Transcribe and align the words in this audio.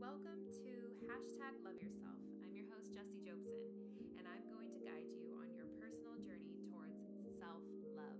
Welcome 0.00 0.46
to 0.46 0.70
hashtag 1.10 1.58
love 1.64 1.74
yourself. 1.74 2.14
I'm 2.44 2.54
your 2.54 2.66
host, 2.72 2.94
Jessie 2.94 3.18
Jobson, 3.26 3.58
and 4.16 4.28
I'm 4.28 4.46
going 4.54 4.70
to 4.70 4.78
guide 4.86 5.02
you 5.10 5.34
on 5.34 5.50
your 5.56 5.66
personal 5.74 6.14
journey 6.22 6.54
towards 6.70 6.94
self 7.40 7.58
love. 7.96 8.14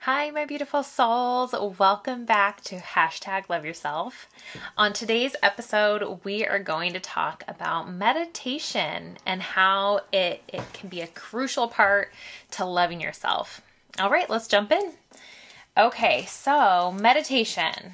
Hi, 0.00 0.32
my 0.32 0.44
beautiful 0.44 0.82
souls. 0.82 1.54
Welcome 1.78 2.24
back 2.24 2.62
to 2.62 2.78
hashtag 2.78 3.48
love 3.48 3.64
yourself. 3.64 4.28
On 4.76 4.92
today's 4.92 5.36
episode, 5.40 6.18
we 6.24 6.44
are 6.44 6.58
going 6.58 6.92
to 6.92 7.00
talk 7.00 7.44
about 7.46 7.92
meditation 7.92 9.18
and 9.24 9.40
how 9.40 10.00
it, 10.12 10.42
it 10.48 10.64
can 10.72 10.88
be 10.88 11.00
a 11.00 11.06
crucial 11.06 11.68
part 11.68 12.12
to 12.52 12.64
loving 12.64 13.00
yourself. 13.00 13.60
All 14.00 14.10
right, 14.10 14.28
let's 14.28 14.48
jump 14.48 14.72
in. 14.72 14.94
Okay, 15.78 16.24
so 16.26 16.90
meditation. 16.90 17.92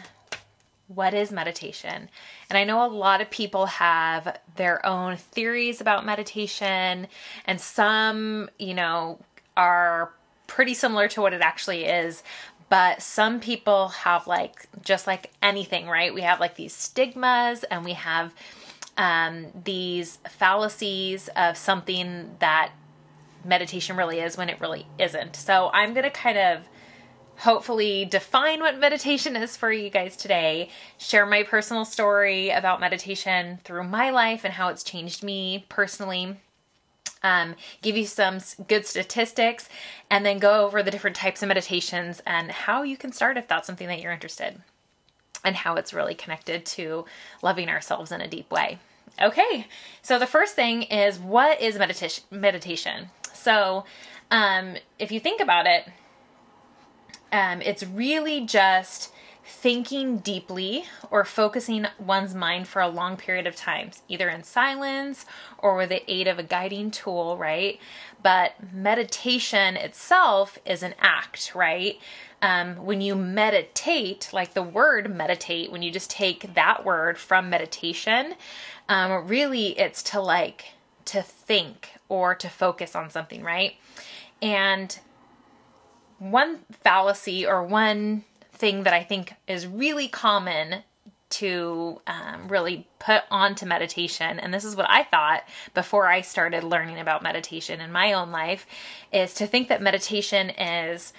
What 0.88 1.14
is 1.14 1.30
meditation? 1.30 2.08
And 2.48 2.58
I 2.58 2.64
know 2.64 2.84
a 2.84 2.88
lot 2.88 3.20
of 3.20 3.30
people 3.30 3.66
have 3.66 4.38
their 4.56 4.84
own 4.84 5.16
theories 5.16 5.80
about 5.80 6.06
meditation, 6.06 7.06
and 7.44 7.60
some, 7.60 8.48
you 8.58 8.74
know, 8.74 9.18
are 9.56 10.12
pretty 10.46 10.74
similar 10.74 11.06
to 11.08 11.20
what 11.20 11.34
it 11.34 11.42
actually 11.42 11.84
is. 11.84 12.22
But 12.70 13.00
some 13.02 13.40
people 13.40 13.88
have, 13.88 14.26
like, 14.26 14.66
just 14.82 15.06
like 15.06 15.30
anything, 15.42 15.88
right? 15.88 16.12
We 16.12 16.22
have 16.22 16.40
like 16.40 16.56
these 16.56 16.74
stigmas 16.74 17.64
and 17.64 17.84
we 17.84 17.92
have 17.94 18.34
um, 18.98 19.46
these 19.64 20.18
fallacies 20.28 21.28
of 21.36 21.56
something 21.56 22.36
that 22.40 22.72
meditation 23.44 23.96
really 23.96 24.20
is 24.20 24.36
when 24.36 24.50
it 24.50 24.60
really 24.60 24.86
isn't. 24.98 25.36
So 25.36 25.70
I'm 25.72 25.94
going 25.94 26.04
to 26.04 26.10
kind 26.10 26.36
of 26.36 26.68
hopefully 27.38 28.04
define 28.04 28.60
what 28.60 28.78
meditation 28.78 29.36
is 29.36 29.56
for 29.56 29.70
you 29.70 29.90
guys 29.90 30.16
today, 30.16 30.68
share 30.98 31.24
my 31.24 31.42
personal 31.42 31.84
story 31.84 32.50
about 32.50 32.80
meditation 32.80 33.58
through 33.64 33.84
my 33.84 34.10
life 34.10 34.44
and 34.44 34.54
how 34.54 34.68
it's 34.68 34.82
changed 34.82 35.22
me 35.22 35.64
personally. 35.68 36.36
Um, 37.22 37.56
give 37.82 37.96
you 37.96 38.06
some 38.06 38.38
good 38.68 38.86
statistics, 38.86 39.68
and 40.08 40.24
then 40.24 40.38
go 40.38 40.64
over 40.64 40.84
the 40.84 40.90
different 40.92 41.16
types 41.16 41.42
of 41.42 41.48
meditations 41.48 42.22
and 42.24 42.50
how 42.50 42.82
you 42.82 42.96
can 42.96 43.10
start 43.10 43.36
if 43.36 43.48
that's 43.48 43.66
something 43.66 43.88
that 43.88 44.00
you're 44.00 44.12
interested, 44.12 44.62
and 45.44 45.56
how 45.56 45.74
it's 45.74 45.92
really 45.92 46.14
connected 46.14 46.64
to 46.66 47.06
loving 47.42 47.68
ourselves 47.68 48.12
in 48.12 48.20
a 48.20 48.28
deep 48.28 48.48
way. 48.52 48.78
Okay, 49.20 49.66
so 50.00 50.16
the 50.18 50.26
first 50.26 50.54
thing 50.54 50.84
is 50.84 51.18
what 51.18 51.60
is 51.60 51.76
meditation? 51.76 52.22
Meditation. 52.30 53.10
So, 53.34 53.84
um, 54.30 54.76
if 55.00 55.10
you 55.10 55.18
think 55.18 55.40
about 55.40 55.66
it, 55.66 55.88
um, 57.32 57.60
it's 57.62 57.84
really 57.84 58.44
just 58.44 59.12
thinking 59.48 60.18
deeply 60.18 60.84
or 61.10 61.24
focusing 61.24 61.86
one's 61.98 62.34
mind 62.34 62.68
for 62.68 62.82
a 62.82 62.88
long 62.88 63.16
period 63.16 63.46
of 63.46 63.56
time, 63.56 63.90
either 64.06 64.28
in 64.28 64.42
silence 64.42 65.24
or 65.58 65.76
with 65.76 65.88
the 65.88 66.10
aid 66.10 66.28
of 66.28 66.38
a 66.38 66.42
guiding 66.42 66.90
tool, 66.90 67.36
right? 67.38 67.80
But 68.22 68.52
meditation 68.74 69.76
itself 69.76 70.58
is 70.66 70.82
an 70.82 70.94
act, 71.00 71.52
right? 71.54 71.98
Um, 72.42 72.76
when 72.84 73.00
you 73.00 73.14
meditate, 73.14 74.28
like 74.32 74.52
the 74.52 74.62
word 74.62 75.14
meditate, 75.14 75.72
when 75.72 75.82
you 75.82 75.90
just 75.90 76.10
take 76.10 76.54
that 76.54 76.84
word 76.84 77.16
from 77.16 77.48
meditation, 77.48 78.34
um, 78.88 79.26
really 79.26 79.78
it's 79.78 80.02
to 80.04 80.20
like 80.20 80.66
to 81.06 81.22
think 81.22 81.92
or 82.10 82.34
to 82.34 82.48
focus 82.50 82.94
on 82.94 83.08
something, 83.08 83.42
right? 83.42 83.74
And 84.42 84.98
one 86.18 86.60
fallacy 86.82 87.46
or 87.46 87.62
one 87.62 88.24
thing 88.52 88.82
that 88.82 88.92
I 88.92 89.02
think 89.02 89.34
is 89.46 89.66
really 89.66 90.08
common 90.08 90.82
to 91.30 92.00
um, 92.06 92.48
really 92.48 92.88
put 92.98 93.22
onto 93.30 93.66
meditation, 93.66 94.38
and 94.40 94.52
this 94.52 94.64
is 94.64 94.74
what 94.74 94.88
I 94.88 95.04
thought 95.04 95.44
before 95.74 96.08
I 96.08 96.22
started 96.22 96.64
learning 96.64 96.98
about 96.98 97.22
meditation 97.22 97.80
in 97.80 97.92
my 97.92 98.14
own 98.14 98.32
life, 98.32 98.66
is 99.12 99.34
to 99.34 99.46
think 99.46 99.68
that 99.68 99.82
meditation 99.82 100.48
is 100.50 101.12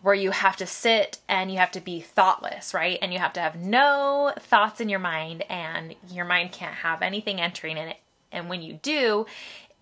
where 0.00 0.14
you 0.14 0.30
have 0.30 0.56
to 0.56 0.66
sit 0.66 1.18
and 1.28 1.50
you 1.50 1.58
have 1.58 1.72
to 1.72 1.80
be 1.80 2.00
thoughtless, 2.00 2.72
right? 2.72 2.98
And 3.02 3.12
you 3.12 3.18
have 3.18 3.34
to 3.34 3.40
have 3.40 3.56
no 3.56 4.32
thoughts 4.38 4.80
in 4.80 4.88
your 4.88 5.00
mind, 5.00 5.44
and 5.50 5.94
your 6.10 6.24
mind 6.24 6.52
can't 6.52 6.74
have 6.74 7.02
anything 7.02 7.40
entering 7.40 7.76
in 7.76 7.88
it. 7.88 7.98
And 8.32 8.48
when 8.48 8.62
you 8.62 8.74
do, 8.82 9.26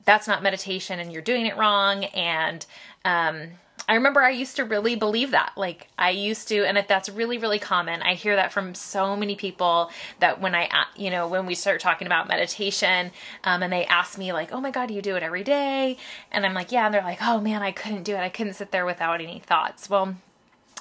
that's 0.05 0.27
not 0.27 0.43
meditation, 0.43 0.99
and 0.99 1.13
you're 1.13 1.23
doing 1.23 1.47
it 1.47 1.57
wrong. 1.57 2.05
And 2.07 2.67
um, 3.05 3.51
I 3.87 3.95
remember 3.95 4.23
I 4.23 4.31
used 4.31 4.57
to 4.57 4.65
really 4.65 4.95
believe 4.97 5.31
that. 5.33 5.53
Like 5.57 5.89
I 5.99 6.11
used 6.11 6.49
to, 6.49 6.65
and 6.65 6.83
that's 6.89 7.09
really, 7.09 7.39
really 7.39 7.59
common. 7.59 8.03
I 8.03 8.15
hear 8.15 8.37
that 8.37 8.53
from 8.53 8.75
so 8.75 9.15
many 9.17 9.37
people 9.37 9.91
that 10.21 10.41
when 10.41 10.55
I, 10.55 10.69
you 10.97 11.11
know, 11.11 11.29
when 11.29 11.47
we 11.47 11.55
start 11.55 11.81
talking 11.81 12.07
about 12.07 12.29
meditation, 12.29 13.11
um, 13.45 13.63
and 13.63 13.73
they 13.73 13.85
ask 13.87 14.19
me 14.19 14.33
like, 14.33 14.53
"Oh 14.53 14.61
my 14.61 14.71
God, 14.71 14.91
you 14.91 15.03
do 15.03 15.17
it 15.17 15.23
every 15.23 15.45
day?" 15.45 15.99
And 16.33 16.47
I'm 16.47 16.55
like, 16.55 16.73
"Yeah," 16.73 16.87
and 16.87 16.95
they're 16.95 17.03
like, 17.03 17.19
"Oh 17.23 17.41
man, 17.41 17.63
I 17.63 17.73
couldn't 17.73 18.05
do 18.05 18.15
it. 18.15 18.21
I 18.21 18.29
couldn't 18.31 18.55
sit 18.55 18.71
there 18.71 18.87
without 18.87 19.21
any 19.21 19.41
thoughts." 19.41 19.91
Well, 19.91 20.17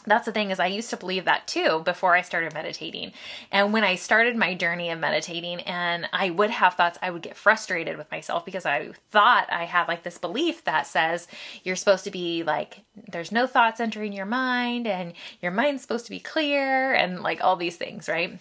that's 0.05 0.25
the 0.25 0.31
thing 0.31 0.51
is 0.51 0.59
i 0.59 0.67
used 0.67 0.89
to 0.89 0.97
believe 0.97 1.25
that 1.25 1.47
too 1.47 1.81
before 1.85 2.15
i 2.15 2.21
started 2.21 2.53
meditating. 2.53 3.11
And 3.51 3.73
when 3.73 3.83
i 3.83 3.95
started 3.95 4.35
my 4.35 4.53
journey 4.53 4.89
of 4.89 4.99
meditating 4.99 5.61
and 5.61 6.07
i 6.13 6.29
would 6.29 6.49
have 6.49 6.75
thoughts 6.75 6.97
i 7.01 7.09
would 7.09 7.21
get 7.21 7.37
frustrated 7.37 7.97
with 7.97 8.09
myself 8.11 8.45
because 8.45 8.65
i 8.65 8.89
thought 9.11 9.47
i 9.51 9.65
had 9.65 9.87
like 9.87 10.03
this 10.03 10.17
belief 10.17 10.63
that 10.65 10.87
says 10.87 11.27
you're 11.63 11.75
supposed 11.75 12.03
to 12.03 12.11
be 12.11 12.43
like 12.43 12.81
there's 13.11 13.31
no 13.31 13.47
thoughts 13.47 13.79
entering 13.79 14.13
your 14.13 14.25
mind 14.25 14.87
and 14.87 15.13
your 15.41 15.51
mind's 15.51 15.81
supposed 15.81 16.05
to 16.05 16.11
be 16.11 16.19
clear 16.19 16.93
and 16.93 17.21
like 17.21 17.43
all 17.43 17.55
these 17.55 17.77
things 17.77 18.07
right? 18.07 18.39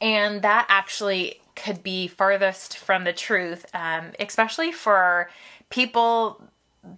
And 0.00 0.42
that 0.42 0.66
actually 0.68 1.40
could 1.54 1.82
be 1.82 2.06
farthest 2.06 2.76
from 2.76 3.04
the 3.04 3.12
truth 3.12 3.64
um, 3.74 4.12
especially 4.20 4.72
for 4.72 5.30
people 5.70 6.42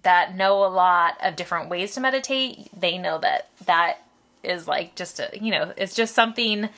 that 0.03 0.35
know 0.35 0.63
a 0.63 0.67
lot 0.67 1.17
of 1.21 1.35
different 1.35 1.69
ways 1.69 1.93
to 1.95 2.01
meditate, 2.01 2.69
they 2.77 2.97
know 2.97 3.17
that 3.19 3.49
that 3.65 4.03
is 4.43 4.67
like 4.67 4.95
just 4.95 5.19
a, 5.19 5.29
you 5.33 5.51
know, 5.51 5.73
it's 5.77 5.95
just 5.95 6.15
something 6.15 6.69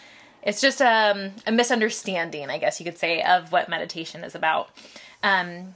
it's 0.44 0.62
just 0.62 0.82
um, 0.82 1.32
a 1.46 1.52
misunderstanding, 1.52 2.50
I 2.50 2.58
guess 2.58 2.80
you 2.80 2.84
could 2.84 2.98
say, 2.98 3.22
of 3.22 3.52
what 3.52 3.70
meditation 3.70 4.24
is 4.24 4.34
about. 4.34 4.70
Um, 5.22 5.76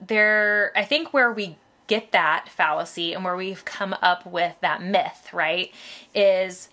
there, 0.00 0.72
I 0.76 0.84
think 0.84 1.14
where 1.14 1.32
we 1.32 1.56
get 1.86 2.12
that 2.12 2.48
fallacy 2.48 3.14
and 3.14 3.24
where 3.24 3.36
we've 3.36 3.64
come 3.64 3.94
up 4.02 4.26
with 4.26 4.54
that 4.60 4.82
myth, 4.82 5.28
right, 5.32 5.72
is 6.14 6.68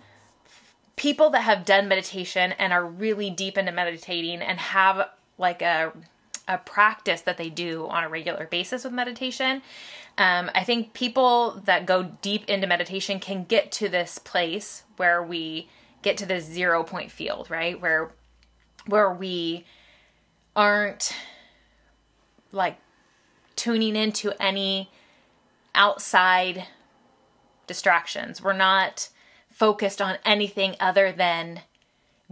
people 0.96 1.30
that 1.30 1.42
have 1.42 1.66
done 1.66 1.88
meditation 1.88 2.52
and 2.54 2.74
are 2.74 2.86
really 2.86 3.30
deep 3.30 3.58
into 3.58 3.72
meditating 3.72 4.42
and 4.42 4.60
have 4.60 5.10
like 5.38 5.62
a 5.62 5.94
a 6.48 6.58
practice 6.58 7.22
that 7.22 7.38
they 7.38 7.50
do 7.50 7.88
on 7.88 8.04
a 8.04 8.10
regular 8.10 8.48
basis 8.48 8.84
with 8.84 8.94
meditation. 8.94 9.62
Um, 10.18 10.52
I 10.54 10.64
think 10.64 10.94
people 10.94 11.62
that 11.66 11.86
go 11.86 12.04
deep 12.22 12.48
into 12.50 12.68
meditation 12.68 13.20
can 13.20 13.46
get 13.46 13.72
to 13.74 13.90
this 13.90 14.20
place 14.20 14.84
where 14.98 15.24
we 15.24 15.70
get 16.02 16.18
to 16.18 16.26
this 16.26 16.46
zero 16.46 16.84
point 16.84 17.12
field, 17.12 17.50
right? 17.50 17.80
Where 17.80 18.12
where 18.86 19.12
we 19.12 19.66
aren't 20.56 21.16
like 22.52 22.78
tuning 23.56 23.96
into 23.96 24.32
any 24.42 24.92
outside 25.74 26.68
distractions. 27.66 28.42
We're 28.42 28.54
not 28.54 29.10
focused 29.50 30.02
on 30.02 30.18
anything 30.26 30.76
other 30.80 31.12
than 31.12 31.62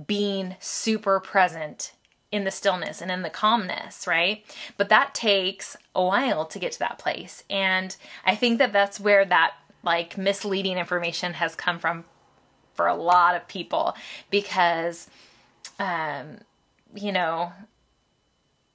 being 0.08 0.56
super 0.60 1.20
present 1.20 1.94
in 2.32 2.44
the 2.46 2.52
stillness 2.52 3.02
and 3.02 3.12
in 3.12 3.24
the 3.24 3.30
calmness, 3.30 4.08
right? 4.08 4.44
But 4.78 4.90
that 4.90 5.14
takes 5.14 5.76
a 5.94 6.04
while 6.04 6.46
to 6.46 6.60
get 6.60 6.72
to 6.74 6.80
that 6.80 6.98
place. 6.98 7.44
And 7.50 7.96
I 8.26 8.36
think 8.36 8.58
that 8.60 8.72
that's 8.72 9.00
where 9.00 9.26
that 9.26 9.54
like 9.84 10.18
misleading 10.18 10.78
information 10.78 11.34
has 11.34 11.56
come 11.56 11.80
from 11.80 12.06
for 12.74 12.88
a 12.88 12.96
lot 12.96 13.36
of 13.36 13.48
people 13.48 13.96
because 14.30 15.10
um 15.80 16.38
you 16.96 17.12
know 17.12 17.52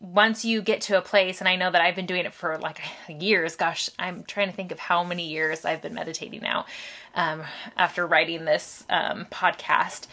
once 0.00 0.44
you 0.44 0.60
get 0.60 0.82
to 0.82 0.98
a 0.98 1.00
place 1.00 1.40
and 1.40 1.48
I 1.48 1.56
know 1.56 1.70
that 1.70 1.80
I've 1.80 1.96
been 1.96 2.06
doing 2.06 2.26
it 2.26 2.34
for 2.34 2.58
like 2.58 2.80
years 3.08 3.56
gosh 3.56 3.88
I'm 3.98 4.24
trying 4.24 4.48
to 4.48 4.54
think 4.54 4.72
of 4.72 4.78
how 4.78 5.04
many 5.04 5.28
years 5.28 5.64
I've 5.64 5.82
been 5.82 5.94
meditating 5.94 6.40
now 6.42 6.66
um, 7.14 7.42
after 7.76 8.06
writing 8.06 8.44
this 8.44 8.84
um, 8.90 9.26
podcast 9.30 10.06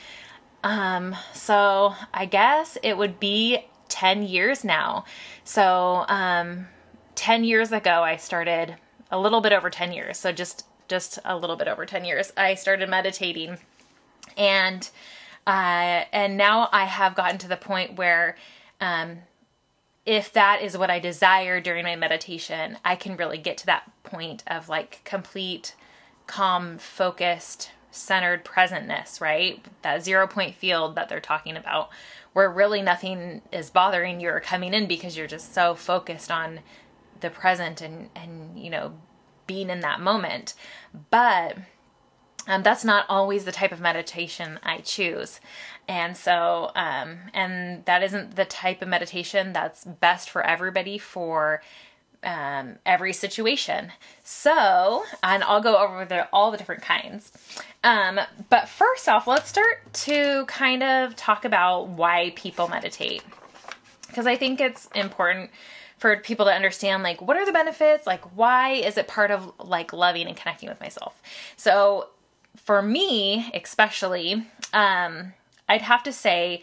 um, 0.63 1.15
so 1.33 1.93
I 2.13 2.25
guess 2.25 2.77
it 2.81 2.97
would 2.97 3.19
be 3.19 3.65
10 3.89 4.23
years 4.23 4.63
now. 4.63 5.05
So, 5.43 6.05
um, 6.07 6.67
10 7.15 7.43
years 7.43 7.71
ago, 7.71 8.01
I 8.01 8.15
started 8.15 8.77
a 9.11 9.19
little 9.19 9.41
bit 9.41 9.53
over 9.53 9.69
10 9.69 9.91
years. 9.91 10.17
So 10.17 10.31
just, 10.31 10.65
just 10.87 11.19
a 11.25 11.37
little 11.37 11.55
bit 11.55 11.67
over 11.67 11.85
10 11.85 12.05
years, 12.05 12.31
I 12.35 12.55
started 12.55 12.89
meditating 12.89 13.57
and, 14.37 14.89
uh, 15.45 16.05
and 16.11 16.37
now 16.37 16.69
I 16.71 16.85
have 16.85 17.13
gotten 17.13 17.37
to 17.39 17.47
the 17.47 17.57
point 17.57 17.97
where, 17.97 18.35
um, 18.81 19.19
if 20.05 20.33
that 20.33 20.61
is 20.61 20.77
what 20.77 20.89
I 20.89 20.99
desire 20.99 21.61
during 21.61 21.83
my 21.83 21.95
meditation, 21.95 22.77
I 22.83 22.95
can 22.95 23.15
really 23.15 23.37
get 23.37 23.57
to 23.59 23.65
that 23.67 23.89
point 24.03 24.43
of 24.47 24.69
like 24.69 25.01
complete, 25.05 25.75
calm, 26.25 26.77
focused 26.77 27.71
centered 27.93 28.43
presentness, 28.43 29.21
right? 29.21 29.63
That 29.81 30.03
zero 30.03 30.27
point 30.27 30.55
field 30.55 30.95
that 30.95 31.09
they're 31.09 31.19
talking 31.19 31.55
about, 31.55 31.89
where 32.33 32.49
really 32.49 32.81
nothing 32.81 33.41
is 33.51 33.69
bothering 33.69 34.19
you 34.19 34.29
or 34.29 34.39
coming 34.39 34.73
in 34.73 34.87
because 34.87 35.15
you're 35.15 35.27
just 35.27 35.53
so 35.53 35.75
focused 35.75 36.31
on 36.31 36.61
the 37.21 37.29
present 37.29 37.81
and, 37.81 38.09
and 38.15 38.59
you 38.59 38.69
know, 38.69 38.93
being 39.47 39.69
in 39.69 39.81
that 39.81 40.01
moment. 40.01 40.53
But 41.09 41.57
um, 42.47 42.63
that's 42.63 42.83
not 42.83 43.05
always 43.07 43.45
the 43.45 43.51
type 43.51 43.71
of 43.71 43.79
meditation 43.79 44.59
I 44.63 44.79
choose. 44.79 45.39
And 45.87 46.17
so, 46.17 46.71
um, 46.75 47.19
and 47.33 47.85
that 47.85 48.03
isn't 48.03 48.35
the 48.35 48.45
type 48.45 48.81
of 48.81 48.87
meditation 48.87 49.53
that's 49.53 49.85
best 49.85 50.29
for 50.29 50.41
everybody 50.41 50.97
for 50.97 51.61
um, 52.23 52.75
every 52.85 53.13
situation. 53.13 53.91
So, 54.23 55.03
and 55.21 55.43
I'll 55.43 55.61
go 55.61 55.77
over 55.77 56.05
the, 56.05 56.27
all 56.31 56.51
the 56.51 56.57
different 56.57 56.81
kinds. 56.81 57.31
Um, 57.83 58.19
but 58.49 58.69
first 58.69 59.09
off, 59.09 59.27
let's 59.27 59.49
start 59.49 59.93
to 59.93 60.45
kind 60.45 60.83
of 60.83 61.15
talk 61.15 61.45
about 61.45 61.89
why 61.89 62.33
people 62.35 62.67
meditate. 62.67 63.23
Because 64.07 64.27
I 64.27 64.35
think 64.35 64.61
it's 64.61 64.87
important 64.95 65.49
for 66.03 66.17
people 66.17 66.45
to 66.45 66.51
understand 66.51 67.01
like 67.01 67.21
what 67.21 67.37
are 67.37 67.45
the 67.45 67.53
benefits 67.53 68.05
like 68.05 68.21
why 68.35 68.71
is 68.71 68.97
it 68.97 69.07
part 69.07 69.31
of 69.31 69.53
like 69.57 69.93
loving 69.93 70.27
and 70.27 70.35
connecting 70.35 70.67
with 70.67 70.77
myself 70.81 71.21
so 71.55 72.09
for 72.57 72.81
me 72.81 73.49
especially 73.53 74.45
um 74.73 75.31
i'd 75.69 75.81
have 75.81 76.03
to 76.03 76.11
say 76.11 76.61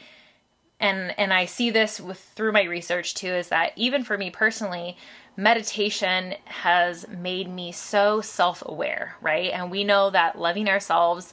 and 0.79 1.19
and 1.19 1.33
i 1.33 1.47
see 1.47 1.71
this 1.71 1.99
with 1.99 2.19
through 2.19 2.53
my 2.53 2.65
research 2.65 3.15
too 3.15 3.29
is 3.29 3.49
that 3.49 3.73
even 3.77 4.05
for 4.05 4.19
me 4.19 4.29
personally 4.31 4.95
meditation 5.43 6.35
has 6.45 7.09
made 7.09 7.49
me 7.49 7.73
so 7.73 8.21
self-aware 8.21 9.17
right? 9.21 9.51
And 9.53 9.71
we 9.71 9.85
know 9.85 10.11
that 10.11 10.39
loving 10.39 10.69
ourselves 10.69 11.33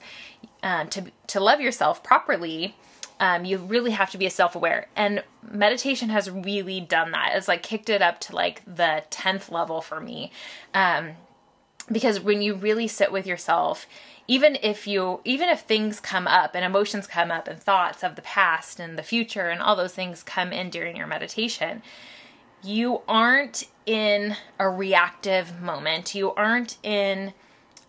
um, 0.64 0.88
to 0.90 1.12
to 1.28 1.40
love 1.40 1.60
yourself 1.62 2.04
properly 2.04 2.76
um, 3.20 3.46
you 3.46 3.58
really 3.58 3.92
have 3.92 4.12
to 4.12 4.18
be 4.18 4.30
self-aware. 4.30 4.88
And 4.96 5.24
meditation 5.50 6.10
has 6.10 6.30
really 6.30 6.80
done 6.80 7.12
that. 7.12 7.32
It's 7.34 7.48
like 7.48 7.64
kicked 7.64 7.90
it 7.90 8.02
up 8.02 8.20
to 8.22 8.36
like 8.36 8.64
the 8.66 9.04
10th 9.10 9.52
level 9.52 9.82
for 9.82 10.00
me. 10.00 10.32
Um, 10.74 11.14
because 11.92 12.20
when 12.20 12.42
you 12.42 12.54
really 12.54 12.88
sit 12.88 13.12
with 13.12 13.26
yourself 13.26 13.88
even 14.30 14.58
if 14.62 14.86
you 14.86 15.22
even 15.24 15.48
if 15.48 15.62
things 15.62 16.02
come 16.02 16.28
up 16.28 16.54
and 16.54 16.66
emotions 16.66 17.08
come 17.08 17.32
up 17.32 17.48
and 17.48 17.60
thoughts 17.60 18.04
of 18.04 18.16
the 18.16 18.22
past 18.22 18.78
and 18.78 18.98
the 18.98 19.04
future 19.04 19.48
and 19.48 19.62
all 19.62 19.76
those 19.76 19.94
things 19.94 20.22
come 20.22 20.52
in 20.52 20.70
during 20.70 20.98
your 20.98 21.08
meditation 21.08 21.82
you 22.62 23.02
aren't 23.08 23.68
in 23.88 24.36
a 24.60 24.70
reactive 24.70 25.60
moment. 25.62 26.14
You 26.14 26.34
aren't 26.34 26.78
in 26.84 27.34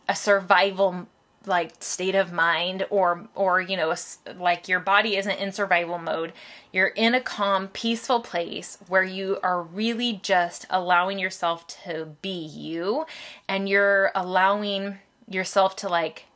a 0.09 0.17
survival 0.17 1.09
like 1.47 1.83
state 1.83 2.15
of 2.15 2.33
mind 2.33 2.87
or 2.91 3.27
or 3.35 3.61
you 3.61 3.77
know 3.77 3.95
like 4.37 4.69
your 4.69 4.81
body 4.81 5.17
isn't 5.17 5.39
in 5.39 5.50
survival 5.50 5.99
mode 5.99 6.33
you're 6.73 6.89
in 6.89 7.15
a 7.15 7.21
calm 7.21 7.69
peaceful 7.69 8.21
place 8.21 8.77
where 8.89 9.05
you 9.05 9.39
are 9.43 9.62
really 9.62 10.21
just 10.23 10.67
allowing 10.69 11.19
yourself 11.19 11.67
to 11.67 12.17
be 12.21 12.29
you 12.29 13.06
and 13.49 13.69
you're 13.69 14.11
allowing 14.15 14.99
yourself 15.27 15.75
to 15.75 15.89
like 15.89 16.27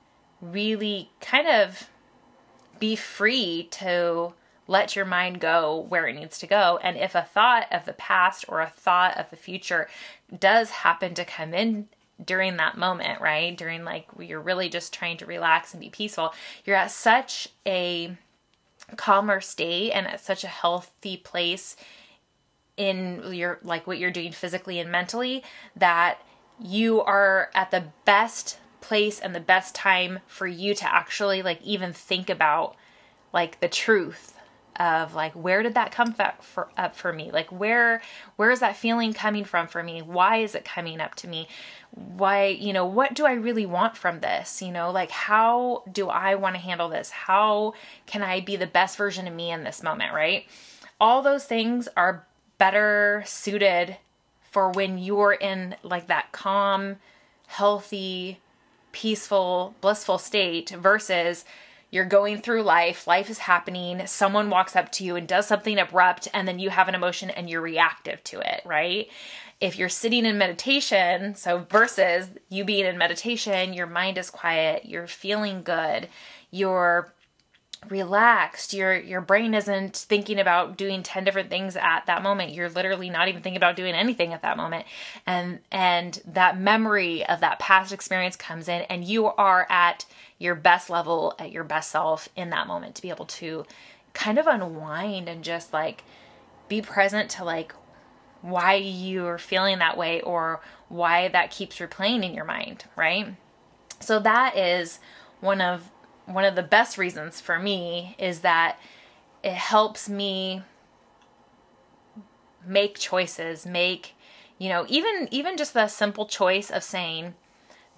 really 0.41 1.11
kind 1.21 1.47
of 1.47 1.91
be 2.79 2.97
free 2.97 3.69
to 3.71 4.33
let 4.67 4.95
your 4.95 5.05
mind 5.05 5.41
go 5.41 5.87
where 5.89 6.07
it 6.07 6.15
needs 6.15 6.39
to 6.39 6.47
go. 6.47 6.79
And 6.83 6.97
if 6.97 7.15
a 7.15 7.23
thought 7.23 7.67
of 7.71 7.85
the 7.85 7.93
past 7.93 8.45
or 8.49 8.61
a 8.61 8.71
thought 8.71 9.17
of 9.17 9.31
the 9.31 9.37
future 9.37 9.89
does 10.39 10.71
happen 10.71 11.15
to 11.15 11.25
come 11.25 11.53
in 11.53 11.89
during 12.25 12.57
that 12.57 12.79
moment, 12.79 13.21
right? 13.21 13.57
During 13.57 13.85
like 13.85 14.07
you're 14.19 14.41
really 14.41 14.69
just 14.69 14.93
trying 14.93 15.17
to 15.19 15.27
relax 15.27 15.73
and 15.73 15.81
be 15.81 15.91
peaceful, 15.91 16.33
you're 16.65 16.77
at 16.77 16.91
such 16.91 17.49
a 17.67 18.17
calmer 18.97 19.41
state 19.41 19.93
and 19.93 20.07
at 20.07 20.21
such 20.21 20.45
a 20.45 20.49
healthy 20.49 21.17
place 21.17 21.77
in 22.77 23.23
your 23.33 23.59
like 23.63 23.87
what 23.87 23.99
you're 23.99 24.11
doing 24.11 24.33
physically 24.33 24.79
and 24.79 24.91
mentally 24.91 25.43
that 25.77 26.19
you 26.61 27.01
are 27.03 27.51
at 27.55 27.71
the 27.71 27.85
best 28.05 28.59
place 28.81 29.21
and 29.21 29.35
the 29.35 29.41
best 29.41 29.75
time 29.75 30.19
for 30.27 30.47
you 30.47 30.75
to 30.75 30.93
actually 30.93 31.43
like 31.43 31.61
even 31.63 31.93
think 31.93 32.31
about 32.31 32.75
like 33.33 33.61
the 33.61 33.69
truth 33.69 34.35
of 34.77 35.15
like 35.15 35.33
where 35.33 35.63
did 35.63 35.75
that 35.75 35.93
come 35.93 36.15
for, 36.41 36.69
up 36.77 36.97
for 36.97 37.13
me? 37.13 37.31
Like 37.31 37.51
where 37.53 38.03
where 38.37 38.51
is 38.51 38.61
that 38.61 38.77
feeling 38.77 39.13
coming 39.13 39.45
from 39.45 39.67
for 39.67 39.83
me? 39.83 40.03
Why 40.03 40.39
is 40.39 40.55
it 40.55 40.65
coming 40.65 41.01
up 41.01 41.15
to 41.17 41.29
me? 41.29 41.49
Why 41.91 42.47
you 42.47 42.73
know 42.73 42.87
what 42.87 43.15
do 43.15 43.27
i 43.27 43.33
really 43.33 43.67
want 43.67 43.97
from 43.97 44.21
this? 44.21 44.63
You 44.63 44.73
know 44.73 44.91
like 44.91 45.11
how 45.11 45.85
do 45.91 46.09
i 46.09 46.35
want 46.35 46.55
to 46.55 46.61
handle 46.61 46.89
this? 46.89 47.11
How 47.11 47.75
can 48.07 48.23
i 48.23 48.41
be 48.41 48.57
the 48.57 48.67
best 48.67 48.97
version 48.97 49.27
of 49.27 49.35
me 49.35 49.51
in 49.51 49.65
this 49.65 49.83
moment 49.83 50.13
right? 50.13 50.47
All 51.01 51.23
those 51.23 51.45
things 51.45 51.89
are 51.97 52.27
better 52.59 53.23
suited 53.27 53.97
for 54.51 54.71
when 54.71 54.99
you're 54.99 55.33
in 55.33 55.75
like 55.83 56.07
that 56.07 56.33
calm 56.33 56.97
healthy 57.47 58.39
peaceful 58.93 59.75
blissful 59.81 60.19
state 60.19 60.71
versus 60.71 61.45
you're 61.93 62.07
going 62.07 62.39
through 62.39 62.63
life, 62.63 63.07
life 63.07 63.29
is 63.29 63.39
happening, 63.39 64.07
someone 64.07 64.49
walks 64.49 64.75
up 64.75 64.91
to 64.93 65.05
you 65.05 65.15
and 65.15 65.29
does 65.29 65.47
something 65.47 65.79
abrupt, 65.79 66.27
and 66.33 66.49
then 66.49 66.59
you 66.59 66.71
have 66.71 66.89
an 66.89 66.95
emotion 66.95 67.29
and 67.29 67.51
you're 67.51 67.61
reactive 67.61 68.25
to 68.25 68.41
it, 68.41 68.63
right? 68.65 69.09
If 69.61 69.79
you're 69.79 69.91
sitting 69.91 70.25
in 70.25 70.39
meditation, 70.39 71.35
so 71.35 71.67
versus 71.71 72.31
you 72.49 72.65
being 72.65 72.87
in 72.87 72.97
meditation, 72.97 73.75
your 73.75 73.87
mind 73.87 74.17
is 74.17 74.31
quiet, 74.31 74.87
you're 74.87 75.07
feeling 75.07 75.63
good, 75.63 76.09
you're 76.51 77.13
relaxed 77.89 78.73
your 78.73 78.95
your 78.95 79.21
brain 79.21 79.55
isn't 79.55 79.97
thinking 79.97 80.39
about 80.39 80.77
doing 80.77 81.03
10 81.03 81.25
different 81.25 81.51
things 81.51 81.77
at 81.77 82.07
that 82.07 82.23
moment 82.23 82.53
you're 82.53 82.69
literally 82.69 83.11
not 83.11 83.27
even 83.27 83.43
thinking 83.43 83.57
about 83.57 83.75
doing 83.75 83.93
anything 83.93 84.33
at 84.33 84.43
that 84.43 84.57
moment 84.57 84.87
and 85.27 85.59
and 85.73 86.23
that 86.25 86.57
memory 86.57 87.27
of 87.27 87.41
that 87.41 87.59
past 87.59 87.93
experience 87.93 88.37
comes 88.37 88.69
in 88.69 88.83
and 88.83 89.05
you 89.05 89.27
are 89.27 89.67
at 89.69 90.05
your 90.43 90.55
best 90.55 90.91
level 90.91 91.35
at 91.39 91.53
your 91.53 91.65
best 91.65 91.91
self 91.91 92.29
in 92.35 92.51
that 92.51 92.67
moment 92.67 92.97
to 92.97 93.03
be 93.03 93.11
able 93.11 93.25
to 93.25 93.65
kind 94.13 94.39
of 94.39 94.47
unwind 94.47 95.29
and 95.29 95.45
just 95.45 95.73
like 95.73 96.03
be 96.69 96.83
present 96.83 97.31
to 97.31 97.45
like 97.45 97.73
why 98.41 98.75
you're 98.75 99.39
feeling 99.39 99.79
that 99.79 99.97
way 99.97 100.21
or 100.23 100.61
why 100.89 101.29
that 101.29 101.51
keeps 101.51 101.79
replaying 101.79 102.25
in 102.25 102.35
your 102.35 102.45
mind, 102.45 102.85
right? 102.97 103.35
So 104.01 104.19
that 104.19 104.57
is 104.57 104.99
one 105.41 105.61
of 105.61 105.91
one 106.27 106.45
of 106.45 106.55
the 106.55 106.63
best 106.63 106.99
reasons 106.99 107.41
for 107.41 107.59
me 107.59 108.17
is 108.19 108.41
that 108.41 108.79
it 109.43 109.55
helps 109.55 110.09
me 110.09 110.63
make 112.67 112.99
choices, 112.99 113.65
make 113.65 114.15
you 114.59 114.69
know, 114.69 114.87
even 114.89 115.29
even 115.31 115.57
just 115.57 115.75
the 115.75 115.89
simple 115.89 116.27
choice 116.27 116.71
of 116.71 116.83
saying 116.83 117.35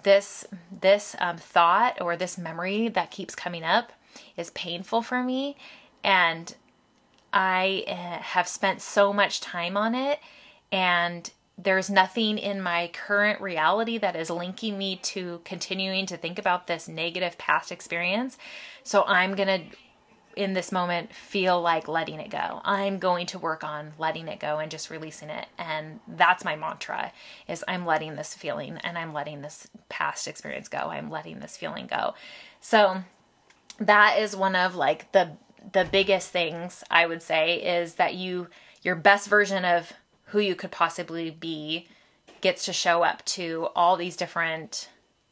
this 0.05 0.45
this 0.71 1.15
um, 1.19 1.37
thought 1.37 1.99
or 1.99 2.15
this 2.15 2.37
memory 2.37 2.87
that 2.87 3.11
keeps 3.11 3.35
coming 3.35 3.63
up 3.63 3.91
is 4.37 4.51
painful 4.51 5.01
for 5.01 5.21
me. 5.21 5.57
And 6.03 6.55
i 7.33 7.83
uh, 7.87 8.21
have 8.21 8.47
spent 8.47 8.81
so 8.81 9.11
much 9.11 9.41
time 9.41 9.75
on 9.75 9.93
it. 9.93 10.19
And 10.71 11.29
there's 11.57 11.89
nothing 11.89 12.37
in 12.37 12.61
my 12.61 12.89
current 12.93 13.41
reality 13.41 13.97
that 13.97 14.15
is 14.15 14.29
linking 14.29 14.77
me 14.77 14.97
to 14.97 15.41
continuing 15.43 16.05
to 16.05 16.17
think 16.17 16.37
about 16.37 16.67
this 16.67 16.87
negative 16.87 17.37
past 17.37 17.71
experience. 17.71 18.37
So 18.83 19.03
i'm 19.07 19.35
going 19.35 19.47
to 19.47 19.77
in 20.35 20.53
this 20.53 20.71
moment 20.71 21.13
feel 21.13 21.61
like 21.61 21.87
letting 21.87 22.19
it 22.19 22.29
go. 22.29 22.61
I'm 22.63 22.99
going 22.99 23.25
to 23.27 23.39
work 23.39 23.63
on 23.63 23.93
letting 23.97 24.27
it 24.27 24.39
go 24.39 24.59
and 24.59 24.69
just 24.69 24.89
releasing 24.89 25.29
it. 25.29 25.47
And 25.57 25.99
that's 26.07 26.43
my 26.43 26.55
mantra 26.55 27.11
is 27.47 27.63
I'm 27.67 27.85
letting 27.85 28.15
this 28.15 28.33
feeling 28.33 28.77
and 28.83 28.97
I'm 28.97 29.13
letting 29.13 29.41
this 29.41 29.67
past 29.89 30.27
experience 30.27 30.67
go. 30.67 30.77
I'm 30.77 31.09
letting 31.09 31.39
this 31.39 31.57
feeling 31.57 31.87
go. 31.87 32.15
So 32.61 32.97
that 33.79 34.19
is 34.19 34.35
one 34.35 34.55
of 34.55 34.75
like 34.75 35.11
the 35.11 35.31
the 35.71 35.85
biggest 35.85 36.29
things 36.29 36.83
I 36.91 37.07
would 37.07 37.21
say 37.21 37.55
is 37.55 37.95
that 37.95 38.13
you 38.13 38.47
your 38.83 38.95
best 38.95 39.27
version 39.27 39.65
of 39.65 39.93
who 40.25 40.39
you 40.39 40.55
could 40.55 40.71
possibly 40.71 41.31
be 41.31 41.87
gets 42.41 42.65
to 42.65 42.73
show 42.73 43.03
up 43.03 43.25
to 43.25 43.69
all 43.75 43.95
these 43.95 44.15
different 44.15 44.89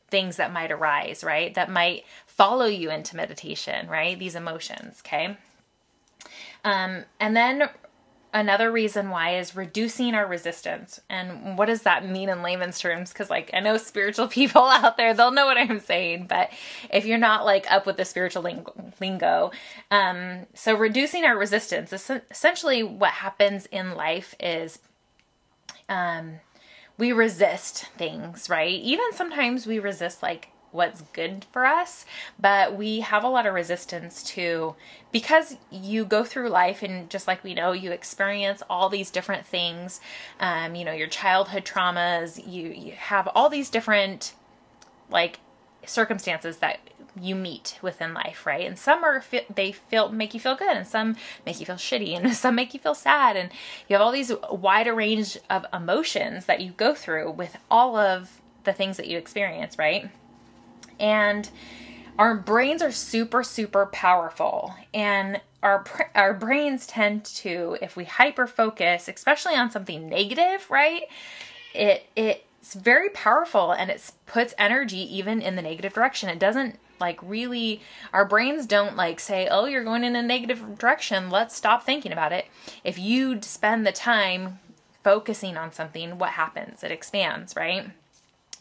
things 0.10 0.36
that 0.38 0.54
might 0.54 0.72
arise, 0.72 1.24
right? 1.24 1.54
That 1.56 1.72
might 1.72 2.04
follow 2.36 2.66
you 2.66 2.90
into 2.90 3.16
meditation, 3.16 3.88
right? 3.88 4.18
These 4.18 4.36
emotions, 4.36 5.02
okay? 5.06 5.38
Um, 6.64 7.06
and 7.20 7.36
then 7.36 7.70
another 8.34 8.72
reason 8.72 9.12
why 9.12 9.38
is 9.38 9.56
reducing 9.56 10.16
our 10.16 10.26
resistance. 10.26 11.00
And 11.10 11.58
what 11.58 11.68
does 11.68 11.84
that 11.84 12.08
mean 12.08 12.30
in 12.30 12.42
layman's 12.42 12.80
terms? 12.80 13.14
Because, 13.14 13.30
like, 13.30 13.52
I 13.54 13.60
know 13.60 13.78
spiritual 13.78 14.28
people 14.28 14.64
out 14.64 14.98
there, 14.98 15.14
they'll 15.14 15.32
know 15.32 15.46
what 15.46 15.58
I'm 15.58 15.80
saying, 15.80 16.26
but 16.28 16.50
if 16.92 17.06
you're 17.06 17.18
not 17.18 17.46
like 17.46 17.70
up 17.72 17.86
with 17.86 17.98
the 17.98 18.06
spiritual 18.06 18.44
lingo, 19.00 19.52
um, 19.92 20.48
so 20.56 20.76
reducing 20.76 21.26
our 21.26 21.38
resistance, 21.38 21.94
essentially, 21.94 22.82
what 22.82 23.12
happens 23.12 23.68
in 23.68 23.96
life 23.96 24.34
is, 24.40 24.80
um, 25.88 26.40
we 26.98 27.12
resist 27.12 27.86
things, 27.98 28.50
right? 28.50 28.80
Even 28.82 29.14
sometimes 29.14 29.68
we 29.68 29.80
resist 29.80 30.24
like 30.24 30.50
what's 30.74 31.02
good 31.14 31.46
for 31.52 31.66
us, 31.66 32.06
but 32.40 32.76
we 32.76 33.02
have 33.02 33.24
a 33.24 33.30
lot 33.30 33.46
of 33.46 33.54
resistance 33.54 34.24
to 34.24 34.76
because 35.12 35.58
you 35.72 36.04
go 36.04 36.24
through 36.24 36.50
life 36.50 36.82
and 36.82 37.10
just 37.10 37.28
like 37.28 37.44
we 37.44 37.54
know, 37.54 37.72
you 37.72 37.92
experience 37.92 38.64
all 38.70 38.90
these 38.90 39.12
different 39.12 39.46
things. 39.46 40.02
Um, 40.40 40.76
you 40.76 40.84
know, 40.84 40.92
your 40.92 41.08
childhood 41.08 41.66
traumas, 41.66 42.46
you 42.46 42.70
you 42.70 42.94
have 42.94 43.30
all 43.36 43.50
these 43.50 43.70
different 43.70 44.34
like 45.10 45.40
circumstances 45.86 46.58
that 46.58 46.80
you 47.20 47.36
meet 47.36 47.78
within 47.82 48.14
life, 48.14 48.46
right? 48.46 48.66
And 48.66 48.78
some 48.78 49.04
are 49.04 49.24
they 49.54 49.72
feel 49.72 50.10
make 50.10 50.34
you 50.34 50.40
feel 50.40 50.56
good, 50.56 50.76
and 50.76 50.88
some 50.88 51.16
make 51.46 51.60
you 51.60 51.66
feel 51.66 51.76
shitty, 51.76 52.18
and 52.18 52.34
some 52.36 52.56
make 52.56 52.74
you 52.74 52.80
feel 52.80 52.96
sad, 52.96 53.36
and 53.36 53.52
you 53.88 53.96
have 53.96 54.02
all 54.02 54.12
these 54.12 54.32
wider 54.50 54.94
range 54.94 55.38
of 55.50 55.66
emotions 55.74 56.46
that 56.46 56.62
you 56.62 56.72
go 56.72 56.96
through 56.96 57.32
with 57.32 57.58
all 57.70 57.96
of 57.96 58.42
the 58.64 58.74
things 58.74 58.98
that 58.98 59.08
you 59.08 59.18
experience, 59.18 59.78
right? 59.78 60.10
And 61.04 61.50
our 62.18 62.36
brains 62.36 62.82
are 62.82 62.92
super 62.92 63.44
super 63.44 63.88
powerful, 63.88 64.74
and 64.94 65.42
our 65.62 65.84
our 66.16 66.34
brains 66.34 66.88
tend 66.88 67.26
to, 67.26 67.78
if 67.82 67.96
we 67.98 68.06
hyper 68.06 68.48
focus, 68.48 69.10
especially 69.10 69.56
on 69.56 69.70
something 69.70 70.08
negative, 70.08 70.66
right? 70.70 71.04
It 71.74 72.06
it 72.16 72.46
it's 72.62 72.76
very 72.76 73.10
powerful 73.10 73.74
and 73.74 73.92
it 73.92 74.12
puts 74.26 74.54
energy 74.58 75.18
even 75.18 75.42
in 75.42 75.58
the 75.58 75.62
negative 75.62 75.92
direction. 75.94 76.30
It 76.30 76.40
doesn't 76.40 76.80
like 77.02 77.20
really 77.22 77.82
our 78.14 78.24
brains 78.24 78.66
don't 78.66 78.96
like 78.96 79.20
say, 79.20 79.50
"Oh, 79.52 79.66
you're 79.66 79.84
going 79.84 80.06
in 80.06 80.16
a 80.16 80.24
negative 80.24 80.78
direction. 80.78 81.30
Let's 81.30 81.54
stop 81.54 81.84
thinking 81.84 82.14
about 82.14 82.32
it." 82.32 82.46
If 82.86 82.98
you 82.98 83.42
spend 83.42 83.86
the 83.86 83.92
time 83.92 84.60
focusing 85.04 85.58
on 85.58 85.74
something, 85.74 86.18
what 86.18 86.30
happens? 86.32 86.82
It 86.82 86.92
expands, 86.92 87.58
right? 87.58 87.92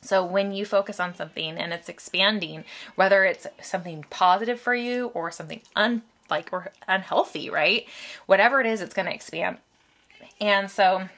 So 0.03 0.25
when 0.25 0.53
you 0.53 0.65
focus 0.65 1.01
on 1.01 1.15
something 1.15 1.57
and 1.57 1.73
it's 1.73 1.89
expanding, 1.89 2.65
whether 2.97 3.25
it's 3.25 3.47
something 3.63 4.05
positive 4.11 4.61
for 4.61 4.75
you 4.75 5.07
or 5.15 5.31
something 5.31 5.63
un 5.77 6.03
like 6.29 6.53
or 6.53 6.73
unhealthy, 6.89 7.51
right? 7.51 7.87
Whatever 8.27 8.61
it 8.61 8.67
is, 8.67 8.81
it's 8.81 8.95
going 8.95 9.07
to 9.07 9.15
expand. 9.15 9.59
And 10.41 10.71
so 10.71 11.09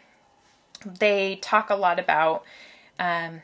they 0.84 1.36
talk 1.36 1.70
a 1.70 1.76
lot 1.76 1.98
about 1.98 2.44
um, 2.98 3.40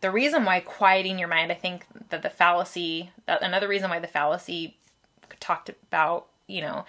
the 0.00 0.10
reason 0.10 0.44
why 0.44 0.60
quieting 0.60 1.18
your 1.18 1.28
mind, 1.28 1.50
I 1.50 1.56
think 1.56 1.86
that 2.10 2.22
the 2.22 2.30
fallacy, 2.30 3.10
that 3.26 3.42
another 3.42 3.68
reason 3.68 3.90
why 3.90 3.98
the 3.98 4.06
fallacy 4.06 4.76
talked 5.40 5.70
about, 5.70 6.26
you 6.46 6.60
know, 6.60 6.84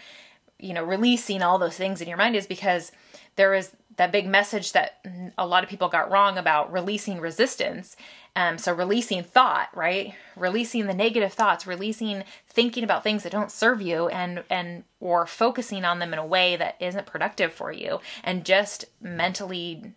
you 0.60 0.74
know, 0.74 0.84
releasing 0.84 1.42
all 1.42 1.58
those 1.58 1.78
things 1.78 2.02
in 2.02 2.08
your 2.08 2.18
mind 2.18 2.36
is 2.36 2.46
because 2.46 2.92
there 3.38 3.54
is 3.54 3.72
that 4.00 4.14
big 4.14 4.26
message 4.26 4.72
that 4.72 5.06
a 5.38 5.46
lot 5.46 5.62
of 5.62 5.70
people 5.70 5.90
got 5.90 6.10
wrong 6.10 6.38
about 6.38 6.72
releasing 6.72 7.20
resistance. 7.20 7.98
Um, 8.34 8.58
so 8.58 8.72
releasing 8.72 9.24
thought, 9.24 9.68
right? 9.76 10.16
Releasing 10.38 10.88
the 10.88 10.94
negative 10.94 11.34
thoughts, 11.34 11.68
releasing 11.68 12.24
thinking 12.48 12.86
about 12.86 13.04
things 13.04 13.24
that 13.24 13.32
don't 13.34 13.52
serve 13.52 13.82
you, 13.82 14.08
and 14.08 14.46
and 14.50 14.86
or 15.02 15.28
focusing 15.28 15.84
on 15.84 16.00
them 16.00 16.14
in 16.14 16.20
a 16.20 16.26
way 16.26 16.56
that 16.56 16.78
isn't 16.80 17.08
productive 17.08 17.52
for 17.52 17.74
you, 17.74 18.00
and 18.24 18.46
just 18.46 18.86
mentally 19.02 19.94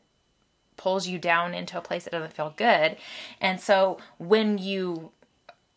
pulls 0.77 1.07
you 1.07 1.17
down 1.17 1.55
into 1.55 1.79
a 1.79 1.83
place 1.83 2.03
that 2.03 2.11
doesn't 2.11 2.33
feel 2.33 2.53
good. 2.57 2.97
And 3.41 3.61
so 3.61 3.99
when 4.19 4.59
you 4.59 5.13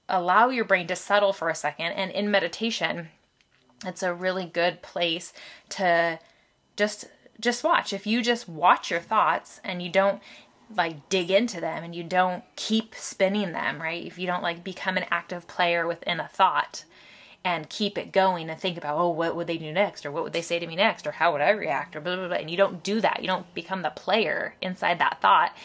allow 0.09 0.49
your 0.49 0.65
brain 0.65 0.87
to 0.87 0.95
settle 0.95 1.31
for 1.31 1.49
a 1.49 1.55
second 1.55 1.91
and 1.91 2.09
in 2.09 2.31
meditation, 2.31 3.09
it's 3.85 4.01
a 4.01 4.15
really 4.15 4.45
good 4.45 4.81
place 4.81 5.31
to 5.69 6.17
just 6.75 7.05
just 7.39 7.63
watch. 7.63 7.93
If 7.93 8.07
you 8.07 8.21
just 8.21 8.47
watch 8.47 8.89
your 8.89 8.99
thoughts 8.99 9.59
and 9.63 9.81
you 9.81 9.89
don't 9.89 10.21
like 10.75 11.09
dig 11.09 11.29
into 11.29 11.61
them 11.61 11.83
and 11.83 11.93
you 11.93 12.03
don't 12.03 12.43
keep 12.55 12.95
spinning 12.95 13.51
them, 13.51 13.81
right? 13.81 14.05
If 14.05 14.17
you 14.17 14.25
don't 14.25 14.43
like 14.43 14.63
become 14.63 14.97
an 14.97 15.05
active 15.11 15.47
player 15.47 15.85
within 15.87 16.19
a 16.19 16.27
thought, 16.27 16.85
and 17.45 17.69
keep 17.69 17.95
it 17.95 18.11
going 18.11 18.49
and 18.49 18.59
think 18.59 18.75
about, 18.75 18.97
oh, 18.97 19.11
what 19.11 19.35
would 19.35 19.45
they 19.45 19.59
do 19.59 19.71
next? 19.71 20.03
Or 20.03 20.11
what 20.11 20.23
would 20.23 20.33
they 20.33 20.41
say 20.41 20.57
to 20.57 20.65
me 20.65 20.75
next? 20.75 21.05
Or 21.05 21.11
how 21.11 21.31
would 21.31 21.41
I 21.41 21.51
react? 21.51 21.95
Or 21.95 22.01
blah, 22.01 22.15
blah, 22.15 22.27
blah. 22.27 22.37
And 22.37 22.49
you 22.49 22.57
don't 22.57 22.83
do 22.83 22.99
that. 23.01 23.21
You 23.21 23.27
don't 23.27 23.53
become 23.53 23.83
the 23.83 23.91
player 23.91 24.55
inside 24.63 24.97
that 24.97 25.21
thought. 25.21 25.55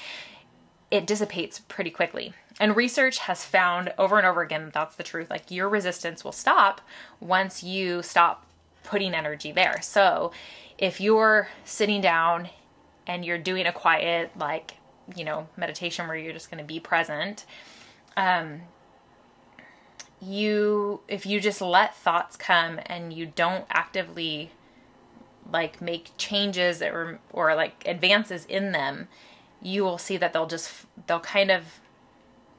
It 0.90 1.06
dissipates 1.06 1.58
pretty 1.58 1.90
quickly. 1.90 2.34
And 2.60 2.76
research 2.76 3.20
has 3.20 3.46
found 3.46 3.94
over 3.96 4.18
and 4.18 4.26
over 4.26 4.42
again 4.42 4.66
that 4.66 4.74
that's 4.74 4.96
the 4.96 5.02
truth. 5.02 5.30
Like 5.30 5.50
your 5.50 5.70
resistance 5.70 6.22
will 6.22 6.32
stop 6.32 6.82
once 7.18 7.62
you 7.62 8.02
stop 8.02 8.44
putting 8.84 9.14
energy 9.14 9.52
there. 9.52 9.80
So 9.82 10.32
if 10.78 11.00
you're 11.00 11.48
sitting 11.64 12.00
down 12.00 12.48
and 13.06 13.24
you're 13.24 13.38
doing 13.38 13.66
a 13.66 13.72
quiet, 13.72 14.30
like, 14.36 14.74
you 15.14 15.24
know, 15.24 15.48
meditation 15.56 16.06
where 16.06 16.16
you're 16.16 16.32
just 16.32 16.50
going 16.50 16.62
to 16.62 16.66
be 16.66 16.80
present, 16.80 17.44
um, 18.16 18.62
you 20.20 21.00
if 21.08 21.24
you 21.24 21.40
just 21.40 21.60
let 21.60 21.96
thoughts 21.96 22.36
come 22.36 22.78
and 22.86 23.12
you 23.12 23.26
don't 23.26 23.64
actively 23.70 24.50
like 25.50 25.80
make 25.80 26.10
changes 26.18 26.82
or 26.82 27.18
or 27.32 27.54
like 27.54 27.82
advances 27.86 28.44
in 28.44 28.72
them 28.72 29.08
you 29.62 29.82
will 29.82 29.98
see 29.98 30.16
that 30.16 30.32
they'll 30.32 30.46
just 30.46 30.84
they'll 31.06 31.20
kind 31.20 31.50
of 31.50 31.79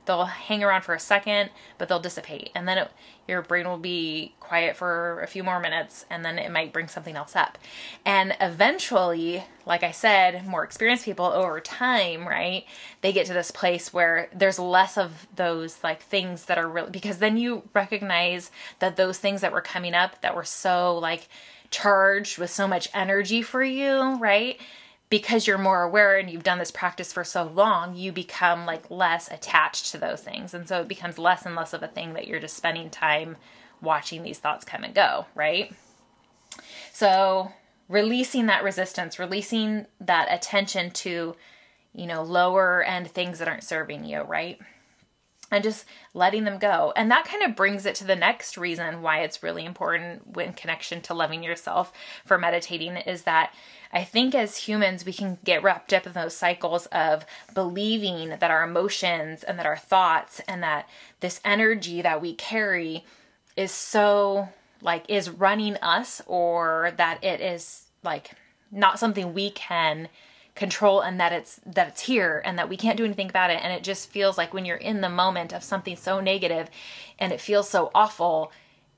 they'll 0.06 0.26
hang 0.26 0.64
around 0.64 0.82
for 0.82 0.94
a 0.94 1.00
second, 1.00 1.52
but 1.78 1.88
they'll 1.88 2.00
dissipate. 2.00 2.50
And 2.56 2.68
then 2.68 2.78
it, 2.78 2.92
your 3.28 3.42
brain 3.42 3.68
will 3.68 3.78
be 3.78 4.34
quiet 4.40 4.76
for 4.76 5.22
a 5.22 5.28
few 5.28 5.44
more 5.44 5.60
minutes, 5.60 6.06
and 6.10 6.26
then 6.26 6.40
it 6.40 6.52
might 6.52 6.74
bring 6.74 6.88
something 6.88 7.16
else 7.16 7.36
up. 7.36 7.58
And 8.06 8.36
eventually, 8.42 9.44
like 9.66 9.84
I 9.84 9.92
said, 9.92 10.46
more 10.46 10.64
experienced 10.64 11.06
people 11.06 11.26
over 11.26 11.60
time, 11.60 12.28
right? 12.28 12.66
They 13.02 13.14
get 13.14 13.28
to 13.28 13.34
this 13.34 13.52
place 13.52 13.94
where 13.94 14.30
there's 14.34 14.60
less 14.60 14.98
of 14.98 15.28
those 15.36 15.84
like 15.84 16.02
things 16.02 16.46
that 16.46 16.58
are 16.58 16.68
really, 16.68 16.92
because 16.92 17.20
then 17.20 17.38
you 17.38 17.64
recognize 17.74 18.52
that 18.80 18.96
those 18.96 19.20
things 19.20 19.42
that 19.42 19.54
were 19.54 19.62
coming 19.62 19.94
up 19.94 20.22
that 20.22 20.36
were 20.36 20.44
so 20.44 20.98
like 20.98 21.28
charged 21.70 22.38
with 22.38 22.50
so 22.50 22.68
much 22.68 22.90
energy 22.94 23.42
for 23.42 23.64
you, 23.64 24.16
right? 24.18 24.60
Because 25.12 25.46
you're 25.46 25.58
more 25.58 25.84
aware 25.84 26.18
and 26.18 26.30
you've 26.30 26.42
done 26.42 26.58
this 26.58 26.72
practice 26.72 27.12
for 27.12 27.26
so 27.26 27.44
long, 27.44 27.96
you 27.96 28.14
become 28.14 28.66
like 28.66 28.90
less 28.90 29.30
attached 29.30 29.92
to 29.92 29.98
those 29.98 30.22
things. 30.22 30.54
And 30.54 30.68
so 30.68 30.80
it 30.80 30.88
becomes 30.88 31.20
less 31.20 31.46
and 31.46 31.54
less 31.54 31.74
of 31.74 31.84
a 31.84 31.88
thing 31.88 32.14
that 32.14 32.28
you're 32.28 32.40
just 32.40 32.56
spending 32.56 32.90
time 32.90 33.36
watching 33.82 34.24
these 34.24 34.40
thoughts 34.40 34.64
come 34.64 34.86
and 34.86 34.96
go, 34.96 35.26
right? 35.36 35.74
So 36.94 37.52
releasing 37.90 38.46
that 38.46 38.64
resistance, 38.64 39.20
releasing 39.20 39.86
that 40.00 40.30
attention 40.32 40.92
to, 40.92 41.36
you 41.94 42.08
know, 42.08 42.24
lower 42.24 42.82
end 42.82 43.12
things 43.12 43.40
that 43.40 43.50
aren't 43.50 43.66
serving 43.66 44.06
you, 44.06 44.22
right? 44.22 44.62
and 45.52 45.64
just 45.64 45.86
letting 46.14 46.46
them 46.46 46.58
go. 46.58 46.94
And 46.96 47.12
that 47.12 47.26
kind 47.26 47.44
of 47.44 47.56
brings 47.56 47.86
it 47.86 47.96
to 47.96 48.06
the 48.06 48.16
next 48.16 48.58
reason 48.58 49.02
why 49.02 49.20
it's 49.20 49.44
really 49.44 49.66
important 49.66 50.38
in 50.38 50.54
connection 50.54 51.02
to 51.02 51.14
loving 51.14 51.44
yourself 51.44 51.92
for 52.26 52.38
meditating 52.38 52.96
is 52.96 53.24
that 53.24 53.54
I 53.94 54.04
think 54.04 54.34
as 54.34 54.58
humans, 54.58 55.06
we 55.06 55.14
can 55.14 55.38
get 55.44 55.64
wrapped 55.64 55.94
up 55.94 56.06
in 56.06 56.14
those 56.14 56.36
cycles 56.36 56.86
of 56.88 57.26
believing 57.54 58.30
that 58.30 58.52
our 58.52 58.64
emotions 58.64 59.44
and 59.44 59.60
that 59.60 59.66
our 59.66 59.78
thoughts 59.78 60.40
and 60.48 60.64
that 60.64 60.88
this 61.20 61.42
energy 61.44 62.02
that 62.02 62.22
we 62.22 62.34
carry 62.34 63.04
is 63.58 63.72
so 63.72 64.50
like 64.82 65.04
is 65.10 65.30
running 65.30 65.76
us 65.78 66.22
or 66.26 66.94
that 66.98 67.24
it 67.24 67.42
is 67.42 67.86
like 68.04 68.32
not 68.72 68.98
something 68.98 69.34
we 69.34 69.52
can 69.52 70.08
control 70.56 71.02
and 71.02 71.20
that 71.20 71.32
it's 71.32 71.60
that 71.66 71.88
it's 71.90 72.02
here 72.02 72.42
and 72.44 72.58
that 72.58 72.70
we 72.70 72.78
can't 72.78 72.98
do 72.98 73.06
anything 73.06 73.30
about 73.30 73.52
it. 73.52 73.60
And 73.64 73.74
it 73.74 73.84
just 73.84 74.10
feels 74.10 74.38
like 74.38 74.54
when 74.54 74.66
you're 74.66 74.78
in 74.78 75.02
the 75.02 75.10
moment 75.10 75.54
of 75.54 75.64
something 75.64 75.96
so 75.96 76.20
negative 76.20 76.70
and 77.20 77.32
it 77.32 77.42
feels 77.42 77.70
so 77.70 77.92
awful 77.94 78.52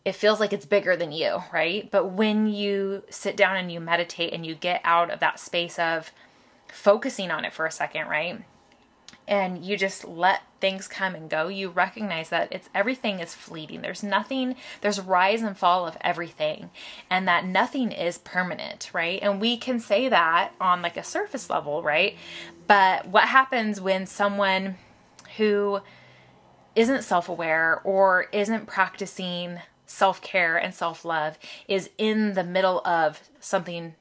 it 0.06 0.16
feels 0.16 0.40
like 0.40 0.54
it's 0.54 0.66
bigger 0.66 0.96
than 0.96 1.12
you 1.12 1.42
right 1.52 1.90
but 1.92 2.08
when 2.08 2.48
you 2.48 3.04
sit 3.10 3.38
down 3.38 3.56
and 3.56 3.72
you 3.72 3.80
meditate 3.80 4.34
and 4.34 4.46
you 4.46 4.56
get 4.56 4.82
out 4.84 5.10
of 5.10 5.20
that 5.20 5.40
space 5.40 5.78
of 5.80 6.12
focusing 6.68 7.32
on 7.32 7.46
it 7.46 7.54
for 7.54 7.66
a 7.66 7.72
second 7.72 8.08
right 8.08 8.44
and 9.28 9.64
you 9.64 9.78
just 9.78 10.06
let 10.06 10.42
things 10.60 10.88
come 10.88 11.16
and 11.16 11.30
go, 11.30 11.48
you 11.48 11.70
recognize 11.70 12.30
that 12.30 12.52
it's 12.52 12.70
everything 12.74 13.20
is 13.20 13.34
fleeting. 13.34 13.82
There's 13.82 14.04
nothing, 14.04 14.56
there's 14.82 15.00
rise 15.00 15.42
and 15.42 15.58
fall 15.58 15.88
of 15.88 15.98
everything, 16.02 16.70
and 17.10 17.28
that 17.28 17.46
nothing 17.46 17.92
is 17.92 18.18
permanent, 18.18 18.90
right? 18.94 19.20
And 19.22 19.40
we 19.40 19.58
can 19.58 19.80
say 19.80 20.10
that 20.10 20.52
on 20.60 20.82
like 20.82 20.98
a 20.98 21.04
surface 21.04 21.50
level, 21.50 21.82
right? 21.82 22.16
But 22.68 23.08
what 23.08 23.26
happens 23.26 23.80
when 23.80 24.06
someone 24.06 24.76
who 25.38 25.80
isn't 26.76 27.04
self 27.04 27.30
aware 27.30 27.82
or 27.84 28.28
isn't 28.32 28.68
practicing 28.68 29.60
self 29.94 30.22
care 30.22 30.58
and 30.58 30.74
self 30.74 31.06
love 31.06 31.38
is 31.68 31.92
in 32.00 32.34
the 32.34 32.44
middle 32.44 32.82
of 32.84 33.22
something 33.40 33.94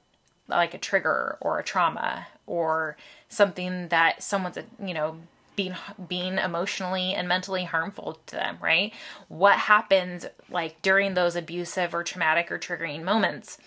like 0.49 0.73
a 0.73 0.79
trigger 0.79 1.37
or 1.41 1.59
a 1.59 1.63
trauma 1.63 2.27
or 2.47 2.97
something 3.29 3.89
that 3.89 4.23
someone's 4.23 4.57
you 4.83 4.95
know 4.95 5.17
being 5.55 5.75
being 6.09 6.39
emotionally 6.39 7.13
and 7.13 7.29
mentally 7.29 7.65
harmful 7.65 8.19
to 8.27 8.37
them 8.37 8.57
right? 8.63 8.95
What 9.29 9.59
happens 9.59 10.25
like 10.51 10.81
during 10.81 11.13
those 11.13 11.37
abusive 11.37 11.95
or 11.95 12.03
traumatic 12.03 12.51
or 12.51 12.59
triggering 12.59 13.03
moments 13.03 13.59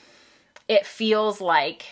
it 0.68 0.84
feels 0.84 1.40
like 1.40 1.86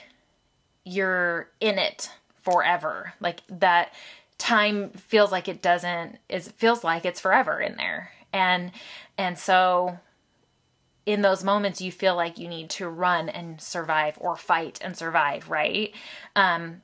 you're 0.84 1.48
in 1.60 1.78
it 1.78 2.10
forever. 2.42 3.14
Like 3.20 3.42
that 3.50 3.94
time 4.40 4.90
feels 4.90 5.32
like 5.32 5.48
it 5.48 5.62
doesn't 5.62 6.18
it 6.28 6.42
feels 6.58 6.84
like 6.84 7.06
it's 7.06 7.20
forever 7.20 7.62
in 7.62 7.76
there. 7.76 8.12
And 8.34 8.72
and 9.16 9.38
so 9.38 10.00
in 11.06 11.22
those 11.22 11.44
moments 11.44 11.82
you 11.82 11.92
feel 11.92 12.16
like 12.16 12.38
you 12.38 12.48
need 12.48 12.70
to 12.70 12.88
run 12.88 13.30
and 13.30 13.60
survive 13.60 14.18
or 14.20 14.36
fight 14.36 14.80
and 14.82 14.96
survive 14.96 15.50
right? 15.50 15.94
Um 16.36 16.82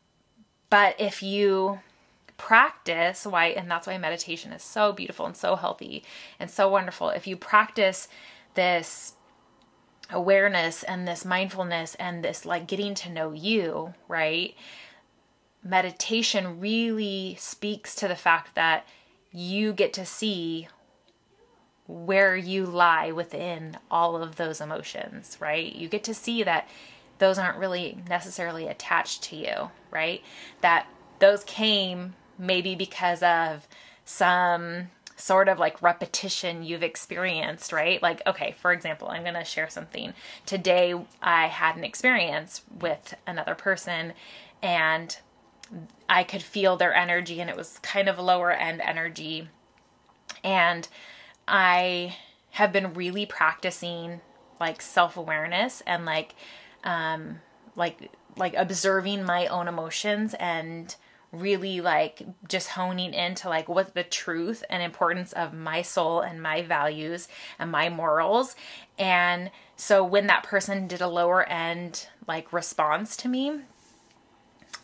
but 0.69 0.95
if 0.99 1.23
you 1.23 1.79
practice 2.37 3.25
why 3.25 3.47
and 3.47 3.69
that's 3.69 3.87
why 3.87 3.97
meditation 3.97 4.53
is 4.53 4.63
so 4.63 4.93
beautiful 4.93 5.25
and 5.25 5.35
so 5.35 5.55
healthy 5.55 6.03
and 6.39 6.49
so 6.49 6.69
wonderful. 6.69 7.09
If 7.09 7.27
you 7.27 7.35
practice 7.35 8.07
this 8.55 9.13
awareness 10.11 10.83
and 10.83 11.07
this 11.07 11.23
mindfulness 11.23 11.95
and 11.95 12.23
this 12.23 12.45
like 12.45 12.67
getting 12.67 12.95
to 12.95 13.11
know 13.11 13.31
you 13.31 13.93
right 14.07 14.55
meditation 15.63 16.59
really 16.59 17.35
speaks 17.39 17.93
to 17.95 18.07
the 18.07 18.15
fact 18.15 18.55
that 18.55 18.87
you 19.31 19.73
get 19.73 19.93
to 19.93 20.05
see 20.05 20.67
where 21.89 22.35
you 22.35 22.67
lie 22.67 23.11
within 23.11 23.75
all 23.89 24.15
of 24.15 24.35
those 24.35 24.61
emotions, 24.61 25.35
right? 25.39 25.75
You 25.75 25.89
get 25.89 26.03
to 26.03 26.13
see 26.13 26.43
that 26.43 26.69
those 27.17 27.39
aren't 27.39 27.57
really 27.57 27.97
necessarily 28.07 28.67
attached 28.67 29.23
to 29.23 29.35
you, 29.35 29.71
right? 29.89 30.21
That 30.61 30.85
those 31.17 31.43
came 31.45 32.13
maybe 32.37 32.75
because 32.75 33.23
of 33.23 33.67
some 34.05 34.89
sort 35.15 35.49
of 35.49 35.57
like 35.57 35.81
repetition 35.81 36.63
you've 36.63 36.83
experienced, 36.83 37.73
right? 37.73 38.01
Like, 38.03 38.21
okay, 38.27 38.55
for 38.61 38.71
example, 38.71 39.07
I'm 39.07 39.23
going 39.23 39.33
to 39.33 39.43
share 39.43 39.67
something. 39.67 40.13
Today, 40.45 40.93
I 41.23 41.47
had 41.47 41.75
an 41.75 41.83
experience 41.83 42.61
with 42.79 43.15
another 43.25 43.55
person 43.55 44.13
and 44.61 45.17
I 46.07 46.23
could 46.23 46.43
feel 46.43 46.77
their 46.77 46.93
energy, 46.93 47.41
and 47.41 47.49
it 47.49 47.55
was 47.55 47.79
kind 47.79 48.09
of 48.09 48.17
lower 48.17 48.51
end 48.51 48.81
energy. 48.81 49.49
And 50.43 50.87
I 51.49 52.15
have 52.51 52.71
been 52.71 52.93
really 52.93 53.25
practicing 53.25 54.21
like 54.59 54.81
self 54.81 55.17
awareness 55.17 55.81
and 55.87 56.05
like, 56.05 56.35
um, 56.83 57.39
like, 57.75 58.11
like 58.37 58.53
observing 58.55 59.23
my 59.23 59.47
own 59.47 59.67
emotions 59.67 60.33
and 60.39 60.95
really 61.31 61.79
like 61.81 62.23
just 62.47 62.69
honing 62.69 63.13
into 63.13 63.49
like 63.49 63.69
what 63.69 63.93
the 63.93 64.03
truth 64.03 64.63
and 64.69 64.81
importance 64.81 65.31
of 65.33 65.53
my 65.53 65.81
soul 65.81 66.21
and 66.21 66.41
my 66.41 66.61
values 66.61 67.27
and 67.59 67.71
my 67.71 67.89
morals. 67.89 68.55
And 68.97 69.51
so 69.75 70.03
when 70.03 70.27
that 70.27 70.43
person 70.43 70.87
did 70.87 71.01
a 71.01 71.07
lower 71.07 71.47
end 71.47 72.07
like 72.27 72.51
response 72.51 73.15
to 73.17 73.27
me 73.27 73.61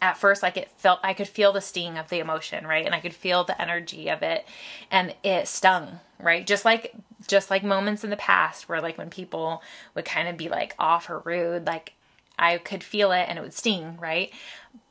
at 0.02 0.18
first 0.18 0.44
like 0.44 0.58
it 0.58 0.72
felt 0.78 1.00
I 1.04 1.14
could 1.14 1.28
feel 1.28 1.52
the 1.52 1.62
sting 1.62 1.98
of 1.98 2.10
the 2.10 2.20
emotion, 2.20 2.66
right? 2.68 2.86
And 2.86 2.96
I 2.96 3.00
could 3.00 3.14
feel 3.14 3.44
the 3.44 3.60
energy 3.60 4.10
of 4.10 4.22
it 4.24 4.46
and 4.92 5.16
it 5.24 5.48
stung, 5.48 6.00
right? 6.20 6.46
Just 6.46 6.66
like 6.66 6.94
just 7.28 7.50
like 7.50 7.64
moments 7.64 8.04
in 8.04 8.10
the 8.10 8.18
past 8.18 8.70
where 8.70 8.82
like 8.82 8.98
when 8.98 9.10
people 9.10 9.62
would 9.94 10.06
kind 10.06 10.28
of 10.28 10.38
be 10.38 10.50
like 10.50 10.76
off 10.78 11.10
or 11.10 11.20
rude, 11.20 11.66
like 11.66 11.94
I 12.38 12.58
could 12.58 12.84
feel 12.84 13.12
it 13.12 13.26
and 13.28 13.38
it 13.38 13.42
would 13.42 13.54
sting, 13.54 13.98
right? 14.00 14.32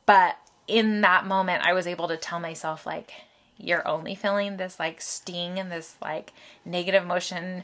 But 0.05 0.37
in 0.67 1.01
that 1.01 1.25
moment 1.25 1.65
I 1.65 1.73
was 1.73 1.87
able 1.87 2.07
to 2.07 2.17
tell 2.17 2.39
myself 2.39 2.85
like 2.85 3.11
you're 3.57 3.87
only 3.87 4.15
feeling 4.15 4.57
this 4.57 4.79
like 4.79 5.01
sting 5.01 5.59
and 5.59 5.71
this 5.71 5.95
like 6.01 6.33
negative 6.65 7.03
emotion 7.03 7.63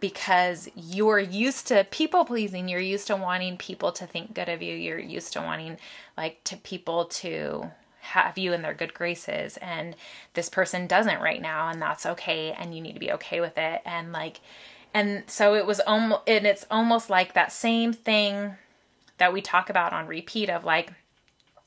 because 0.00 0.68
you're 0.74 1.18
used 1.18 1.66
to 1.66 1.84
people 1.90 2.24
pleasing 2.24 2.68
you're 2.68 2.80
used 2.80 3.06
to 3.06 3.16
wanting 3.16 3.56
people 3.56 3.92
to 3.92 4.06
think 4.06 4.34
good 4.34 4.48
of 4.48 4.62
you 4.62 4.74
you're 4.74 4.98
used 4.98 5.32
to 5.32 5.40
wanting 5.40 5.76
like 6.16 6.42
to 6.44 6.56
people 6.56 7.06
to 7.06 7.70
have 8.00 8.38
you 8.38 8.52
in 8.52 8.62
their 8.62 8.74
good 8.74 8.94
graces 8.94 9.56
and 9.58 9.96
this 10.34 10.48
person 10.48 10.86
doesn't 10.86 11.20
right 11.20 11.42
now 11.42 11.68
and 11.68 11.82
that's 11.82 12.06
okay 12.06 12.52
and 12.52 12.74
you 12.74 12.80
need 12.80 12.92
to 12.92 13.00
be 13.00 13.12
okay 13.12 13.40
with 13.40 13.58
it 13.58 13.82
and 13.84 14.12
like 14.12 14.40
and 14.94 15.24
so 15.26 15.54
it 15.54 15.66
was 15.66 15.80
almost 15.80 16.22
and 16.26 16.46
it's 16.46 16.64
almost 16.70 17.10
like 17.10 17.34
that 17.34 17.52
same 17.52 17.92
thing 17.92 18.54
that 19.18 19.32
we 19.32 19.40
talk 19.40 19.70
about 19.70 19.92
on 19.92 20.06
repeat 20.06 20.48
of 20.48 20.64
like 20.64 20.92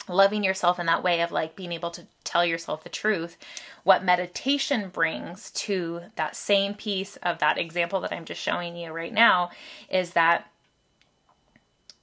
loving 0.09 0.43
yourself 0.43 0.79
in 0.79 0.87
that 0.87 1.03
way 1.03 1.21
of 1.21 1.31
like 1.31 1.55
being 1.55 1.71
able 1.71 1.91
to 1.91 2.07
tell 2.23 2.43
yourself 2.43 2.83
the 2.83 2.89
truth, 2.89 3.37
what 3.83 4.03
meditation 4.03 4.89
brings 4.89 5.51
to 5.51 6.01
that 6.15 6.35
same 6.35 6.73
piece 6.73 7.15
of 7.17 7.39
that 7.39 7.57
example 7.57 8.01
that 8.01 8.11
I'm 8.11 8.25
just 8.25 8.41
showing 8.41 8.75
you 8.75 8.91
right 8.91 9.13
now 9.13 9.51
is 9.89 10.11
that 10.11 10.49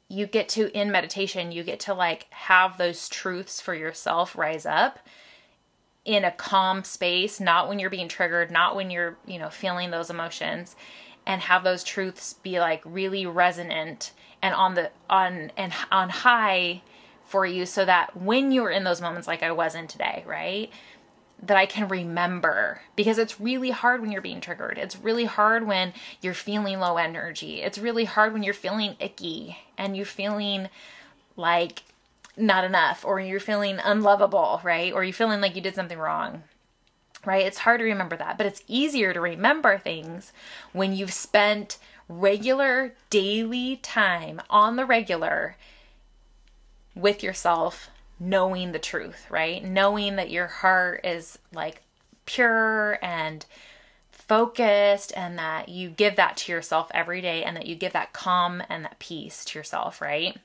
you 0.09 0.27
get 0.27 0.49
to, 0.51 0.71
in 0.79 0.93
meditation, 0.93 1.51
you 1.51 1.65
get 1.65 1.81
to 1.81 1.95
like 1.95 2.27
have 2.31 2.79
those 2.79 3.09
truths 3.09 3.61
for 3.61 3.75
yourself 3.75 4.37
rise 4.37 4.65
up 4.65 5.01
in 6.05 6.25
a 6.25 6.31
calm 6.31 6.85
space, 6.85 7.41
not 7.41 7.69
when 7.69 7.81
you're 7.81 7.91
being 7.91 8.09
triggered, 8.09 8.51
not 8.51 8.77
when 8.77 8.91
you're, 8.91 9.17
you 9.27 9.39
know, 9.39 9.51
feeling 9.51 9.91
those 9.91 10.09
emotions 10.09 10.77
and 11.27 11.43
have 11.43 11.65
those 11.65 11.83
truths 11.83 12.35
be 12.35 12.61
like 12.61 12.81
really 12.85 13.27
resonant 13.27 14.13
and 14.41 14.55
on 14.55 14.75
the 14.75 14.91
on 15.11 15.51
and 15.57 15.73
on 15.91 16.09
high 16.09 16.81
for 17.27 17.45
you 17.45 17.67
so 17.67 17.85
that 17.85 18.17
when 18.17 18.53
you're 18.53 18.71
in 18.71 18.85
those 18.85 19.01
moments 19.01 19.29
like 19.29 19.43
I 19.43 19.53
was 19.53 19.75
in 19.75 19.87
today, 19.87 20.25
right? 20.27 20.71
That 21.43 21.57
I 21.57 21.67
can 21.67 21.89
remember 21.89 22.81
because 22.95 23.19
it's 23.19 23.41
really 23.41 23.71
hard 23.71 24.01
when 24.01 24.11
you're 24.11 24.23
being 24.23 24.41
triggered. 24.41 24.79
It's 24.79 24.97
really 24.97 25.25
hard 25.27 25.67
when 25.67 25.93
you're 26.23 26.35
feeling 26.35 26.79
low 26.79 26.97
energy. 26.97 27.63
It's 27.63 27.79
really 27.79 28.05
hard 28.05 28.33
when 28.33 28.43
you're 28.43 28.55
feeling 28.55 28.97
icky 29.01 29.59
and 29.77 29.97
you're 29.97 30.07
feeling 30.07 30.69
like 31.37 31.83
not 32.37 32.65
enough 32.65 33.05
or 33.05 33.21
you're 33.21 33.41
feeling 33.41 33.79
unlovable, 33.85 34.61
right? 34.63 34.93
Or 34.93 35.05
you're 35.05 35.13
feeling 35.13 35.41
like 35.41 35.57
you 35.57 35.63
did 35.63 35.75
something 35.75 35.99
wrong 35.99 36.43
right? 37.25 37.45
It's 37.45 37.59
hard 37.59 37.81
to 37.81 37.85
remember 37.85 38.17
that, 38.17 38.39
but 38.39 38.47
it's 38.47 38.63
easier 38.69 39.13
to 39.13 39.21
remember 39.21 39.79
things 39.79 40.33
when 40.73 40.95
you've 40.95 41.13
spent 41.13 41.77
regular 42.09 42.95
daily 43.11 43.77
time 43.79 44.41
on 44.49 44.77
the 44.77 44.87
regular 44.87 45.57
with 46.97 47.23
yourself 47.23 47.91
knowing 48.19 48.73
the 48.73 48.79
truth, 48.79 49.27
right? 49.31 49.63
Knowing 49.63 50.17
that 50.17 50.31
your 50.31 50.47
heart 50.47 51.05
is 51.05 51.39
like 51.53 51.83
pure 52.25 52.99
and 53.03 53.45
focused 54.11 55.13
and 55.17 55.39
that 55.39 55.69
you 55.69 55.91
give 55.91 56.17
that 56.17 56.37
to 56.39 56.53
yourself 56.53 56.91
every 56.93 57.21
day 57.21 57.45
and 57.45 57.57
that 57.57 57.67
you 57.67 57.77
give 57.77 57.93
that 57.93 58.13
calm 58.13 58.63
and 58.69 58.85
that 58.85 58.99
peace 58.99 59.45
to 59.45 59.59
yourself, 59.59 60.01
right? 60.01 60.37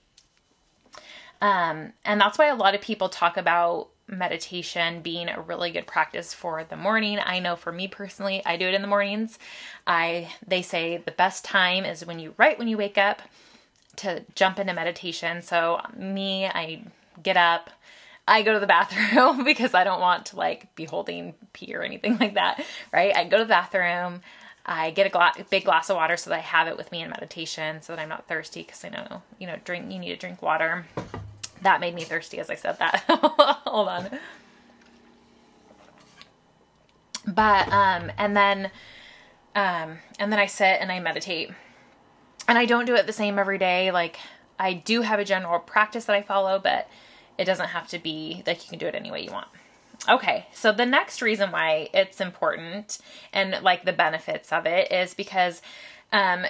Um, 1.42 1.94
and 2.06 2.22
that's 2.22 2.38
why 2.38 2.48
a 2.48 2.56
lot 2.56 2.76
of 2.76 2.82
people 2.82 3.10
talk 3.10 3.38
about 3.38 3.88
meditation 4.08 5.02
being 5.02 5.30
a 5.30 5.42
really 5.42 5.72
good 5.72 5.88
practice 5.88 6.34
for 6.34 6.64
the 6.64 6.76
morning. 6.76 7.18
I 7.24 7.40
know 7.40 7.56
for 7.56 7.72
me 7.72 7.88
personally, 7.88 8.46
I 8.46 8.58
do 8.58 8.68
it 8.68 8.74
in 8.74 8.82
the 8.82 8.88
mornings. 8.88 9.40
I 9.88 10.30
they 10.46 10.62
say 10.62 10.98
the 10.98 11.12
best 11.12 11.46
time 11.46 11.86
is 11.86 12.06
when 12.06 12.20
you 12.20 12.34
right 12.38 12.60
when 12.60 12.68
you 12.68 12.78
wake 12.78 12.98
up 12.98 13.22
to 13.98 14.24
jump 14.36 14.60
into 14.60 14.74
meditation. 14.74 15.42
So 15.42 15.82
me, 15.96 16.46
I 16.46 16.84
get 17.22 17.38
up, 17.38 17.70
I 18.28 18.42
go 18.42 18.54
to 18.54 18.60
the 18.60 18.68
bathroom 18.78 19.44
because 19.46 19.74
I 19.74 19.84
don't 19.84 20.02
want 20.02 20.28
to 20.28 20.36
like 20.36 20.74
be 20.76 20.86
holding 20.86 21.34
pee 21.54 21.76
or 21.76 21.82
anything 21.82 22.18
like 22.18 22.36
that, 22.36 22.64
right? 22.92 23.16
I 23.16 23.26
go 23.26 23.38
to 23.38 23.44
the 23.44 23.50
bathroom, 23.50 24.22
I 24.66 24.92
get 24.92 25.08
a 25.08 25.10
gla- 25.10 25.34
big 25.50 25.66
glass 25.66 25.90
of 25.90 25.96
water 25.96 26.18
so 26.18 26.30
that 26.30 26.38
I 26.38 26.42
have 26.42 26.68
it 26.68 26.78
with 26.78 26.92
me 26.92 27.02
in 27.02 27.10
meditation 27.10 27.82
so 27.82 27.96
that 27.96 28.02
I'm 28.02 28.10
not 28.10 28.28
thirsty 28.28 28.64
because 28.64 28.86
I 28.86 28.90
know, 28.90 29.24
you 29.40 29.48
know, 29.48 29.58
drink 29.64 29.92
you 29.92 30.00
need 30.00 30.10
to 30.10 30.18
drink 30.18 30.42
water. 30.42 30.86
That 31.64 31.80
made 31.80 31.94
me 31.94 32.04
thirsty 32.04 32.40
as 32.40 32.50
I 32.50 32.56
said 32.56 32.78
that. 32.80 33.04
Hold 33.08 33.88
on. 33.88 34.20
But 37.28 37.72
um 37.72 38.12
and 38.18 38.36
then 38.36 38.72
um 39.56 40.00
and 40.20 40.32
then 40.32 40.40
I 40.40 40.46
sit 40.46 40.78
and 40.80 40.92
I 40.92 41.00
meditate 41.00 41.52
and 42.52 42.58
I 42.58 42.66
don't 42.66 42.84
do 42.84 42.96
it 42.96 43.08
the 43.08 43.14
same 43.14 43.40
every 43.40 43.58
day. 43.58 43.92
Like 43.92 44.20
I 44.60 44.74
do 44.74 45.04
have 45.04 45.20
a 45.20 45.24
general 45.24 45.58
practice 45.58 46.04
that 46.04 46.18
I 46.18 46.22
follow, 46.22 46.60
but 46.60 46.90
it 47.38 47.46
doesn't 47.46 47.70
have 47.70 47.88
to 47.88 47.98
be 47.98 48.44
like 48.46 48.62
you 48.66 48.70
can 48.70 48.78
do 48.78 48.88
it 48.88 48.94
any 48.94 49.10
way 49.10 49.24
you 49.24 49.32
want. 49.32 49.48
Okay, 50.10 50.48
so 50.54 50.74
the 50.74 50.86
next 50.86 51.22
reason 51.22 51.50
why 51.52 51.88
it's 51.94 52.20
important 52.20 52.98
and 53.32 53.64
like 53.64 53.86
the 53.86 53.94
benefits 53.94 54.52
of 54.52 54.66
it 54.66 54.92
is 54.92 55.14
because 55.14 55.62
um, 56.12 56.44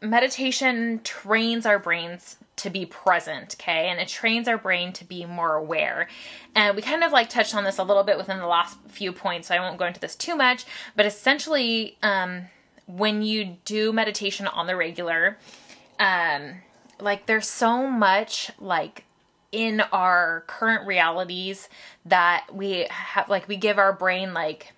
meditation 0.00 1.00
trains 1.02 1.66
our 1.66 1.80
brains 1.80 2.36
to 2.54 2.70
be 2.70 2.86
present, 2.86 3.56
okay? 3.60 3.88
And 3.88 3.98
it 3.98 4.06
trains 4.06 4.46
our 4.46 4.58
brain 4.58 4.92
to 4.92 5.04
be 5.04 5.26
more 5.26 5.56
aware. 5.56 6.06
And 6.54 6.76
we 6.76 6.82
kind 6.82 7.02
of 7.02 7.10
like 7.10 7.30
touched 7.30 7.56
on 7.56 7.64
this 7.64 7.78
a 7.78 7.82
little 7.82 8.04
bit 8.04 8.16
within 8.16 8.38
the 8.38 8.46
last 8.46 8.78
few 8.86 9.10
points, 9.10 9.48
so 9.48 9.56
I 9.56 9.60
won't 9.60 9.76
go 9.76 9.86
into 9.86 9.98
this 9.98 10.14
too 10.14 10.36
much, 10.36 10.66
but 10.94 11.04
essentially, 11.04 11.98
um, 12.00 12.42
when 12.88 13.22
you 13.22 13.58
do 13.64 13.92
meditation 13.92 14.46
on 14.46 14.66
the 14.66 14.74
regular, 14.74 15.36
um, 16.00 16.56
like 16.98 17.26
there's 17.26 17.46
so 17.46 17.86
much 17.86 18.50
like 18.58 19.04
in 19.52 19.80
our 19.92 20.42
current 20.46 20.86
realities 20.86 21.68
that 22.04 22.46
we 22.52 22.86
have 22.90 23.28
like 23.28 23.46
we 23.46 23.56
give 23.56 23.78
our 23.78 23.92
brain 23.92 24.34
like 24.34 24.72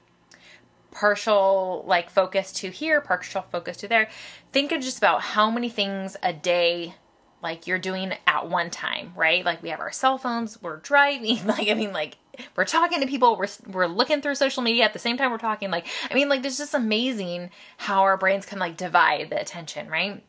partial 0.91 1.85
like 1.87 2.11
focus 2.11 2.53
to 2.53 2.71
here, 2.71 3.01
partial 3.01 3.43
focus 3.51 3.77
to 3.79 3.89
there. 3.89 4.09
Think 4.53 4.73
of 4.73 4.83
just 4.83 4.99
about 4.99 5.23
how 5.23 5.51
many 5.51 5.69
things 5.69 6.17
a 6.23 6.33
day 6.33 6.95
like 7.43 7.67
you're 7.67 7.79
doing 7.79 8.13
at 8.27 8.49
one 8.49 8.71
time, 8.71 9.13
right? 9.17 9.45
Like 9.45 9.63
we 9.63 9.71
have 9.71 9.81
our 9.81 9.93
cell 9.93 10.19
phones, 10.19 10.61
we're 10.63 10.79
driving, 10.79 11.47
like 11.47 11.69
I 11.69 11.75
mean 11.75 11.93
like 11.93 12.17
we're 12.57 12.65
talking 12.65 13.01
to 13.01 13.07
people, 13.07 13.37
we're 13.37 13.49
we're 13.69 13.87
looking 13.87 14.21
through 14.21 14.35
social 14.35 14.63
media 14.63 14.85
at 14.85 14.93
the 14.93 14.99
same 14.99 15.17
time 15.17 15.31
we're 15.31 15.39
talking 15.39 15.71
like 15.71 15.87
I 16.11 16.15
mean 16.15 16.29
like 16.29 16.45
it's 16.45 16.59
just 16.59 16.75
amazing 16.75 17.51
how 17.77 18.03
our 18.03 18.17
brains 18.17 18.47
can 18.47 18.59
like 18.59 18.77
divide 18.77 19.31
the 19.31 19.41
attention, 19.41 19.89
right? 19.89 20.23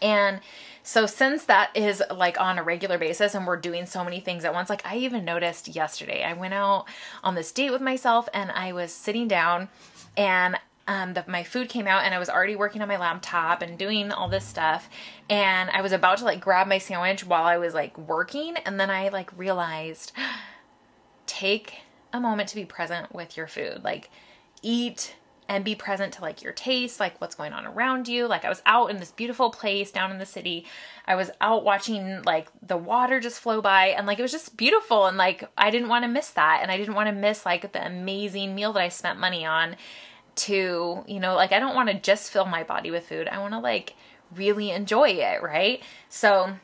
And 0.00 0.40
so 0.82 1.06
since 1.06 1.44
that 1.44 1.70
is 1.76 2.02
like 2.10 2.40
on 2.40 2.58
a 2.58 2.62
regular 2.62 2.98
basis 2.98 3.34
and 3.34 3.46
we're 3.46 3.56
doing 3.56 3.86
so 3.86 4.02
many 4.02 4.18
things 4.18 4.44
at 4.44 4.52
once, 4.52 4.68
like 4.68 4.84
I 4.84 4.96
even 4.96 5.24
noticed 5.24 5.68
yesterday, 5.68 6.24
I 6.24 6.32
went 6.32 6.54
out 6.54 6.86
on 7.22 7.36
this 7.36 7.52
date 7.52 7.70
with 7.70 7.80
myself 7.80 8.28
and 8.34 8.50
I 8.50 8.72
was 8.72 8.92
sitting 8.92 9.28
down 9.28 9.68
and 10.16 10.58
um, 10.92 11.14
my 11.26 11.42
food 11.42 11.70
came 11.70 11.86
out 11.86 12.04
and 12.04 12.14
I 12.14 12.18
was 12.18 12.28
already 12.28 12.54
working 12.54 12.82
on 12.82 12.88
my 12.88 12.98
laptop 12.98 13.62
and 13.62 13.78
doing 13.78 14.12
all 14.12 14.28
this 14.28 14.44
stuff. 14.44 14.90
And 15.30 15.70
I 15.70 15.80
was 15.80 15.92
about 15.92 16.18
to 16.18 16.24
like 16.24 16.40
grab 16.40 16.66
my 16.66 16.76
sandwich 16.76 17.24
while 17.24 17.44
I 17.44 17.56
was 17.56 17.72
like 17.72 17.96
working. 17.96 18.56
And 18.66 18.78
then 18.78 18.90
I 18.90 19.08
like 19.08 19.36
realized 19.38 20.12
take 21.26 21.78
a 22.12 22.20
moment 22.20 22.50
to 22.50 22.56
be 22.56 22.66
present 22.66 23.14
with 23.14 23.38
your 23.38 23.46
food. 23.46 23.82
Like 23.82 24.10
eat 24.60 25.16
and 25.48 25.64
be 25.64 25.74
present 25.74 26.12
to 26.14 26.20
like 26.20 26.42
your 26.42 26.52
taste, 26.52 27.00
like 27.00 27.18
what's 27.22 27.34
going 27.34 27.54
on 27.54 27.66
around 27.66 28.06
you. 28.06 28.26
Like 28.26 28.44
I 28.44 28.50
was 28.50 28.62
out 28.66 28.90
in 28.90 28.98
this 28.98 29.12
beautiful 29.12 29.50
place 29.50 29.90
down 29.90 30.10
in 30.10 30.18
the 30.18 30.26
city. 30.26 30.66
I 31.06 31.14
was 31.14 31.30
out 31.40 31.64
watching 31.64 32.22
like 32.24 32.48
the 32.60 32.76
water 32.76 33.18
just 33.18 33.40
flow 33.40 33.62
by 33.62 33.88
and 33.88 34.06
like 34.06 34.18
it 34.18 34.22
was 34.22 34.32
just 34.32 34.58
beautiful 34.58 35.06
and 35.06 35.16
like 35.16 35.48
I 35.56 35.70
didn't 35.70 35.88
want 35.88 36.04
to 36.04 36.08
miss 36.08 36.30
that 36.30 36.60
and 36.60 36.70
I 36.70 36.76
didn't 36.76 36.94
want 36.94 37.08
to 37.08 37.14
miss 37.14 37.46
like 37.46 37.72
the 37.72 37.84
amazing 37.84 38.54
meal 38.54 38.74
that 38.74 38.82
I 38.82 38.88
spent 38.90 39.18
money 39.18 39.46
on 39.46 39.76
to, 40.34 41.04
you 41.06 41.20
know, 41.20 41.34
like 41.34 41.52
I 41.52 41.58
don't 41.58 41.74
want 41.74 41.88
to 41.88 41.98
just 41.98 42.30
fill 42.30 42.46
my 42.46 42.62
body 42.62 42.90
with 42.90 43.06
food. 43.06 43.28
I 43.28 43.38
want 43.38 43.52
to 43.54 43.58
like 43.58 43.94
really 44.34 44.70
enjoy 44.70 45.10
it, 45.10 45.42
right? 45.42 45.82
So 46.08 46.54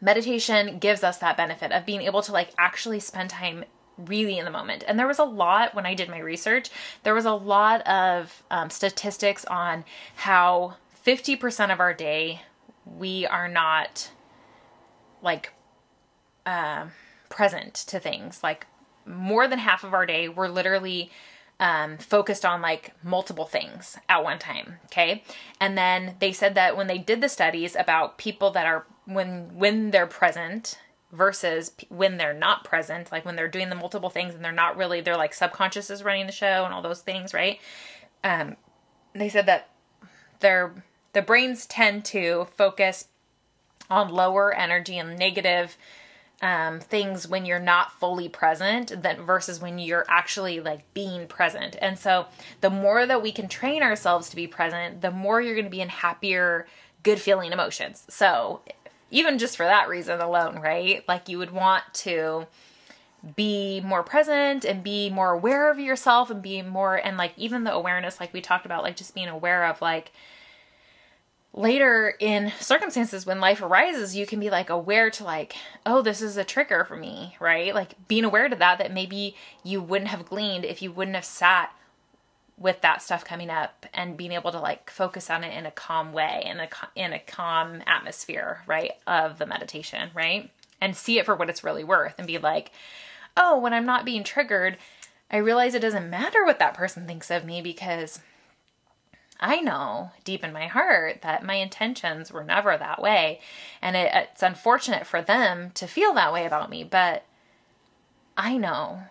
meditation 0.00 0.78
gives 0.78 1.02
us 1.02 1.18
that 1.18 1.36
benefit 1.36 1.72
of 1.72 1.84
being 1.84 2.02
able 2.02 2.22
to 2.22 2.32
like 2.32 2.50
actually 2.58 3.00
spend 3.00 3.30
time 3.30 3.64
really 3.96 4.38
in 4.38 4.44
the 4.44 4.50
moment. 4.50 4.84
And 4.86 4.98
there 4.98 5.06
was 5.06 5.18
a 5.18 5.24
lot 5.24 5.74
when 5.74 5.86
I 5.86 5.94
did 5.94 6.08
my 6.08 6.18
research, 6.18 6.70
there 7.02 7.14
was 7.14 7.24
a 7.24 7.32
lot 7.32 7.86
of 7.86 8.42
um, 8.50 8.70
statistics 8.70 9.44
on 9.46 9.84
how 10.16 10.76
50% 11.04 11.72
of 11.72 11.80
our 11.80 11.92
day 11.92 12.42
we 12.86 13.26
are 13.26 13.48
not 13.48 14.10
like 15.20 15.52
uh, 16.46 16.86
present 17.28 17.74
to 17.74 17.98
things. 17.98 18.42
Like 18.42 18.66
more 19.04 19.48
than 19.48 19.58
half 19.58 19.84
of 19.84 19.94
our 19.94 20.06
day, 20.06 20.28
we're 20.28 20.48
literally 20.48 21.10
um, 21.60 21.98
focused 21.98 22.44
on 22.44 22.62
like 22.62 22.92
multiple 23.02 23.44
things 23.44 23.98
at 24.08 24.22
one 24.22 24.38
time. 24.38 24.76
Okay. 24.86 25.24
And 25.60 25.76
then 25.76 26.16
they 26.20 26.32
said 26.32 26.54
that 26.54 26.76
when 26.76 26.86
they 26.86 26.98
did 26.98 27.20
the 27.20 27.28
studies 27.28 27.74
about 27.76 28.18
people 28.18 28.50
that 28.52 28.66
are 28.66 28.86
when 29.06 29.56
when 29.58 29.90
they're 29.90 30.06
present 30.06 30.78
versus 31.10 31.72
when 31.88 32.16
they're 32.18 32.34
not 32.34 32.64
present, 32.64 33.10
like 33.10 33.24
when 33.24 33.34
they're 33.34 33.48
doing 33.48 33.70
the 33.70 33.74
multiple 33.74 34.10
things 34.10 34.34
and 34.34 34.44
they're 34.44 34.52
not 34.52 34.76
really, 34.76 35.00
they're 35.00 35.16
like 35.16 35.32
subconscious 35.34 35.90
is 35.90 36.04
running 36.04 36.26
the 36.26 36.32
show 36.32 36.64
and 36.64 36.74
all 36.74 36.82
those 36.82 37.00
things, 37.00 37.32
right? 37.32 37.58
Um, 38.22 38.56
they 39.14 39.28
said 39.28 39.46
that 39.46 39.70
their 40.40 40.84
the 41.12 41.22
brains 41.22 41.66
tend 41.66 42.04
to 42.04 42.46
focus 42.56 43.08
on 43.90 44.10
lower 44.10 44.52
energy 44.52 44.98
and 44.98 45.18
negative 45.18 45.76
um, 46.40 46.80
things 46.80 47.26
when 47.26 47.44
you're 47.44 47.58
not 47.58 47.92
fully 47.92 48.28
present 48.28 49.02
than 49.02 49.22
versus 49.22 49.60
when 49.60 49.78
you're 49.78 50.04
actually 50.08 50.60
like 50.60 50.82
being 50.94 51.26
present. 51.26 51.76
And 51.80 51.98
so 51.98 52.26
the 52.60 52.70
more 52.70 53.06
that 53.06 53.22
we 53.22 53.32
can 53.32 53.48
train 53.48 53.82
ourselves 53.82 54.30
to 54.30 54.36
be 54.36 54.46
present, 54.46 55.00
the 55.00 55.10
more 55.10 55.40
you're 55.40 55.54
going 55.54 55.64
to 55.64 55.70
be 55.70 55.80
in 55.80 55.88
happier, 55.88 56.66
good 57.02 57.20
feeling 57.20 57.52
emotions. 57.52 58.04
So 58.08 58.60
even 59.10 59.38
just 59.38 59.56
for 59.56 59.64
that 59.64 59.88
reason 59.88 60.20
alone, 60.20 60.60
right? 60.60 61.06
Like 61.08 61.28
you 61.28 61.38
would 61.38 61.50
want 61.50 61.82
to 61.94 62.46
be 63.34 63.80
more 63.80 64.04
present 64.04 64.64
and 64.64 64.84
be 64.84 65.10
more 65.10 65.32
aware 65.32 65.70
of 65.70 65.80
yourself 65.80 66.30
and 66.30 66.40
be 66.40 66.62
more 66.62 66.94
and 66.94 67.16
like 67.16 67.32
even 67.36 67.64
the 67.64 67.72
awareness 67.72 68.20
like 68.20 68.32
we 68.32 68.40
talked 68.40 68.64
about 68.64 68.84
like 68.84 68.94
just 68.94 69.12
being 69.12 69.26
aware 69.26 69.64
of 69.64 69.82
like 69.82 70.12
later 71.54 72.14
in 72.20 72.52
circumstances 72.60 73.24
when 73.24 73.40
life 73.40 73.62
arises 73.62 74.14
you 74.14 74.26
can 74.26 74.38
be 74.38 74.50
like 74.50 74.70
aware 74.70 75.10
to 75.10 75.24
like 75.24 75.56
oh 75.86 76.02
this 76.02 76.20
is 76.20 76.36
a 76.36 76.44
trigger 76.44 76.84
for 76.84 76.96
me 76.96 77.36
right? 77.40 77.74
Like 77.74 77.94
being 78.06 78.24
aware 78.24 78.48
to 78.48 78.56
that 78.56 78.78
that 78.78 78.92
maybe 78.92 79.34
you 79.64 79.80
wouldn't 79.80 80.10
have 80.10 80.26
gleaned 80.26 80.64
if 80.64 80.82
you 80.82 80.92
wouldn't 80.92 81.16
have 81.16 81.24
sat 81.24 81.72
with 82.58 82.80
that 82.80 83.00
stuff 83.00 83.24
coming 83.24 83.50
up 83.50 83.86
and 83.94 84.16
being 84.16 84.32
able 84.32 84.50
to 84.50 84.60
like 84.60 84.90
focus 84.90 85.30
on 85.30 85.44
it 85.44 85.56
in 85.56 85.64
a 85.64 85.70
calm 85.70 86.12
way 86.12 86.42
in 86.44 86.60
a 86.60 86.68
in 86.94 87.12
a 87.12 87.18
calm 87.18 87.82
atmosphere 87.86 88.62
right 88.66 88.92
of 89.06 89.38
the 89.38 89.46
meditation 89.46 90.10
right? 90.14 90.50
And 90.80 90.94
see 90.94 91.18
it 91.18 91.26
for 91.26 91.34
what 91.34 91.50
it's 91.50 91.64
really 91.64 91.82
worth 91.82 92.14
and 92.18 92.26
be 92.26 92.38
like 92.38 92.70
oh 93.36 93.58
when 93.58 93.72
i'm 93.72 93.86
not 93.86 94.04
being 94.04 94.22
triggered 94.22 94.76
i 95.30 95.36
realize 95.38 95.74
it 95.74 95.80
doesn't 95.80 96.10
matter 96.10 96.44
what 96.44 96.58
that 96.58 96.74
person 96.74 97.06
thinks 97.06 97.30
of 97.30 97.44
me 97.44 97.60
because 97.62 98.20
I 99.40 99.60
know 99.60 100.10
deep 100.24 100.42
in 100.42 100.52
my 100.52 100.66
heart 100.66 101.22
that 101.22 101.44
my 101.44 101.54
intentions 101.54 102.32
were 102.32 102.44
never 102.44 102.76
that 102.76 103.00
way. 103.00 103.40
And 103.80 103.96
it, 103.96 104.10
it's 104.12 104.42
unfortunate 104.42 105.06
for 105.06 105.22
them 105.22 105.70
to 105.74 105.86
feel 105.86 106.12
that 106.14 106.32
way 106.32 106.44
about 106.44 106.70
me, 106.70 106.84
but 106.84 107.24
I 108.36 108.56
know 108.56 109.02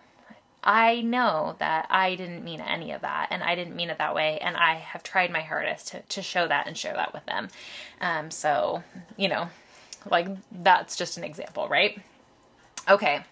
I 0.62 1.00
know 1.00 1.56
that 1.60 1.86
I 1.88 2.14
didn't 2.14 2.44
mean 2.44 2.60
any 2.60 2.92
of 2.92 3.02
that 3.02 3.28
and 3.30 3.42
I 3.42 3.54
didn't 3.54 3.76
mean 3.76 3.90
it 3.90 3.98
that 3.98 4.14
way. 4.14 4.38
And 4.38 4.56
I 4.56 4.74
have 4.74 5.02
tried 5.02 5.30
my 5.30 5.40
hardest 5.40 5.88
to, 5.88 6.02
to 6.02 6.22
show 6.22 6.48
that 6.48 6.66
and 6.66 6.76
share 6.76 6.94
that 6.94 7.14
with 7.14 7.24
them. 7.26 7.48
Um, 8.00 8.30
so, 8.30 8.82
you 9.16 9.28
know, 9.28 9.48
like 10.10 10.28
that's 10.50 10.96
just 10.96 11.16
an 11.16 11.24
example, 11.24 11.68
right? 11.68 12.00
Okay. 12.88 13.24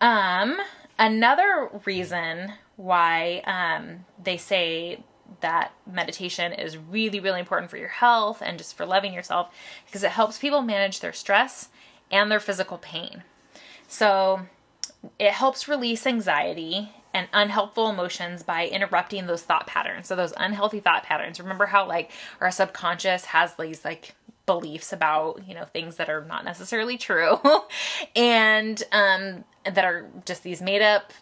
Um, 0.00 0.58
another 0.98 1.70
reason 1.84 2.52
why 2.76 3.42
um, 3.46 4.04
they 4.22 4.36
say 4.36 5.02
that 5.40 5.72
meditation 5.90 6.52
is 6.52 6.76
really, 6.76 7.20
really 7.20 7.40
important 7.40 7.70
for 7.70 7.76
your 7.76 7.88
health 7.88 8.42
and 8.42 8.58
just 8.58 8.76
for 8.76 8.84
loving 8.84 9.14
yourself 9.14 9.52
because 9.86 10.02
it 10.02 10.10
helps 10.10 10.38
people 10.38 10.62
manage 10.62 11.00
their 11.00 11.12
stress 11.12 11.68
and 12.10 12.30
their 12.30 12.40
physical 12.40 12.78
pain. 12.78 13.22
So, 13.88 14.42
it 15.18 15.32
helps 15.32 15.68
release 15.68 16.06
anxiety 16.06 16.90
and 17.12 17.28
unhelpful 17.32 17.88
emotions 17.88 18.42
by 18.42 18.66
interrupting 18.66 19.26
those 19.26 19.42
thought 19.42 19.66
patterns. 19.66 20.06
So 20.06 20.16
those 20.16 20.32
unhealthy 20.36 20.80
thought 20.80 21.02
patterns. 21.02 21.40
Remember 21.40 21.66
how 21.66 21.86
like 21.86 22.10
our 22.40 22.50
subconscious 22.50 23.26
has 23.26 23.54
these 23.56 23.84
like 23.84 24.14
beliefs 24.46 24.92
about, 24.92 25.46
you 25.46 25.54
know, 25.54 25.64
things 25.64 25.96
that 25.96 26.08
are 26.08 26.24
not 26.24 26.44
necessarily 26.44 26.98
true 26.98 27.38
and 28.16 28.82
um 28.92 29.44
that 29.64 29.84
are 29.84 30.06
just 30.24 30.42
these 30.42 30.62
made 30.62 30.82
up 30.82 31.12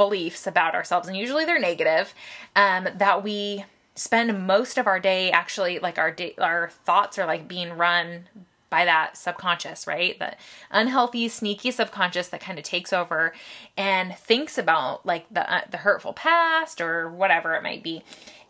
beliefs 0.00 0.46
about 0.46 0.74
ourselves 0.74 1.06
and 1.06 1.16
usually 1.16 1.44
they're 1.44 1.60
negative 1.60 2.14
um 2.56 2.88
that 2.96 3.22
we 3.22 3.64
spend 3.94 4.46
most 4.46 4.78
of 4.78 4.86
our 4.86 4.98
day 4.98 5.30
actually 5.30 5.78
like 5.78 5.98
our 5.98 6.10
day 6.10 6.34
our 6.38 6.70
thoughts 6.84 7.18
are 7.18 7.26
like 7.26 7.46
being 7.46 7.76
run 7.76 8.24
by 8.70 8.84
that 8.84 9.16
subconscious, 9.16 9.86
right? 9.86 10.18
The 10.18 10.34
unhealthy, 10.70 11.28
sneaky 11.28 11.72
subconscious 11.72 12.28
that 12.28 12.40
kind 12.40 12.58
of 12.58 12.64
takes 12.64 12.92
over 12.92 13.34
and 13.76 14.16
thinks 14.16 14.56
about 14.56 15.04
like 15.04 15.26
the 15.30 15.52
uh, 15.52 15.62
the 15.70 15.78
hurtful 15.78 16.12
past 16.12 16.80
or 16.80 17.10
whatever 17.10 17.54
it 17.54 17.62
might 17.62 17.82
be. 17.82 18.02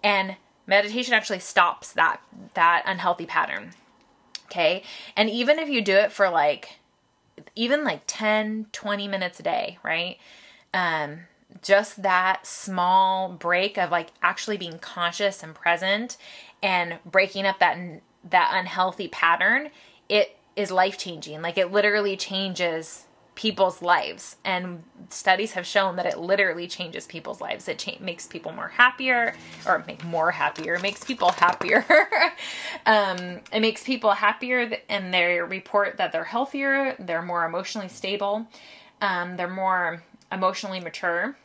And 0.05 0.37
meditation 0.67 1.15
actually 1.15 1.41
stops 1.41 1.93
that 1.95 2.21
that 2.55 2.83
unhealthy 2.87 3.27
pattern. 3.27 3.73
Okay? 4.45 4.83
And 5.17 5.31
even 5.31 5.59
if 5.59 5.69
you 5.69 5.81
do 5.81 5.97
it 5.97 6.13
for 6.13 6.29
like 6.29 6.79
even 7.57 7.83
like 7.83 8.03
10, 8.07 8.67
20 8.73 9.09
minutes 9.09 9.41
a 9.41 9.43
day, 9.43 9.79
right? 9.83 10.19
Um 10.75 11.21
just 11.63 12.03
that 12.03 12.47
small 12.47 13.31
break 13.33 13.79
of 13.79 13.91
like 13.91 14.09
actually 14.23 14.57
being 14.57 14.79
conscious 14.79 15.43
and 15.43 15.55
present 15.55 16.17
and 16.63 16.99
breaking 17.05 17.47
up 17.47 17.59
that 17.59 17.79
that 18.29 18.51
unhealthy 18.55 19.09
pattern 19.09 19.71
it 20.09 20.37
is 20.57 20.71
life 20.71 20.99
changing. 20.99 21.43
Like 21.43 21.57
it 21.59 21.73
literally 21.73 22.17
changes 22.17 23.07
people's 23.37 23.81
lives. 23.81 24.37
And 24.45 24.83
studies 25.09 25.53
have 25.53 25.65
shown 25.65 25.97
that 25.97 26.05
it 26.05 26.19
literally 26.19 26.67
changes 26.67 27.07
people's 27.07 27.41
lives. 27.41 27.69
It 27.69 27.79
cha- 27.79 27.99
makes 28.01 28.27
people 28.27 28.53
more 28.53 28.69
happier 28.69 29.35
or 29.67 29.83
make 29.87 30.05
more 30.05 30.31
happier 30.31 30.75
it 30.75 30.83
makes 30.83 31.05
people 31.05 31.31
happier. 31.33 31.85
Um, 32.87 33.41
it 33.53 33.61
makes 33.61 33.83
people 33.85 34.13
happier 34.13 34.73
and 34.89 35.13
they 35.13 35.39
report 35.41 35.99
that 35.99 36.13
they're 36.13 36.25
healthier 36.25 36.97
they're 36.99 37.21
more 37.21 37.45
emotionally 37.45 37.89
stable 37.89 38.47
um, 39.03 39.37
they're 39.37 39.49
more 39.49 40.03
emotionally 40.33 40.81
mature 40.81 41.37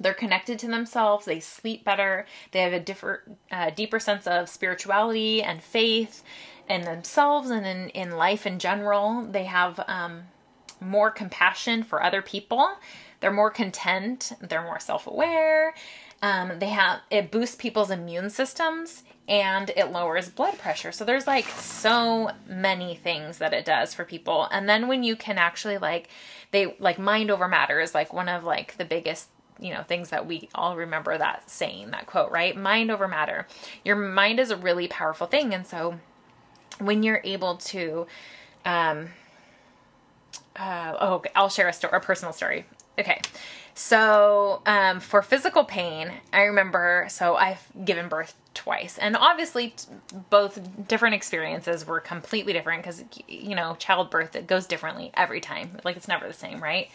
they're 0.00 0.14
connected 0.14 0.58
to 0.58 0.66
themselves 0.66 1.26
they 1.26 1.40
sleep 1.40 1.84
better 1.84 2.26
they 2.52 2.60
have 2.60 2.72
a 2.72 2.80
different 2.80 3.20
uh, 3.50 3.70
deeper 3.70 4.00
sense 4.00 4.26
of 4.26 4.48
spirituality 4.48 5.42
and 5.42 5.62
faith 5.62 6.22
in 6.68 6.82
themselves 6.82 7.50
and 7.50 7.66
in, 7.66 7.88
in 7.90 8.12
life 8.12 8.46
in 8.46 8.58
general. 8.58 9.22
They 9.24 9.44
have 9.44 9.80
um, 9.86 10.22
more 10.80 11.10
compassion 11.10 11.82
for 11.82 12.02
other 12.02 12.22
people. 12.22 12.70
They're 13.20 13.32
more 13.32 13.50
content. 13.50 14.32
They're 14.40 14.62
more 14.62 14.80
self 14.80 15.06
aware. 15.06 15.74
um, 16.22 16.58
they 16.58 16.68
have 16.68 17.00
it 17.10 17.30
boosts 17.30 17.56
people's 17.56 17.90
immune 17.90 18.30
systems 18.30 19.02
and 19.28 19.70
it 19.76 19.90
lowers 19.92 20.28
blood 20.28 20.58
pressure. 20.58 20.92
So 20.92 21.04
there's 21.04 21.26
like 21.26 21.48
so 21.48 22.30
many 22.48 22.94
things 22.96 23.38
that 23.38 23.52
it 23.52 23.64
does 23.64 23.94
for 23.94 24.04
people. 24.04 24.48
And 24.50 24.68
then 24.68 24.88
when 24.88 25.02
you 25.02 25.16
can 25.16 25.38
actually 25.38 25.78
like 25.78 26.08
they 26.52 26.76
like 26.78 26.98
mind 26.98 27.30
over 27.30 27.48
matter 27.48 27.80
is 27.80 27.94
like 27.94 28.12
one 28.12 28.28
of 28.28 28.44
like 28.44 28.76
the 28.78 28.84
biggest 28.84 29.28
you 29.58 29.72
know 29.72 29.82
things 29.82 30.10
that 30.10 30.26
we 30.26 30.48
all 30.54 30.76
remember 30.76 31.16
that 31.18 31.48
saying 31.50 31.90
that 31.90 32.06
quote 32.06 32.30
right? 32.30 32.56
Mind 32.56 32.90
over 32.90 33.08
matter. 33.08 33.46
Your 33.84 33.96
mind 33.96 34.38
is 34.38 34.50
a 34.50 34.56
really 34.56 34.88
powerful 34.88 35.26
thing 35.26 35.52
and 35.52 35.66
so 35.66 35.98
when 36.78 37.02
you're 37.02 37.20
able 37.24 37.56
to 37.56 38.06
um 38.64 39.08
uh, 40.56 40.94
oh 41.00 41.14
okay, 41.14 41.30
i'll 41.34 41.48
share 41.48 41.68
a 41.68 41.72
story 41.72 41.96
a 41.96 42.00
personal 42.00 42.32
story. 42.32 42.66
Okay 42.98 43.20
so, 43.84 44.62
um, 44.64 45.00
for 45.00 45.22
physical 45.22 45.64
pain, 45.64 46.12
I 46.32 46.42
remember, 46.42 47.06
so 47.10 47.34
I've 47.34 47.66
given 47.84 48.08
birth 48.08 48.32
twice. 48.54 48.96
And 48.96 49.16
obviously, 49.16 49.74
both 50.30 50.86
different 50.86 51.16
experiences 51.16 51.84
were 51.84 51.98
completely 51.98 52.52
different 52.52 52.84
because, 52.84 53.02
you 53.26 53.56
know, 53.56 53.74
childbirth, 53.80 54.36
it 54.36 54.46
goes 54.46 54.68
differently 54.68 55.10
every 55.14 55.40
time. 55.40 55.78
Like, 55.84 55.96
it's 55.96 56.06
never 56.06 56.28
the 56.28 56.32
same, 56.32 56.62
right? 56.62 56.92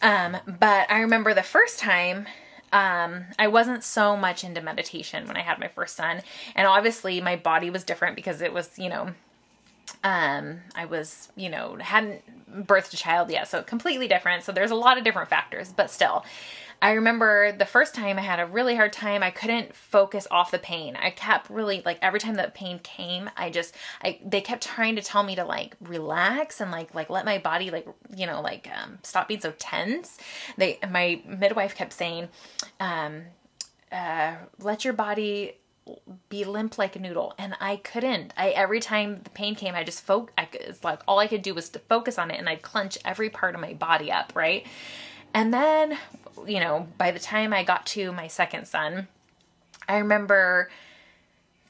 Um, 0.00 0.38
but 0.46 0.90
I 0.90 1.00
remember 1.00 1.34
the 1.34 1.42
first 1.42 1.78
time 1.80 2.26
um, 2.72 3.26
I 3.38 3.48
wasn't 3.48 3.84
so 3.84 4.16
much 4.16 4.42
into 4.42 4.62
meditation 4.62 5.26
when 5.26 5.36
I 5.36 5.42
had 5.42 5.58
my 5.58 5.68
first 5.68 5.96
son. 5.96 6.22
And 6.54 6.66
obviously, 6.66 7.20
my 7.20 7.36
body 7.36 7.68
was 7.68 7.84
different 7.84 8.16
because 8.16 8.40
it 8.40 8.54
was, 8.54 8.78
you 8.78 8.88
know, 8.88 9.10
um, 10.02 10.60
I 10.74 10.84
was, 10.84 11.28
you 11.36 11.48
know, 11.48 11.76
hadn't 11.80 12.22
birthed 12.66 12.94
a 12.94 12.96
child 12.96 13.30
yet, 13.30 13.48
so 13.48 13.62
completely 13.62 14.08
different. 14.08 14.44
So 14.44 14.52
there's 14.52 14.70
a 14.70 14.76
lot 14.76 14.98
of 14.98 15.04
different 15.04 15.28
factors, 15.28 15.72
but 15.74 15.90
still. 15.90 16.24
I 16.82 16.92
remember 16.92 17.52
the 17.52 17.64
first 17.64 17.94
time 17.94 18.18
I 18.18 18.22
had 18.22 18.38
a 18.38 18.46
really 18.46 18.76
hard 18.76 18.92
time. 18.92 19.22
I 19.22 19.30
couldn't 19.30 19.74
focus 19.74 20.26
off 20.30 20.50
the 20.50 20.58
pain. 20.58 20.94
I 20.94 21.10
kept 21.10 21.48
really 21.48 21.82
like 21.86 21.98
every 22.02 22.20
time 22.20 22.34
the 22.34 22.52
pain 22.54 22.78
came, 22.80 23.30
I 23.36 23.48
just 23.50 23.74
I 24.04 24.20
they 24.24 24.42
kept 24.42 24.62
trying 24.62 24.96
to 24.96 25.02
tell 25.02 25.22
me 25.22 25.36
to 25.36 25.44
like 25.44 25.74
relax 25.80 26.60
and 26.60 26.70
like 26.70 26.94
like 26.94 27.08
let 27.08 27.24
my 27.24 27.38
body 27.38 27.70
like 27.70 27.88
you 28.14 28.26
know 28.26 28.42
like 28.42 28.68
um, 28.76 28.98
stop 29.02 29.28
being 29.28 29.40
so 29.40 29.54
tense. 29.58 30.18
They 30.58 30.78
my 30.88 31.22
midwife 31.26 31.74
kept 31.74 31.94
saying, 31.94 32.28
um, 32.78 33.22
uh, 33.90 34.34
let 34.60 34.84
your 34.84 34.94
body 34.94 35.54
be 36.28 36.44
limp 36.44 36.78
like 36.78 36.96
a 36.96 36.98
noodle 36.98 37.34
and 37.38 37.54
i 37.60 37.76
couldn't. 37.76 38.32
I 38.36 38.50
every 38.50 38.80
time 38.80 39.20
the 39.22 39.30
pain 39.30 39.54
came 39.54 39.74
i 39.74 39.84
just 39.84 40.04
it's 40.08 40.84
like 40.84 41.00
all 41.06 41.18
i 41.18 41.26
could 41.26 41.42
do 41.42 41.54
was 41.54 41.68
to 41.70 41.78
focus 41.78 42.18
on 42.18 42.30
it 42.30 42.38
and 42.38 42.48
i'd 42.48 42.62
clench 42.62 42.98
every 43.04 43.30
part 43.30 43.54
of 43.54 43.60
my 43.60 43.74
body 43.74 44.10
up 44.10 44.32
right? 44.34 44.66
And 45.34 45.52
then 45.52 45.98
you 46.46 46.60
know 46.60 46.88
by 46.98 47.10
the 47.10 47.18
time 47.18 47.52
i 47.52 47.62
got 47.62 47.86
to 47.86 48.12
my 48.12 48.26
second 48.26 48.66
son 48.66 49.08
i 49.88 49.96
remember 49.98 50.70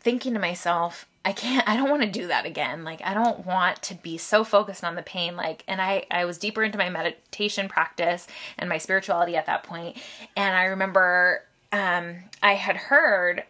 thinking 0.01 0.35
to 0.35 0.41
myself 0.41 1.07
i 1.25 1.33
can't 1.33 1.69
i 1.69 1.77
don't 1.77 1.91
want 1.91 2.03
to 2.03 2.11
do 2.11 2.27
that 2.27 2.47
again 2.47 2.85
like 2.85 3.01
i 3.05 3.15
don't 3.15 3.47
want 3.47 3.81
to 3.83 3.95
be 3.95 4.17
so 4.17 4.45
focused 4.45 4.85
on 4.85 4.95
the 4.95 5.03
pain 5.03 5.37
like 5.37 5.63
and 5.69 5.81
i 5.81 6.05
i 6.11 6.25
was 6.25 6.39
deeper 6.39 6.63
into 6.63 6.79
my 6.79 6.89
meditation 6.89 7.69
practice 7.69 8.27
and 8.59 8.69
my 8.69 8.79
spirituality 8.79 9.37
at 9.37 9.47
that 9.47 9.63
point 9.63 9.97
and 10.37 10.57
i 10.57 10.65
remember 10.65 11.43
um 11.73 12.17
i 12.43 12.55
had 12.55 12.77
heard 12.77 13.45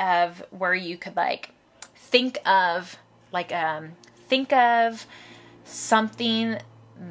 of 0.00 0.42
where 0.50 0.74
you 0.74 0.96
could 0.96 1.14
like 1.14 1.50
think 1.94 2.38
of 2.46 2.96
like 3.32 3.52
um 3.52 3.92
think 4.28 4.52
of 4.52 5.06
something 5.64 6.58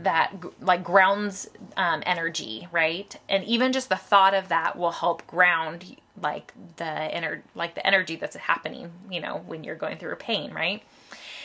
that 0.04 0.34
like 0.60 0.84
grounds 0.84 1.49
um, 1.78 2.04
energy 2.06 2.67
right? 2.71 3.15
And 3.30 3.43
even 3.45 3.71
just 3.71 3.89
the 3.89 3.95
thought 3.95 4.34
of 4.34 4.49
that 4.49 4.78
will 4.78 4.91
help 4.91 5.25
ground 5.28 5.95
like 6.21 6.54
the 6.75 7.15
inner 7.15 7.43
like 7.56 7.75
the 7.75 7.86
energy 7.88 8.15
that's 8.17 8.36
happening 8.36 8.91
you 9.10 9.21
know 9.21 9.41
when 9.47 9.63
you're 9.63 9.75
going 9.75 9.97
through 9.97 10.12
a 10.12 10.17
pain 10.17 10.52
right? 10.54 10.84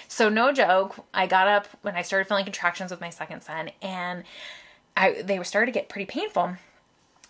So 0.08 0.28
no 0.28 0.52
joke 0.52 0.96
i 1.14 1.26
got 1.26 1.48
up 1.48 1.68
when 1.82 1.96
i 1.96 2.02
started 2.02 2.28
feeling 2.28 2.44
contractions 2.44 2.90
with 2.90 3.00
my 3.00 3.10
second 3.10 3.42
son 3.42 3.70
and 3.82 4.24
i 4.96 5.22
they 5.22 5.38
were 5.38 5.44
starting 5.44 5.72
to 5.72 5.78
get 5.78 5.88
pretty 5.88 6.06
painful 6.06 6.56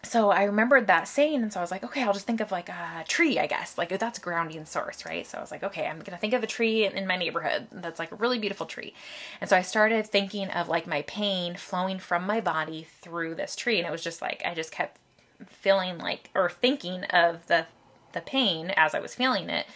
so 0.05 0.31
I 0.31 0.45
remembered 0.45 0.87
that 0.87 1.09
saying, 1.09 1.43
and 1.43 1.53
so 1.53 1.61
I 1.61 1.63
was 1.63 1.71
like, 1.71 1.85
okay, 1.85 2.03
I'll 2.03 2.13
just 2.13 2.27
think 2.27 2.41
of 2.41 2.53
like 2.53 2.69
a 2.69 3.05
tree, 3.09 3.39
I 3.39 3.47
guess. 3.47 3.77
Like 3.77 3.99
that's 3.99 4.19
grounding 4.19 4.65
source, 4.65 5.05
right? 5.05 5.27
So 5.27 5.39
I 5.39 5.41
was 5.41 5.51
like, 5.51 5.63
okay, 5.63 5.87
I'm 5.87 6.01
gonna 6.01 6.19
think 6.19 6.35
of 6.35 6.43
a 6.43 6.47
tree 6.47 6.87
in, 6.87 7.07
my 7.07 7.17
neighborhood 7.17 7.67
that's 7.73 7.99
like 7.99 8.13
a 8.13 8.17
really 8.17 8.39
beautiful 8.39 8.67
tree. 8.67 8.95
And 9.41 9.51
so 9.51 9.57
I 9.57 9.63
started 9.63 10.07
thinking 10.07 10.49
of 10.49 10.69
like 10.69 10.87
my 10.87 11.03
pain 11.03 11.57
flowing 11.57 11.99
from 11.99 12.27
my 12.27 12.41
body 12.41 12.87
through 13.03 13.35
this 13.35 13.57
tree, 13.57 13.79
and 13.79 13.87
it 13.87 13.91
was 13.91 14.03
just 14.03 14.23
like 14.23 14.43
I 14.45 14.55
just 14.55 14.73
kept 14.73 14.99
feeling 15.49 15.99
like 15.99 16.31
or 16.35 16.49
thinking 16.49 17.05
of 17.05 17.47
the 17.47 17.67
the 18.13 18.21
pain 18.21 18.73
as 18.77 18.95
I 18.95 19.01
was 19.01 19.15
feeling 19.15 19.51
it 19.51 19.67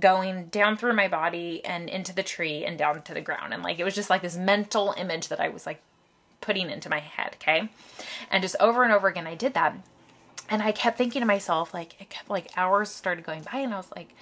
going 0.00 0.46
down 0.46 0.76
through 0.76 0.94
my 0.94 1.08
body 1.08 1.64
and 1.64 1.88
into 1.88 2.14
the 2.14 2.22
tree 2.22 2.64
and 2.64 2.78
down 2.78 3.02
to 3.02 3.14
the 3.14 3.20
ground 3.20 3.52
and 3.52 3.62
like 3.62 3.78
it 3.78 3.84
was 3.84 3.94
just 3.94 4.10
like 4.10 4.22
this 4.22 4.36
mental 4.36 4.94
image 4.96 5.28
that 5.28 5.40
I 5.40 5.48
was 5.48 5.66
like 5.66 5.80
putting 6.40 6.70
into 6.70 6.88
my 6.88 7.00
head, 7.00 7.36
okay? 7.40 7.68
And 8.30 8.42
just 8.42 8.56
over 8.60 8.82
and 8.82 8.92
over 8.92 9.08
again, 9.08 9.26
I 9.26 9.34
did 9.34 9.54
that. 9.54 9.76
And 10.48 10.62
I 10.62 10.72
kept 10.72 10.98
thinking 10.98 11.20
to 11.20 11.26
myself, 11.26 11.74
like, 11.74 12.00
it 12.00 12.08
kept 12.08 12.30
like 12.30 12.50
hours 12.56 12.90
started 12.90 13.24
going 13.24 13.42
by, 13.42 13.60
and 13.60 13.74
I 13.74 13.76
was 13.76 13.90
like, 13.96 14.14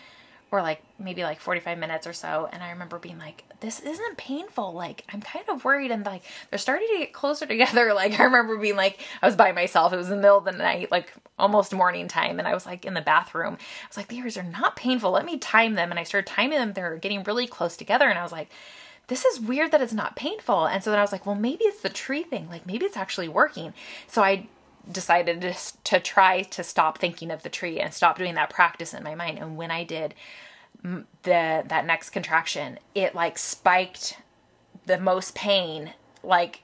or 0.55 0.63
like 0.63 0.81
maybe 1.01 1.25
like 1.25 1.41
45 1.41 1.79
minutes 1.79 2.07
or 2.07 2.13
so. 2.13 2.49
And 2.53 2.63
I 2.63 2.71
remember 2.71 3.01
being 3.01 3.19
like, 3.19 3.43
this 3.59 3.81
isn't 3.81 4.17
painful. 4.17 4.73
Like, 4.73 5.05
I'm 5.13 5.21
kind 5.21 5.45
of 5.49 5.65
worried. 5.65 5.91
And 5.91 6.07
like, 6.07 6.23
they're 6.49 6.61
starting 6.61 6.87
to 6.93 6.99
get 6.99 7.13
closer 7.13 7.45
together. 7.55 7.93
Like, 7.93 8.21
I 8.21 8.25
remember 8.25 8.57
being 8.57 8.77
like, 8.77 9.01
I 9.21 9.27
was 9.27 9.35
by 9.35 9.51
myself. 9.51 9.93
It 9.93 9.97
was 9.97 10.11
in 10.11 10.17
the 10.17 10.23
middle 10.23 10.39
of 10.39 10.45
the 10.45 10.53
night, 10.53 10.93
like 10.93 11.13
almost 11.41 11.75
morning 11.75 12.07
time. 12.07 12.39
And 12.39 12.47
I 12.47 12.55
was 12.55 12.67
like 12.67 12.85
in 12.85 12.95
the 12.95 13.01
bathroom. 13.01 13.55
I 13.55 13.89
was 13.89 13.97
like, 13.97 14.07
these 14.07 14.37
are 14.37 14.45
not 14.45 14.77
painful. 14.77 15.11
Let 15.11 15.25
me 15.25 15.39
time 15.39 15.75
them. 15.75 15.91
And 15.91 15.99
I 15.99 16.05
started 16.05 16.31
timing 16.31 16.59
them. 16.59 16.73
They're 16.73 16.99
getting 16.99 17.25
really 17.25 17.49
close 17.49 17.77
together. 17.77 18.09
And 18.09 18.17
I 18.17 18.23
was 18.23 18.33
like, 18.33 18.49
this 19.09 19.25
is 19.25 19.41
weird 19.41 19.71
that 19.73 19.83
it's 19.83 19.93
not 19.93 20.17
painful. 20.17 20.67
And 20.67 20.83
so 20.83 20.91
then 20.91 20.99
I 20.99 21.03
was 21.03 21.13
like, 21.13 21.27
well, 21.27 21.35
maybe 21.35 21.65
it's 21.65 21.83
the 21.83 21.89
tree 21.89 22.23
thing. 22.23 22.49
Like 22.49 22.67
maybe 22.67 22.87
it's 22.87 22.97
actually 22.97 23.29
working. 23.29 23.75
So 24.07 24.23
I 24.23 24.47
decided 24.91 25.41
to, 25.41 25.55
to 25.85 26.01
try 26.01 26.43
to 26.43 26.63
stop 26.63 26.99
thinking 26.99 27.31
of 27.31 27.43
the 27.43 27.49
tree 27.49 27.81
and 27.81 27.93
stop 27.93 28.19
doing 28.19 28.35
that 28.35 28.51
practice 28.51 28.95
in 28.95 29.03
my 29.03 29.15
mind. 29.15 29.39
And 29.39 29.57
when 29.57 29.71
I 29.71 29.85
did 29.85 30.15
the 30.83 31.65
that 31.67 31.87
next 31.87 32.11
contraction, 32.11 32.79
it 32.95 33.15
like 33.15 33.39
spiked 33.39 34.19
the 34.87 34.99
most 34.99 35.35
pain 35.35 35.95
like 36.23 36.64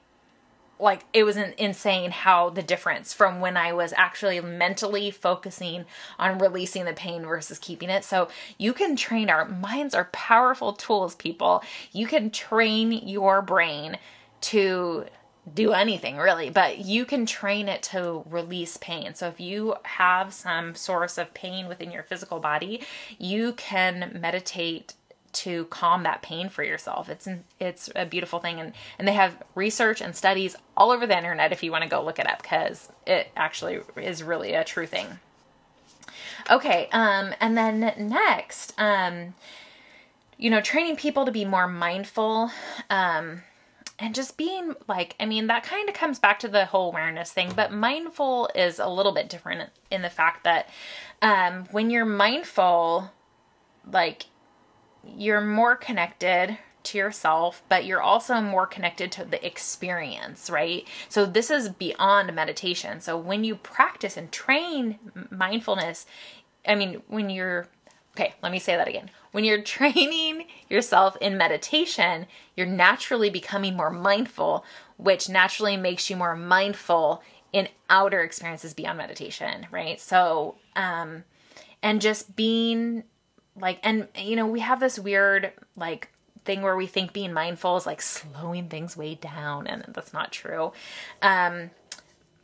like 0.81 1.05
it 1.13 1.23
was 1.23 1.37
insane 1.37 2.11
how 2.11 2.49
the 2.49 2.63
difference 2.63 3.13
from 3.13 3.39
when 3.39 3.55
I 3.55 3.71
was 3.71 3.93
actually 3.95 4.41
mentally 4.41 5.11
focusing 5.11 5.85
on 6.17 6.39
releasing 6.39 6.85
the 6.85 6.93
pain 6.93 7.23
versus 7.23 7.59
keeping 7.59 7.89
it. 7.89 8.03
So 8.03 8.29
you 8.57 8.73
can 8.73 8.95
train 8.95 9.29
our 9.29 9.45
minds 9.45 9.93
are 9.93 10.09
powerful 10.11 10.73
tools, 10.73 11.15
people. 11.15 11.63
You 11.91 12.07
can 12.07 12.31
train 12.31 12.91
your 12.91 13.41
brain 13.41 13.97
to 14.41 15.05
do 15.53 15.71
anything 15.73 16.17
really, 16.17 16.49
but 16.49 16.79
you 16.79 17.03
can 17.05 17.25
train 17.25 17.67
it 17.67 17.81
to 17.81 18.23
release 18.29 18.77
pain. 18.77 19.13
So 19.15 19.27
if 19.27 19.39
you 19.39 19.75
have 19.83 20.33
some 20.33 20.75
source 20.75 21.17
of 21.17 21.33
pain 21.33 21.67
within 21.67 21.91
your 21.91 22.03
physical 22.03 22.39
body, 22.39 22.81
you 23.17 23.53
can 23.53 24.19
meditate 24.21 24.93
to 25.33 25.65
calm 25.65 26.03
that 26.03 26.21
pain 26.21 26.49
for 26.49 26.63
yourself. 26.63 27.09
It's 27.09 27.27
it's 27.59 27.89
a 27.95 28.05
beautiful 28.05 28.39
thing 28.39 28.59
and 28.59 28.73
and 28.97 29.07
they 29.07 29.13
have 29.13 29.41
research 29.55 30.01
and 30.01 30.15
studies 30.15 30.55
all 30.75 30.91
over 30.91 31.07
the 31.07 31.17
internet 31.17 31.51
if 31.51 31.63
you 31.63 31.71
want 31.71 31.83
to 31.83 31.89
go 31.89 32.03
look 32.03 32.19
it 32.19 32.27
up 32.27 32.43
cuz 32.43 32.89
it 33.05 33.31
actually 33.35 33.79
is 33.97 34.23
really 34.23 34.53
a 34.53 34.63
true 34.63 34.87
thing. 34.87 35.19
Okay, 36.49 36.89
um 36.91 37.33
and 37.39 37.57
then 37.57 37.93
next, 37.97 38.73
um 38.79 39.33
you 40.37 40.49
know, 40.49 40.61
training 40.61 40.95
people 40.95 41.25
to 41.25 41.31
be 41.31 41.45
more 41.45 41.67
mindful 41.67 42.51
um 42.89 43.43
and 43.99 44.15
just 44.15 44.35
being 44.35 44.73
like 44.87 45.15
i 45.19 45.25
mean 45.25 45.45
that 45.47 45.63
kind 45.63 45.87
of 45.87 45.93
comes 45.93 46.17
back 46.17 46.39
to 46.39 46.47
the 46.47 46.65
whole 46.65 46.89
awareness 46.89 47.31
thing 47.31 47.53
but 47.55 47.71
mindful 47.71 48.49
is 48.55 48.79
a 48.79 48.89
little 48.89 49.11
bit 49.11 49.29
different 49.29 49.69
in 49.91 50.01
the 50.01 50.09
fact 50.09 50.43
that 50.43 50.67
um, 51.21 51.65
when 51.71 51.89
you're 51.91 52.03
mindful 52.05 53.11
like 53.89 54.25
you're 55.05 55.41
more 55.41 55.75
connected 55.75 56.57
to 56.83 56.97
yourself, 56.97 57.61
but 57.69 57.85
you're 57.85 58.01
also 58.01 58.41
more 58.41 58.65
connected 58.65 59.11
to 59.13 59.25
the 59.25 59.45
experience, 59.45 60.49
right? 60.49 60.87
So 61.09 61.25
this 61.25 61.51
is 61.51 61.69
beyond 61.69 62.33
meditation. 62.33 63.01
So 63.01 63.17
when 63.17 63.43
you 63.43 63.55
practice 63.55 64.17
and 64.17 64.31
train 64.31 64.97
mindfulness, 65.29 66.05
I 66.67 66.75
mean, 66.75 67.01
when 67.07 67.29
you're 67.29 67.67
Okay, 68.13 68.33
let 68.43 68.51
me 68.51 68.59
say 68.59 68.75
that 68.75 68.89
again. 68.89 69.09
When 69.31 69.45
you're 69.45 69.61
training 69.63 70.45
yourself 70.69 71.15
in 71.21 71.37
meditation, 71.37 72.27
you're 72.55 72.67
naturally 72.67 73.29
becoming 73.29 73.75
more 73.75 73.89
mindful, 73.89 74.65
which 74.97 75.29
naturally 75.29 75.77
makes 75.77 76.09
you 76.09 76.17
more 76.17 76.35
mindful 76.35 77.23
in 77.53 77.67
outer 77.89 78.21
experiences 78.21 78.73
beyond 78.73 78.97
meditation, 78.97 79.67
right? 79.71 79.99
So, 79.99 80.55
um, 80.75 81.23
and 81.81 82.01
just 82.01 82.35
being 82.35 83.03
like 83.59 83.79
and 83.83 84.07
you 84.15 84.35
know 84.35 84.47
we 84.47 84.59
have 84.59 84.79
this 84.79 84.97
weird 84.97 85.51
like 85.75 86.09
thing 86.45 86.61
where 86.61 86.75
we 86.75 86.87
think 86.87 87.13
being 87.13 87.33
mindful 87.33 87.77
is 87.77 87.85
like 87.85 88.01
slowing 88.01 88.67
things 88.67 88.97
way 88.97 89.15
down 89.15 89.67
and 89.67 89.83
that's 89.89 90.13
not 90.13 90.31
true. 90.31 90.71
Um 91.21 91.71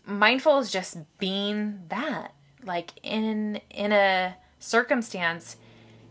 mindful 0.05 0.59
is 0.59 0.71
just 0.71 0.97
being 1.17 1.81
that. 1.89 2.33
Like 2.63 2.91
in 3.03 3.61
in 3.69 3.91
a 3.91 4.35
circumstance 4.59 5.57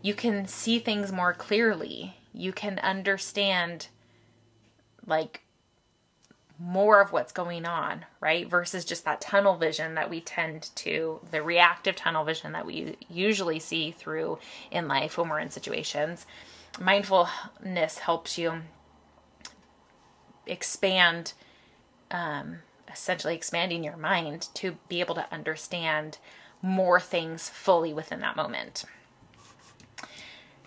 you 0.02 0.14
can 0.14 0.46
see 0.46 0.78
things 0.78 1.10
more 1.10 1.32
clearly. 1.32 2.16
You 2.32 2.52
can 2.52 2.78
understand 2.78 3.88
like 5.06 5.42
more 6.58 7.00
of 7.00 7.12
what's 7.12 7.32
going 7.32 7.66
on, 7.66 8.04
right? 8.20 8.48
Versus 8.48 8.84
just 8.84 9.04
that 9.04 9.20
tunnel 9.20 9.56
vision 9.56 9.94
that 9.94 10.08
we 10.08 10.20
tend 10.20 10.70
to, 10.76 11.20
the 11.30 11.42
reactive 11.42 11.96
tunnel 11.96 12.24
vision 12.24 12.52
that 12.52 12.64
we 12.64 12.96
usually 13.10 13.58
see 13.58 13.90
through 13.90 14.38
in 14.70 14.88
life 14.88 15.18
when 15.18 15.28
we're 15.28 15.38
in 15.38 15.50
situations. 15.50 16.26
Mindfulness 16.80 17.98
helps 17.98 18.38
you 18.38 18.62
expand, 20.46 21.34
um, 22.10 22.58
essentially 22.90 23.34
expanding 23.34 23.84
your 23.84 23.96
mind 23.96 24.48
to 24.54 24.76
be 24.88 25.00
able 25.00 25.14
to 25.14 25.32
understand 25.32 26.18
more 26.62 27.00
things 27.00 27.48
fully 27.50 27.92
within 27.92 28.20
that 28.20 28.36
moment. 28.36 28.84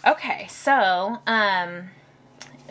Okay, 0.06 0.48
so 0.50 1.18
um, 1.28 1.90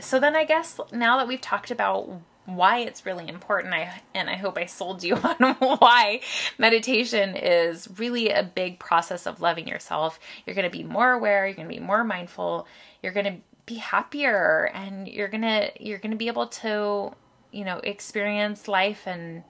so 0.00 0.18
then 0.18 0.36
I 0.36 0.44
guess 0.44 0.80
now 0.92 1.18
that 1.18 1.28
we've 1.28 1.40
talked 1.40 1.70
about 1.70 2.22
why 2.56 2.78
it's 2.78 3.04
really 3.04 3.28
important 3.28 3.74
I 3.74 4.00
and 4.14 4.30
I 4.30 4.36
hope 4.36 4.56
I 4.56 4.66
sold 4.66 5.02
you 5.02 5.14
on 5.40 5.54
why 5.58 6.20
meditation 6.56 7.36
is 7.36 7.88
really 7.98 8.30
a 8.30 8.42
big 8.42 8.78
process 8.78 9.26
of 9.26 9.40
loving 9.40 9.68
yourself. 9.68 10.18
You're 10.46 10.54
going 10.54 10.70
to 10.70 10.76
be 10.76 10.84
more 10.84 11.12
aware, 11.12 11.46
you're 11.46 11.56
going 11.56 11.68
to 11.68 11.74
be 11.74 11.80
more 11.80 12.04
mindful, 12.04 12.66
you're 13.02 13.12
going 13.12 13.26
to 13.26 13.36
be 13.66 13.76
happier 13.76 14.70
and 14.72 15.06
you're 15.06 15.28
going 15.28 15.42
to 15.42 15.70
you're 15.78 15.98
going 15.98 16.10
to 16.10 16.16
be 16.16 16.28
able 16.28 16.46
to, 16.46 17.12
you 17.52 17.64
know, 17.64 17.78
experience 17.78 18.66
life 18.66 19.06
and 19.06 19.42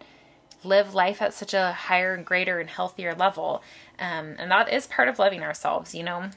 live 0.64 0.92
life 0.92 1.22
at 1.22 1.32
such 1.32 1.54
a 1.54 1.72
higher 1.72 2.14
and 2.14 2.26
greater 2.26 2.58
and 2.58 2.68
healthier 2.68 3.14
level. 3.14 3.62
Um, 3.98 4.34
and 4.38 4.50
that 4.50 4.72
is 4.72 4.88
part 4.88 5.08
of 5.08 5.20
loving 5.20 5.42
ourselves, 5.42 5.94
you 5.94 6.02
know. 6.02 6.30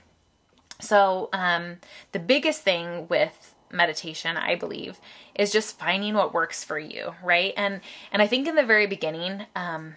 So, 0.80 1.30
um, 1.34 1.78
the 2.12 2.20
biggest 2.20 2.62
thing 2.62 3.08
with 3.08 3.56
meditation, 3.72 4.38
I 4.38 4.56
believe, 4.56 5.00
is 5.36 5.52
just 5.52 5.78
finding 5.80 6.14
what 6.14 6.34
works 6.34 6.64
for 6.64 6.80
you, 6.80 7.16
right? 7.24 7.54
And 7.58 7.82
and 8.12 8.22
I 8.22 8.28
think 8.28 8.48
in 8.48 8.56
the 8.56 8.66
very 8.66 8.88
beginning, 8.88 9.46
um, 9.56 9.96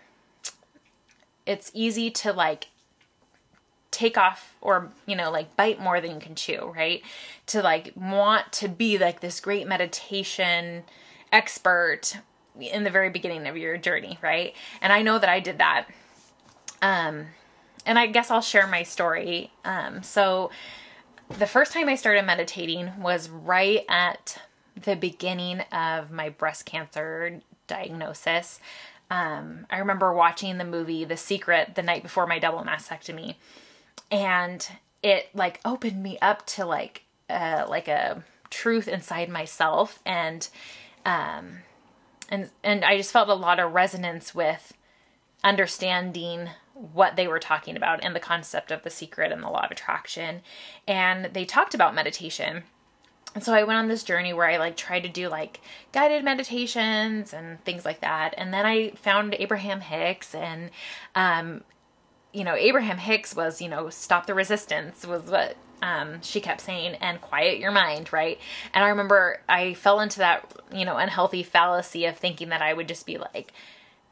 it's 1.46 1.70
easy 1.74 2.10
to 2.10 2.32
like 2.32 2.68
take 3.90 4.18
off 4.18 4.56
or 4.60 4.90
you 5.06 5.14
know 5.14 5.30
like 5.30 5.54
bite 5.56 5.80
more 5.80 6.00
than 6.00 6.10
you 6.10 6.18
can 6.18 6.34
chew 6.34 6.72
right? 6.76 7.02
To 7.46 7.62
like 7.62 7.92
want 7.94 8.52
to 8.54 8.68
be 8.68 8.98
like 8.98 9.20
this 9.20 9.38
great 9.40 9.68
meditation 9.68 10.82
expert 11.30 12.16
in 12.58 12.84
the 12.84 12.90
very 12.90 13.08
beginning 13.10 13.46
of 13.46 13.56
your 13.56 13.76
journey 13.76 14.18
right? 14.20 14.54
And 14.80 14.92
i 14.92 15.02
know 15.02 15.18
that 15.18 15.28
i 15.28 15.38
did 15.38 15.58
that. 15.58 15.87
Um 16.82 17.26
and 17.87 17.98
i 17.98 18.06
guess 18.06 18.30
i'll 18.30 18.40
share 18.40 18.66
my 18.66 18.82
story. 18.82 19.52
Um 19.64 20.02
so 20.02 20.50
the 21.30 21.46
first 21.46 21.72
time 21.72 21.88
I 21.88 21.94
started 21.94 22.24
meditating 22.24 23.00
was 23.00 23.28
right 23.28 23.84
at 23.88 24.40
the 24.82 24.96
beginning 24.96 25.60
of 25.72 26.10
my 26.10 26.28
breast 26.28 26.66
cancer 26.66 27.40
diagnosis. 27.66 28.60
Um, 29.10 29.66
I 29.70 29.78
remember 29.78 30.12
watching 30.12 30.58
the 30.58 30.64
movie 30.64 31.04
The 31.04 31.16
Secret 31.16 31.74
the 31.74 31.82
night 31.82 32.02
before 32.02 32.26
my 32.26 32.38
double 32.38 32.62
mastectomy, 32.62 33.37
and 34.10 34.66
it 35.02 35.28
like 35.34 35.60
opened 35.64 36.02
me 36.02 36.18
up 36.20 36.46
to 36.46 36.64
like 36.64 37.02
uh, 37.28 37.66
like 37.68 37.88
a 37.88 38.24
truth 38.50 38.88
inside 38.88 39.28
myself, 39.28 40.00
and 40.04 40.48
um, 41.04 41.58
and 42.28 42.50
and 42.62 42.84
I 42.84 42.96
just 42.96 43.12
felt 43.12 43.28
a 43.28 43.34
lot 43.34 43.60
of 43.60 43.72
resonance 43.72 44.34
with 44.34 44.72
understanding 45.42 46.48
what 46.74 47.16
they 47.16 47.28
were 47.28 47.38
talking 47.38 47.76
about 47.76 48.02
and 48.02 48.14
the 48.14 48.20
concept 48.20 48.70
of 48.70 48.82
the 48.82 48.90
secret 48.90 49.32
and 49.32 49.42
the 49.42 49.48
law 49.48 49.64
of 49.64 49.70
attraction. 49.70 50.42
And 50.87 51.26
they 51.32 51.44
talked 51.44 51.74
about 51.74 51.94
meditation. 51.94 52.64
And 53.34 53.42
so 53.42 53.52
I 53.52 53.64
went 53.64 53.78
on 53.78 53.88
this 53.88 54.04
journey 54.04 54.32
where 54.32 54.48
I 54.48 54.58
like 54.58 54.76
tried 54.76 55.02
to 55.04 55.08
do 55.08 55.28
like 55.28 55.60
guided 55.92 56.24
meditations 56.24 57.32
and 57.32 57.62
things 57.64 57.84
like 57.84 58.00
that. 58.00 58.34
And 58.37 58.52
then 58.52 58.66
I 58.66 58.90
found 58.90 59.34
Abraham 59.38 59.80
Hicks 59.80 60.34
and 60.34 60.70
um 61.14 61.62
you 62.32 62.42
know, 62.42 62.56
Abraham 62.56 62.98
Hicks 62.98 63.37
was, 63.37 63.62
you 63.62 63.68
know, 63.68 63.88
stop 63.90 64.26
the 64.26 64.34
resistance 64.34 65.06
was 65.06 65.22
what 65.22 65.56
um, 65.82 66.20
she 66.22 66.40
kept 66.40 66.62
saying, 66.62 66.96
and 66.96 67.20
quiet 67.20 67.58
your 67.58 67.70
mind, 67.70 68.12
right? 68.12 68.40
And 68.72 68.84
I 68.84 68.88
remember 68.88 69.40
I 69.48 69.74
fell 69.74 70.00
into 70.00 70.18
that, 70.18 70.52
you 70.72 70.84
know, 70.84 70.96
unhealthy 70.96 71.42
fallacy 71.42 72.06
of 72.06 72.16
thinking 72.16 72.48
that 72.48 72.62
I 72.62 72.72
would 72.72 72.88
just 72.88 73.06
be 73.06 73.18
like, 73.18 73.52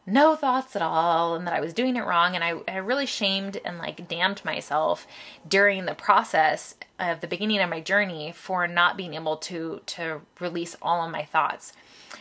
no 0.06 0.34
thoughts 0.34 0.74
at 0.74 0.82
all 0.82 1.34
and 1.36 1.46
that 1.46 1.54
I 1.54 1.60
was 1.60 1.72
doing 1.72 1.96
it 1.96 2.04
wrong 2.04 2.34
and 2.34 2.42
I, 2.42 2.54
I 2.66 2.78
really 2.78 3.06
shamed 3.06 3.60
and 3.64 3.78
like 3.78 4.08
damned 4.08 4.44
myself 4.44 5.06
during 5.48 5.84
the 5.84 5.94
process 5.94 6.74
of 6.98 7.20
the 7.20 7.28
beginning 7.28 7.60
of 7.60 7.70
my 7.70 7.80
journey 7.80 8.32
for 8.34 8.66
not 8.66 8.96
being 8.96 9.14
able 9.14 9.36
to 9.38 9.80
to 9.86 10.20
release 10.40 10.76
all 10.82 11.04
of 11.04 11.12
my 11.12 11.24
thoughts. 11.24 11.72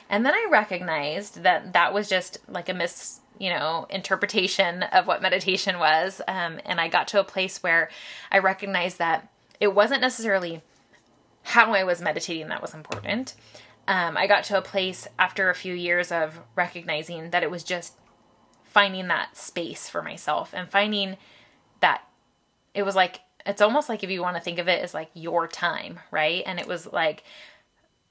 And 0.10 0.26
then 0.26 0.34
I 0.34 0.48
recognized 0.52 1.44
that 1.44 1.74
that 1.74 1.94
was 1.94 2.08
just 2.08 2.38
like 2.48 2.70
a 2.70 2.74
mis 2.74 3.20
you 3.40 3.50
know 3.50 3.88
interpretation 3.90 4.84
of 4.84 5.08
what 5.08 5.22
meditation 5.22 5.80
was 5.80 6.22
um, 6.28 6.60
and 6.66 6.80
I 6.80 6.88
got 6.88 7.08
to 7.10 7.20
a 7.20 7.24
place 7.24 7.64
where 7.64 7.90
I 8.32 8.38
recognized 8.38 9.00
that 9.00 9.28
it 9.60 9.74
wasn't 9.74 10.02
necessarily 10.02 10.62
how 11.44 11.74
I 11.74 11.84
was 11.84 12.02
meditating 12.02 12.50
that 12.50 12.62
was 12.62 12.76
important 12.76 13.34
um, 13.92 14.16
I 14.16 14.26
got 14.26 14.46
to 14.46 14.58
a 14.58 14.62
place 14.62 15.06
after 15.20 15.50
a 15.50 15.56
few 15.56 15.74
years 15.74 16.14
of 16.14 16.40
recognizing 16.56 17.32
that 17.32 17.44
it 17.44 17.52
was 17.52 17.62
just 17.62 17.96
finding 18.64 19.10
that 19.10 19.36
space 19.36 19.90
for 19.90 20.02
myself 20.02 20.54
and 20.54 20.72
finding 20.72 21.18
that 21.82 22.02
it 22.74 22.84
was 22.84 22.96
like 22.96 23.20
it's 23.46 23.62
almost 23.62 23.90
like 23.90 24.02
if 24.02 24.10
you 24.10 24.22
want 24.22 24.38
to 24.38 24.42
think 24.42 24.60
of 24.60 24.70
it 24.70 24.82
as 24.82 24.94
like 24.94 25.10
your 25.14 25.46
time, 25.46 26.00
right? 26.10 26.42
And 26.46 26.58
it 26.58 26.68
was 26.68 26.88
like 26.88 27.26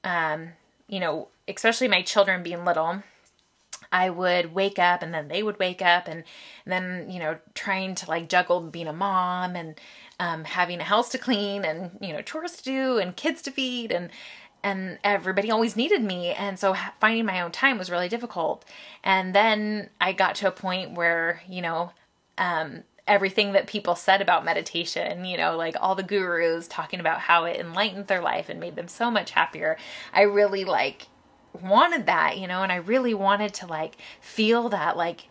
um, 0.03 0.49
you 0.87 0.99
know, 0.99 1.29
especially 1.47 1.87
my 1.87 2.03
children 2.03 2.43
being 2.43 2.63
little, 2.63 3.01
I 3.91 4.11
would 4.11 4.53
wake 4.53 4.77
up 4.77 5.01
and 5.01 5.11
then 5.11 5.29
they 5.29 5.41
would 5.41 5.57
wake 5.57 5.81
up 5.81 6.07
and, 6.07 6.23
and 6.63 6.71
then, 6.71 7.09
you 7.09 7.19
know, 7.19 7.39
trying 7.55 7.95
to 7.95 8.07
like 8.07 8.29
juggle 8.29 8.61
being 8.61 8.87
a 8.87 8.93
mom 8.93 9.55
and 9.55 9.79
um, 10.19 10.43
having 10.43 10.79
a 10.79 10.83
house 10.83 11.09
to 11.09 11.17
clean 11.17 11.65
and, 11.65 11.97
you 12.01 12.13
know, 12.13 12.21
chores 12.21 12.57
to 12.57 12.63
do 12.63 12.97
and 12.99 13.15
kids 13.15 13.41
to 13.43 13.51
feed 13.51 13.91
and 13.91 14.11
and 14.63 14.99
everybody 15.03 15.49
always 15.49 15.75
needed 15.75 16.03
me 16.03 16.31
and 16.31 16.59
so 16.59 16.75
finding 16.99 17.25
my 17.25 17.41
own 17.41 17.51
time 17.51 17.77
was 17.77 17.89
really 17.89 18.09
difficult. 18.09 18.65
And 19.03 19.33
then 19.33 19.89
i 19.99 20.11
got 20.11 20.35
to 20.35 20.47
a 20.47 20.51
point 20.51 20.93
where 20.93 21.41
you 21.47 21.61
know 21.61 21.91
um, 22.37 22.83
everything 23.07 23.53
that 23.53 23.67
people 23.67 23.95
said 23.95 24.21
about 24.21 24.45
meditation 24.45 25.25
you 25.25 25.35
know 25.35 25.57
like 25.57 25.75
all 25.81 25.95
the 25.95 26.03
gurus 26.03 26.67
talking 26.67 26.99
about 26.99 27.19
how 27.19 27.45
it 27.45 27.59
enlightened 27.59 28.07
their 28.07 28.21
life 28.21 28.47
and 28.47 28.59
made 28.59 28.75
them 28.75 28.87
so 28.87 29.09
much 29.09 29.31
happier 29.31 29.75
i 30.13 30.21
really 30.21 30.63
like 30.63 31.07
wanted 31.61 32.05
that 32.05 32.37
you 32.37 32.47
know 32.47 32.63
and 32.63 32.71
i 32.71 32.75
really 32.75 33.13
wanted 33.13 33.53
to 33.53 33.65
like 33.65 33.97
feel 34.21 34.69
that 34.69 34.95
like 34.95 35.27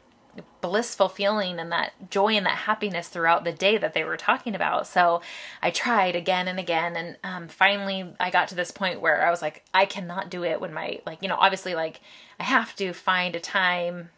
blissful 0.60 1.08
feeling 1.08 1.58
and 1.58 1.72
that 1.72 1.92
joy 2.10 2.36
and 2.36 2.46
that 2.46 2.58
happiness 2.58 3.08
throughout 3.08 3.44
the 3.44 3.52
day 3.52 3.78
that 3.78 3.94
they 3.94 4.04
were 4.04 4.16
talking 4.16 4.54
about. 4.54 4.86
So 4.86 5.22
I 5.62 5.70
tried 5.70 6.16
again 6.16 6.48
and 6.48 6.58
again. 6.58 6.96
And 6.96 7.16
um, 7.24 7.48
finally, 7.48 8.14
I 8.20 8.30
got 8.30 8.48
to 8.48 8.54
this 8.54 8.70
point 8.70 9.00
where 9.00 9.26
I 9.26 9.30
was 9.30 9.42
like, 9.42 9.64
I 9.72 9.86
cannot 9.86 10.30
do 10.30 10.44
it 10.44 10.60
when 10.60 10.72
my, 10.72 11.00
like, 11.06 11.22
you 11.22 11.28
know, 11.28 11.38
obviously, 11.38 11.74
like, 11.74 12.00
I 12.38 12.44
have 12.44 12.76
to 12.76 12.92
find 12.92 13.34
a 13.34 13.40
time 13.40 14.10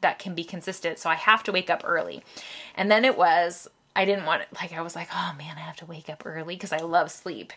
that 0.00 0.18
can 0.18 0.34
be 0.34 0.44
consistent. 0.44 0.98
So 0.98 1.10
I 1.10 1.14
have 1.14 1.42
to 1.44 1.52
wake 1.52 1.70
up 1.70 1.82
early. 1.84 2.22
And 2.74 2.90
then 2.90 3.04
it 3.04 3.16
was 3.16 3.68
I 3.94 4.04
didn't 4.04 4.24
want 4.24 4.42
it. 4.42 4.48
Like, 4.54 4.72
I 4.72 4.82
was 4.82 4.94
like, 4.94 5.08
oh 5.12 5.34
man, 5.36 5.56
I 5.56 5.60
have 5.60 5.76
to 5.78 5.86
wake 5.86 6.08
up 6.08 6.22
early 6.24 6.54
because 6.54 6.72
I 6.72 6.78
love 6.78 7.10
sleep. 7.10 7.52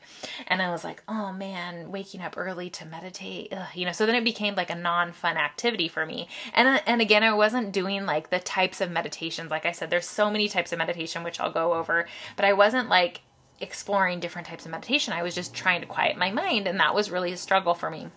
And 0.48 0.62
I 0.62 0.72
was 0.72 0.84
like, 0.84 1.04
oh 1.08 1.32
man, 1.32 1.92
waking 1.92 2.22
up 2.22 2.34
early 2.38 2.72
to 2.72 2.86
meditate, 2.86 3.54
ugh, 3.54 3.68
you 3.76 3.86
know. 3.86 3.92
So 3.92 4.06
then 4.06 4.16
it 4.16 4.24
became 4.24 4.56
like 4.56 4.72
a 4.72 4.76
non 4.76 5.12
fun 5.12 5.38
activity 5.38 5.88
for 5.88 6.06
me. 6.06 6.28
And 6.54 6.68
uh, 6.68 6.80
and 6.88 7.02
again, 7.02 7.24
I 7.24 7.34
wasn't 7.34 7.72
doing 7.72 8.06
like 8.06 8.30
the 8.32 8.40
types 8.40 8.82
of 8.82 8.90
meditations. 8.90 9.52
Like 9.52 9.66
I 9.66 9.72
said, 9.72 9.90
there's 9.90 10.08
so 10.08 10.32
many 10.32 10.48
types 10.48 10.72
of 10.72 10.80
meditation 10.80 11.24
which 11.24 11.40
I'll 11.40 11.52
go 11.52 11.74
over, 11.74 12.08
but 12.36 12.46
I 12.46 12.54
wasn't 12.54 12.90
like 12.90 13.22
exploring 13.62 14.20
different 14.20 14.48
types 14.48 14.66
of 14.66 14.72
meditation. 14.72 15.14
I 15.14 15.24
was 15.24 15.36
just 15.36 15.54
trying 15.54 15.82
to 15.82 15.88
quiet 15.88 16.18
my 16.18 16.32
mind, 16.32 16.68
and 16.68 16.80
that 16.80 16.96
was 16.96 17.12
really 17.12 17.32
a 17.32 17.38
struggle 17.38 17.76
for 17.76 17.92
me. 17.92 18.08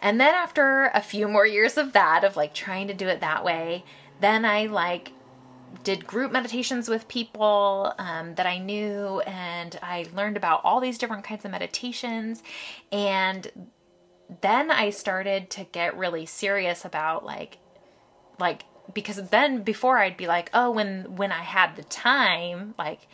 And 0.00 0.20
then 0.20 0.34
after 0.34 0.90
a 0.92 1.00
few 1.00 1.26
more 1.26 1.46
years 1.46 1.78
of 1.78 1.92
that, 1.92 2.22
of 2.24 2.36
like 2.36 2.52
trying 2.52 2.88
to 2.88 2.94
do 2.94 3.08
it 3.08 3.20
that 3.20 3.44
way, 3.44 3.84
then 4.20 4.44
I 4.44 4.66
like 4.66 5.12
did 5.84 6.06
group 6.06 6.32
meditations 6.32 6.88
with 6.88 7.08
people 7.08 7.92
um, 7.98 8.34
that 8.36 8.46
I 8.46 8.58
knew, 8.58 9.20
and 9.20 9.78
I 9.82 10.06
learned 10.14 10.36
about 10.36 10.60
all 10.64 10.80
these 10.80 10.98
different 10.98 11.24
kinds 11.24 11.44
of 11.44 11.50
meditations. 11.50 12.42
And 12.90 13.72
then 14.40 14.70
I 14.70 14.90
started 14.90 15.50
to 15.50 15.64
get 15.64 15.96
really 15.96 16.26
serious 16.26 16.84
about 16.84 17.24
like, 17.24 17.58
like 18.38 18.64
because 18.94 19.30
then 19.30 19.62
before 19.62 19.98
I'd 19.98 20.16
be 20.16 20.26
like, 20.26 20.50
oh, 20.54 20.70
when 20.70 21.16
when 21.16 21.32
I 21.32 21.42
had 21.42 21.76
the 21.76 21.84
time, 21.84 22.74
like, 22.78 23.06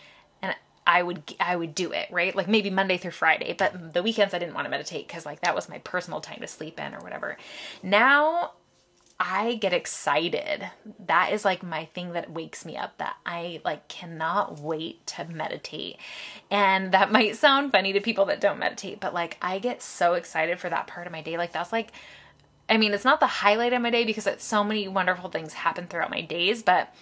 and 0.42 0.54
I 0.86 1.02
would 1.02 1.34
I 1.40 1.56
would 1.56 1.74
do 1.74 1.92
it 1.92 2.08
right, 2.10 2.34
like 2.34 2.48
maybe 2.48 2.70
Monday 2.70 2.96
through 2.96 3.12
Friday, 3.12 3.54
but 3.56 3.92
the 3.92 4.02
weekends 4.02 4.34
I 4.34 4.38
didn't 4.38 4.54
want 4.54 4.66
to 4.66 4.70
meditate 4.70 5.06
because 5.06 5.26
like 5.26 5.40
that 5.40 5.54
was 5.54 5.68
my 5.68 5.78
personal 5.78 6.20
time 6.20 6.40
to 6.40 6.46
sleep 6.46 6.78
in 6.80 6.94
or 6.94 7.00
whatever. 7.00 7.36
Now 7.82 8.52
I 9.20 9.56
get 9.56 9.72
excited. 9.72 10.70
That 11.06 11.32
is 11.32 11.44
like 11.44 11.62
my 11.62 11.86
thing 11.86 12.12
that 12.12 12.30
wakes 12.30 12.64
me 12.64 12.76
up 12.76 12.98
that 12.98 13.16
I 13.26 13.60
like 13.64 13.88
cannot 13.88 14.60
wait 14.60 15.04
to 15.08 15.24
meditate. 15.24 15.96
And 16.50 16.92
that 16.92 17.10
might 17.12 17.36
sound 17.36 17.72
funny 17.72 17.92
to 17.92 18.00
people 18.00 18.26
that 18.26 18.40
don't 18.40 18.60
meditate, 18.60 19.00
but 19.00 19.14
like 19.14 19.36
I 19.42 19.58
get 19.58 19.82
so 19.82 20.14
excited 20.14 20.60
for 20.60 20.70
that 20.70 20.86
part 20.86 21.06
of 21.06 21.12
my 21.12 21.22
day. 21.22 21.36
Like 21.36 21.52
that's 21.52 21.72
like 21.72 21.92
I 22.68 22.76
mean, 22.76 22.92
it's 22.92 23.04
not 23.04 23.18
the 23.18 23.26
highlight 23.26 23.72
of 23.72 23.80
my 23.80 23.90
day 23.90 24.04
because 24.04 24.26
it's 24.26 24.44
so 24.44 24.62
many 24.62 24.86
wonderful 24.88 25.30
things 25.30 25.54
happen 25.54 25.86
throughout 25.86 26.10
my 26.10 26.20
days, 26.20 26.62
but 26.62 26.94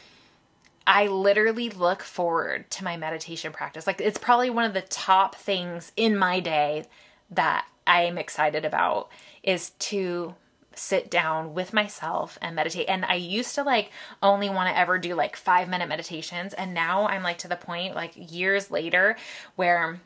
I 0.86 1.08
literally 1.08 1.70
look 1.70 2.02
forward 2.02 2.70
to 2.70 2.84
my 2.84 2.96
meditation 2.96 3.52
practice. 3.52 3.86
Like 3.86 4.00
it's 4.00 4.18
probably 4.18 4.48
one 4.48 4.64
of 4.64 4.74
the 4.74 4.82
top 4.82 5.34
things 5.34 5.90
in 5.96 6.16
my 6.16 6.38
day 6.38 6.84
that 7.30 7.66
I'm 7.86 8.16
excited 8.16 8.64
about 8.64 9.10
is 9.42 9.70
to 9.70 10.36
sit 10.78 11.10
down 11.10 11.54
with 11.54 11.72
myself 11.72 12.38
and 12.40 12.54
meditate. 12.54 12.88
And 12.88 13.04
I 13.04 13.14
used 13.14 13.54
to 13.54 13.62
like 13.62 13.90
only 14.22 14.48
want 14.48 14.68
to 14.70 14.78
ever 14.78 14.98
do 14.98 15.14
like 15.14 15.36
5 15.36 15.68
minute 15.68 15.88
meditations 15.88 16.54
and 16.54 16.74
now 16.74 17.06
I'm 17.06 17.22
like 17.22 17.38
to 17.38 17.48
the 17.48 17.56
point 17.56 17.94
like 17.94 18.12
years 18.16 18.70
later 18.70 19.16
where 19.56 20.00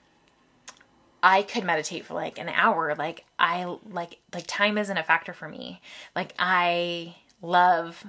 I 1.23 1.43
could 1.43 1.65
meditate 1.65 2.05
for 2.05 2.15
like 2.15 2.39
an 2.39 2.49
hour. 2.49 2.95
Like 2.97 3.25
I 3.39 3.77
like 3.91 4.19
like 4.33 4.47
time 4.47 4.79
isn't 4.79 4.97
a 4.97 5.03
factor 5.03 5.33
for 5.33 5.49
me. 5.49 5.81
Like 6.17 6.35
I 6.39 7.17
love 7.43 8.05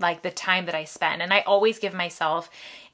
like 0.00 0.22
the 0.22 0.30
time 0.30 0.66
that 0.66 0.74
I 0.74 0.84
spend 0.84 1.20
and 1.20 1.32
I 1.32 1.40
always 1.40 1.78
give 1.78 1.94
myself 1.94 2.50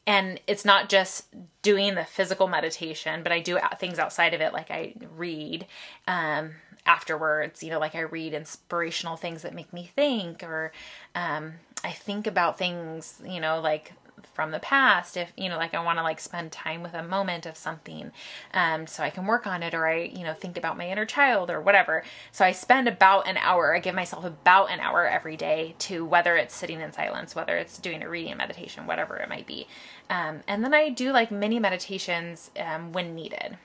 and 0.06 0.40
it's 0.46 0.64
not 0.64 0.88
just 0.88 1.26
doing 1.62 1.94
the 1.94 2.04
physical 2.04 2.48
meditation, 2.48 3.22
but 3.22 3.32
I 3.32 3.40
do 3.40 3.58
things 3.78 3.98
outside 3.98 4.34
of 4.34 4.40
it 4.40 4.52
like 4.52 4.70
I 4.70 4.94
read 5.16 5.66
um 6.08 6.52
afterwards, 6.86 7.62
you 7.62 7.70
know, 7.70 7.78
like 7.78 7.94
I 7.94 8.00
read 8.00 8.34
inspirational 8.34 9.16
things 9.16 9.42
that 9.42 9.54
make 9.54 9.72
me 9.72 9.90
think 9.94 10.42
or 10.42 10.72
um 11.14 11.54
I 11.82 11.92
think 11.92 12.26
about 12.26 12.58
things, 12.58 13.20
you 13.24 13.40
know, 13.40 13.60
like 13.60 13.92
from 14.34 14.50
the 14.50 14.58
past 14.58 15.16
if 15.16 15.32
you 15.36 15.48
know 15.48 15.56
like 15.56 15.74
i 15.74 15.82
want 15.82 15.98
to 15.98 16.02
like 16.02 16.20
spend 16.20 16.52
time 16.52 16.82
with 16.82 16.94
a 16.94 17.02
moment 17.02 17.46
of 17.46 17.56
something 17.56 18.10
um 18.54 18.86
so 18.86 19.02
i 19.02 19.10
can 19.10 19.26
work 19.26 19.46
on 19.46 19.62
it 19.62 19.74
or 19.74 19.86
i 19.86 20.02
you 20.02 20.24
know 20.24 20.34
think 20.34 20.56
about 20.56 20.76
my 20.76 20.88
inner 20.88 21.06
child 21.06 21.50
or 21.50 21.60
whatever. 21.60 22.02
So 22.32 22.44
i 22.44 22.52
spend 22.52 22.88
about 22.88 23.28
an 23.28 23.36
hour 23.36 23.74
i 23.74 23.80
give 23.80 23.94
myself 23.94 24.24
about 24.24 24.70
an 24.70 24.80
hour 24.80 25.06
every 25.06 25.36
day 25.36 25.74
to 25.80 26.04
whether 26.04 26.36
it's 26.36 26.54
sitting 26.54 26.80
in 26.80 26.92
silence 26.92 27.34
whether 27.34 27.56
it's 27.56 27.78
doing 27.78 28.02
a 28.02 28.08
reading 28.08 28.36
meditation 28.36 28.86
whatever 28.86 29.16
it 29.16 29.28
might 29.28 29.46
be. 29.46 29.66
Um, 30.08 30.40
and 30.46 30.64
then 30.64 30.74
i 30.74 30.88
do 30.88 31.12
like 31.12 31.30
mini 31.30 31.58
meditations 31.58 32.50
um, 32.58 32.92
when 32.92 33.14
needed 33.14 33.58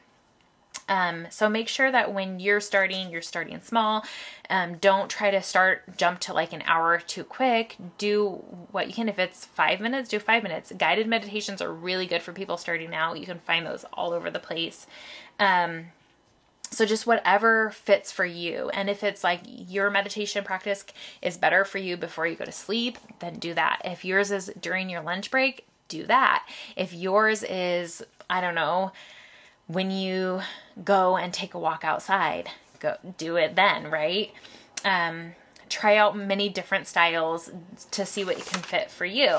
um, 0.87 1.27
so 1.29 1.49
make 1.49 1.67
sure 1.67 1.91
that 1.91 2.13
when 2.13 2.39
you're 2.39 2.59
starting, 2.59 3.09
you're 3.09 3.21
starting 3.21 3.59
small. 3.61 4.05
Um, 4.49 4.77
don't 4.77 5.09
try 5.09 5.31
to 5.31 5.41
start 5.41 5.97
jump 5.97 6.19
to 6.21 6.33
like 6.33 6.53
an 6.53 6.63
hour 6.65 6.99
too 6.99 7.23
quick. 7.23 7.75
Do 7.97 8.43
what 8.71 8.87
you 8.87 8.93
can. 8.93 9.09
If 9.09 9.17
it's 9.17 9.45
five 9.45 9.79
minutes, 9.79 10.09
do 10.09 10.19
five 10.19 10.43
minutes. 10.43 10.71
Guided 10.77 11.07
meditations 11.07 11.61
are 11.61 11.73
really 11.73 12.05
good 12.05 12.21
for 12.21 12.33
people 12.33 12.57
starting 12.57 12.93
out. 12.93 13.19
You 13.19 13.25
can 13.25 13.39
find 13.39 13.65
those 13.65 13.85
all 13.93 14.13
over 14.13 14.29
the 14.29 14.39
place. 14.39 14.85
Um, 15.39 15.85
so 16.69 16.85
just 16.85 17.07
whatever 17.07 17.71
fits 17.71 18.11
for 18.11 18.25
you. 18.25 18.69
And 18.69 18.89
if 18.89 19.03
it's 19.03 19.23
like 19.23 19.41
your 19.45 19.89
meditation 19.89 20.43
practice 20.43 20.85
is 21.21 21.37
better 21.37 21.63
for 21.63 21.77
you 21.77 21.97
before 21.97 22.27
you 22.27 22.35
go 22.35 22.45
to 22.45 22.51
sleep, 22.51 22.97
then 23.19 23.39
do 23.39 23.53
that. 23.53 23.81
If 23.85 24.05
yours 24.05 24.29
is 24.29 24.51
during 24.59 24.89
your 24.89 25.01
lunch 25.01 25.31
break, 25.31 25.65
do 25.87 26.05
that. 26.07 26.47
If 26.75 26.93
yours 26.93 27.43
is, 27.43 28.03
I 28.29 28.41
don't 28.41 28.55
know, 28.55 28.91
when 29.67 29.91
you 29.91 30.41
go 30.83 31.17
and 31.17 31.33
take 31.33 31.53
a 31.53 31.59
walk 31.59 31.83
outside, 31.83 32.49
go 32.79 32.97
do 33.17 33.35
it 33.35 33.55
then, 33.55 33.89
right? 33.89 34.31
Um, 34.83 35.33
try 35.69 35.97
out 35.97 36.15
many 36.15 36.49
different 36.49 36.87
styles 36.87 37.49
to 37.91 38.05
see 38.05 38.23
what 38.23 38.37
can 38.45 38.61
fit 38.61 38.91
for 38.91 39.05
you. 39.05 39.37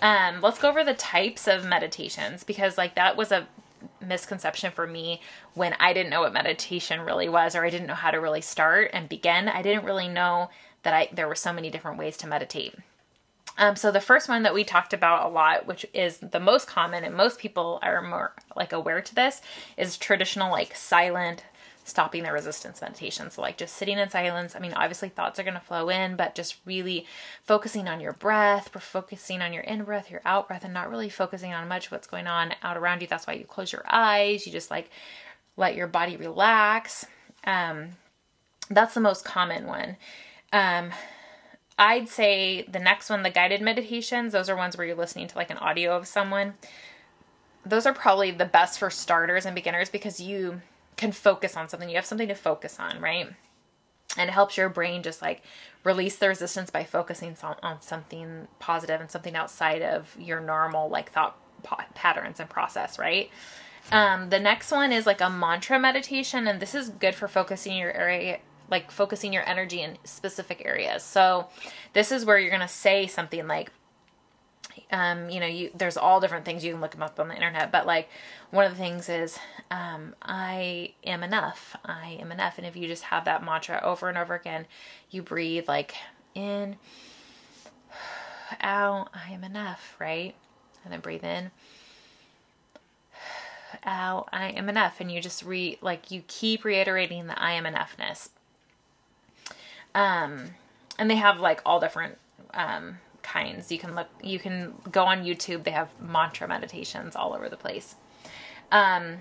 Um, 0.00 0.40
let's 0.40 0.58
go 0.58 0.68
over 0.68 0.84
the 0.84 0.94
types 0.94 1.48
of 1.48 1.64
meditations 1.64 2.44
because, 2.44 2.78
like, 2.78 2.94
that 2.94 3.16
was 3.16 3.32
a 3.32 3.48
misconception 4.00 4.70
for 4.70 4.86
me 4.86 5.20
when 5.54 5.74
I 5.80 5.92
didn't 5.92 6.10
know 6.10 6.20
what 6.20 6.32
meditation 6.32 7.00
really 7.00 7.28
was 7.28 7.54
or 7.54 7.64
I 7.64 7.70
didn't 7.70 7.86
know 7.86 7.94
how 7.94 8.10
to 8.10 8.20
really 8.20 8.40
start 8.40 8.90
and 8.92 9.08
begin. 9.08 9.48
I 9.48 9.62
didn't 9.62 9.84
really 9.84 10.08
know 10.08 10.50
that 10.82 10.94
I 10.94 11.08
there 11.12 11.28
were 11.28 11.34
so 11.34 11.52
many 11.52 11.70
different 11.70 11.98
ways 11.98 12.16
to 12.18 12.26
meditate. 12.26 12.74
Um, 13.56 13.76
so 13.76 13.90
the 13.90 14.00
first 14.00 14.28
one 14.28 14.42
that 14.42 14.54
we 14.54 14.64
talked 14.64 14.92
about 14.92 15.26
a 15.26 15.32
lot, 15.32 15.66
which 15.66 15.86
is 15.94 16.18
the 16.18 16.40
most 16.40 16.66
common 16.66 17.04
and 17.04 17.14
most 17.14 17.38
people 17.38 17.78
are 17.82 18.02
more 18.02 18.34
like 18.56 18.72
aware 18.72 19.00
to 19.00 19.14
this, 19.14 19.42
is 19.76 19.96
traditional 19.96 20.50
like 20.50 20.74
silent 20.74 21.44
stopping 21.84 22.22
the 22.22 22.32
resistance 22.32 22.80
meditation. 22.80 23.30
So 23.30 23.42
like 23.42 23.58
just 23.58 23.76
sitting 23.76 23.98
in 23.98 24.08
silence. 24.08 24.56
I 24.56 24.58
mean, 24.58 24.72
obviously 24.72 25.10
thoughts 25.10 25.38
are 25.38 25.42
going 25.42 25.54
to 25.54 25.60
flow 25.60 25.90
in, 25.90 26.16
but 26.16 26.34
just 26.34 26.56
really 26.64 27.06
focusing 27.42 27.88
on 27.88 28.00
your 28.00 28.14
breath, 28.14 28.70
focusing 28.80 29.42
on 29.42 29.52
your 29.52 29.62
in 29.62 29.84
breath, 29.84 30.10
your 30.10 30.22
out 30.24 30.48
breath, 30.48 30.64
and 30.64 30.72
not 30.72 30.90
really 30.90 31.10
focusing 31.10 31.52
on 31.52 31.68
much 31.68 31.90
what's 31.90 32.06
going 32.06 32.26
on 32.26 32.54
out 32.62 32.78
around 32.78 33.02
you. 33.02 33.06
That's 33.06 33.26
why 33.26 33.34
you 33.34 33.44
close 33.44 33.70
your 33.70 33.84
eyes. 33.86 34.46
You 34.46 34.52
just 34.52 34.70
like 34.70 34.90
let 35.56 35.76
your 35.76 35.86
body 35.86 36.16
relax. 36.16 37.04
Um, 37.44 37.90
that's 38.70 38.94
the 38.94 39.00
most 39.00 39.24
common 39.24 39.66
one. 39.66 39.96
Um, 40.54 40.90
I'd 41.78 42.08
say 42.08 42.62
the 42.62 42.78
next 42.78 43.10
one, 43.10 43.22
the 43.22 43.30
guided 43.30 43.60
meditations, 43.60 44.32
those 44.32 44.48
are 44.48 44.56
ones 44.56 44.76
where 44.76 44.86
you're 44.86 44.96
listening 44.96 45.26
to 45.28 45.36
like 45.36 45.50
an 45.50 45.58
audio 45.58 45.96
of 45.96 46.06
someone. 46.06 46.54
Those 47.66 47.86
are 47.86 47.94
probably 47.94 48.30
the 48.30 48.44
best 48.44 48.78
for 48.78 48.90
starters 48.90 49.46
and 49.46 49.54
beginners 49.54 49.88
because 49.88 50.20
you 50.20 50.60
can 50.96 51.10
focus 51.10 51.56
on 51.56 51.68
something. 51.68 51.88
You 51.88 51.96
have 51.96 52.06
something 52.06 52.28
to 52.28 52.34
focus 52.34 52.78
on, 52.78 53.00
right? 53.00 53.28
And 54.16 54.30
it 54.30 54.32
helps 54.32 54.56
your 54.56 54.68
brain 54.68 55.02
just 55.02 55.20
like 55.20 55.42
release 55.82 56.16
the 56.16 56.28
resistance 56.28 56.70
by 56.70 56.84
focusing 56.84 57.36
on 57.42 57.82
something 57.82 58.46
positive 58.60 59.00
and 59.00 59.10
something 59.10 59.34
outside 59.34 59.82
of 59.82 60.16
your 60.20 60.40
normal 60.40 60.88
like 60.88 61.10
thought 61.10 61.36
patterns 61.94 62.38
and 62.38 62.48
process, 62.48 62.98
right? 62.98 63.30
Um, 63.90 64.30
the 64.30 64.40
next 64.40 64.70
one 64.70 64.92
is 64.92 65.06
like 65.06 65.20
a 65.20 65.28
mantra 65.28 65.78
meditation, 65.78 66.46
and 66.46 66.60
this 66.60 66.74
is 66.74 66.88
good 66.88 67.14
for 67.14 67.28
focusing 67.28 67.76
your 67.76 67.92
area 67.92 68.38
like 68.70 68.90
focusing 68.90 69.32
your 69.32 69.48
energy 69.48 69.82
in 69.82 69.98
specific 70.04 70.62
areas. 70.64 71.02
So 71.02 71.48
this 71.92 72.10
is 72.10 72.24
where 72.24 72.38
you're 72.38 72.50
going 72.50 72.60
to 72.60 72.68
say 72.68 73.06
something 73.06 73.46
like 73.46 73.70
um, 74.90 75.30
you 75.30 75.40
know, 75.40 75.46
you 75.46 75.70
there's 75.74 75.96
all 75.96 76.20
different 76.20 76.44
things 76.44 76.64
you 76.64 76.72
can 76.72 76.80
look 76.80 76.92
them 76.92 77.02
up 77.02 77.18
on 77.18 77.28
the 77.28 77.34
internet, 77.34 77.70
but 77.70 77.86
like 77.86 78.08
one 78.50 78.64
of 78.64 78.72
the 78.72 78.78
things 78.78 79.08
is 79.08 79.38
um, 79.70 80.14
I 80.22 80.94
am 81.04 81.22
enough. 81.22 81.76
I 81.84 82.18
am 82.20 82.32
enough. 82.32 82.58
And 82.58 82.66
if 82.66 82.76
you 82.76 82.86
just 82.86 83.04
have 83.04 83.24
that 83.24 83.44
mantra 83.44 83.80
over 83.82 84.08
and 84.08 84.18
over 84.18 84.34
again, 84.34 84.66
you 85.10 85.22
breathe 85.22 85.68
like 85.68 85.94
in, 86.34 86.76
out, 88.60 89.10
I 89.14 89.32
am 89.32 89.44
enough, 89.44 89.96
right? 89.98 90.34
And 90.84 90.92
then 90.92 91.00
breathe 91.00 91.24
in, 91.24 91.50
out, 93.84 94.28
I 94.32 94.48
am 94.50 94.68
enough. 94.68 95.00
And 95.00 95.10
you 95.10 95.20
just 95.20 95.44
re 95.44 95.78
like 95.80 96.10
you 96.10 96.22
keep 96.26 96.64
reiterating 96.64 97.26
the 97.26 97.40
I 97.40 97.52
am 97.52 97.64
enoughness. 97.64 98.28
Um, 99.94 100.50
and 100.98 101.10
they 101.10 101.16
have 101.16 101.40
like 101.40 101.60
all 101.64 101.80
different 101.80 102.18
um, 102.52 102.98
kinds. 103.22 103.72
You 103.72 103.78
can 103.78 103.94
look, 103.94 104.08
you 104.22 104.38
can 104.38 104.74
go 104.90 105.04
on 105.04 105.24
YouTube. 105.24 105.64
They 105.64 105.70
have 105.72 105.88
mantra 106.00 106.46
meditations 106.46 107.16
all 107.16 107.34
over 107.34 107.48
the 107.48 107.56
place. 107.56 107.96
Um, 108.70 109.18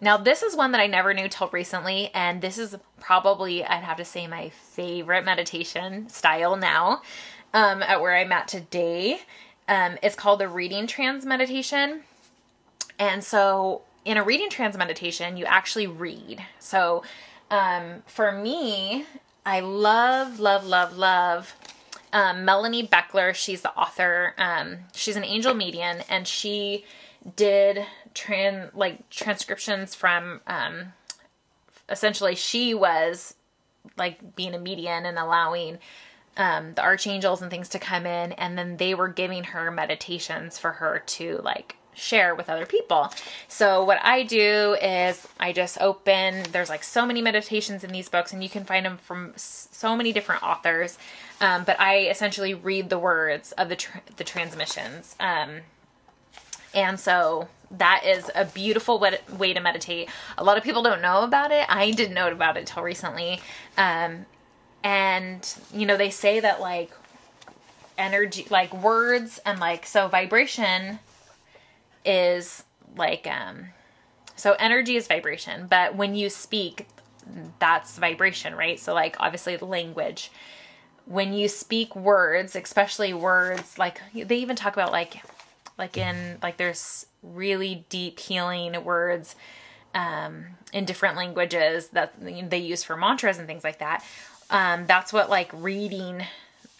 now 0.00 0.16
this 0.16 0.42
is 0.42 0.56
one 0.56 0.72
that 0.72 0.80
I 0.80 0.86
never 0.86 1.14
knew 1.14 1.28
till 1.28 1.48
recently, 1.48 2.10
and 2.14 2.40
this 2.40 2.58
is 2.58 2.76
probably 3.00 3.64
I'd 3.64 3.84
have 3.84 3.98
to 3.98 4.04
say 4.04 4.26
my 4.26 4.48
favorite 4.48 5.24
meditation 5.24 6.08
style 6.08 6.56
now. 6.56 7.02
Um, 7.54 7.82
at 7.82 8.00
where 8.00 8.16
I'm 8.16 8.32
at 8.32 8.48
today, 8.48 9.20
um, 9.68 9.98
it's 10.02 10.14
called 10.14 10.40
the 10.40 10.48
reading 10.48 10.86
trans 10.86 11.26
meditation, 11.26 12.02
and 12.98 13.22
so 13.22 13.82
in 14.04 14.16
a 14.16 14.24
reading 14.24 14.50
trans 14.50 14.76
meditation, 14.76 15.36
you 15.36 15.44
actually 15.44 15.86
read. 15.86 16.42
So 16.58 17.02
um, 17.50 18.02
for 18.06 18.32
me, 18.32 19.04
I 19.44 19.60
love, 19.60 20.38
love, 20.38 20.66
love, 20.66 20.96
love 20.96 21.54
um, 22.12 22.44
Melanie 22.44 22.86
Beckler. 22.86 23.34
She's 23.34 23.62
the 23.62 23.74
author. 23.74 24.34
Um, 24.38 24.78
she's 24.94 25.16
an 25.16 25.24
angel 25.24 25.54
medium, 25.54 25.98
and 26.08 26.28
she 26.28 26.84
did 27.36 27.84
tran 28.14 28.70
like 28.74 29.08
transcriptions 29.10 29.94
from. 29.94 30.40
Um, 30.46 30.92
essentially, 31.88 32.34
she 32.34 32.74
was 32.74 33.34
like 33.96 34.36
being 34.36 34.54
a 34.54 34.58
medium 34.58 35.04
and 35.04 35.18
allowing 35.18 35.78
um, 36.36 36.74
the 36.74 36.82
archangels 36.82 37.42
and 37.42 37.50
things 37.50 37.68
to 37.70 37.78
come 37.78 38.06
in, 38.06 38.32
and 38.32 38.56
then 38.58 38.76
they 38.76 38.94
were 38.94 39.08
giving 39.08 39.44
her 39.44 39.70
meditations 39.70 40.58
for 40.58 40.72
her 40.72 41.02
to 41.06 41.40
like 41.42 41.76
share 41.94 42.34
with 42.34 42.48
other 42.48 42.66
people. 42.66 43.12
So 43.48 43.84
what 43.84 43.98
I 44.02 44.22
do 44.22 44.76
is 44.80 45.26
I 45.38 45.52
just 45.52 45.80
open 45.80 46.44
there's 46.52 46.70
like 46.70 46.84
so 46.84 47.04
many 47.04 47.20
meditations 47.22 47.84
in 47.84 47.92
these 47.92 48.08
books 48.08 48.32
and 48.32 48.42
you 48.42 48.48
can 48.48 48.64
find 48.64 48.86
them 48.86 48.98
from 48.98 49.32
so 49.36 49.96
many 49.96 50.12
different 50.12 50.42
authors. 50.42 50.98
Um, 51.40 51.64
but 51.64 51.78
I 51.80 52.06
essentially 52.08 52.54
read 52.54 52.88
the 52.88 52.98
words 52.98 53.52
of 53.52 53.68
the 53.68 53.76
tra- 53.76 54.02
the 54.16 54.24
transmissions. 54.24 55.16
Um, 55.20 55.60
and 56.74 56.98
so 56.98 57.48
that 57.72 58.02
is 58.06 58.30
a 58.34 58.44
beautiful 58.44 58.98
way 58.98 59.52
to, 59.52 59.60
meditate. 59.60 60.08
A 60.38 60.44
lot 60.44 60.56
of 60.56 60.64
people 60.64 60.82
don't 60.82 61.02
know 61.02 61.22
about 61.22 61.50
it. 61.52 61.66
I 61.68 61.90
didn't 61.90 62.14
know 62.14 62.30
about 62.30 62.56
it 62.56 62.66
till 62.66 62.82
recently. 62.82 63.40
Um, 63.76 64.26
and 64.84 65.54
you 65.72 65.86
know 65.86 65.96
they 65.96 66.10
say 66.10 66.40
that 66.40 66.60
like 66.60 66.90
energy 67.96 68.46
like 68.50 68.72
words 68.82 69.38
and 69.46 69.60
like 69.60 69.86
so 69.86 70.08
vibration 70.08 70.98
is 72.04 72.64
like 72.96 73.26
um 73.26 73.66
so 74.36 74.54
energy 74.58 74.96
is 74.96 75.06
vibration 75.06 75.66
but 75.68 75.94
when 75.94 76.14
you 76.14 76.28
speak 76.28 76.86
that's 77.58 77.98
vibration 77.98 78.54
right? 78.54 78.78
So 78.80 78.94
like 78.94 79.16
obviously 79.20 79.56
language. 79.56 80.30
When 81.06 81.32
you 81.32 81.48
speak 81.48 81.94
words 81.96 82.54
especially 82.56 83.12
words 83.12 83.78
like 83.78 84.00
they 84.14 84.36
even 84.36 84.56
talk 84.56 84.72
about 84.72 84.92
like 84.92 85.22
like 85.78 85.96
in 85.96 86.38
like 86.42 86.56
there's 86.56 87.06
really 87.22 87.84
deep 87.88 88.18
healing 88.18 88.84
words 88.84 89.34
um 89.94 90.46
in 90.72 90.84
different 90.84 91.16
languages 91.16 91.88
that 91.88 92.14
they 92.20 92.58
use 92.58 92.82
for 92.82 92.96
mantras 92.96 93.38
and 93.38 93.46
things 93.46 93.64
like 93.64 93.78
that. 93.78 94.04
Um 94.50 94.86
that's 94.86 95.12
what 95.12 95.28
like 95.30 95.50
reading 95.54 96.22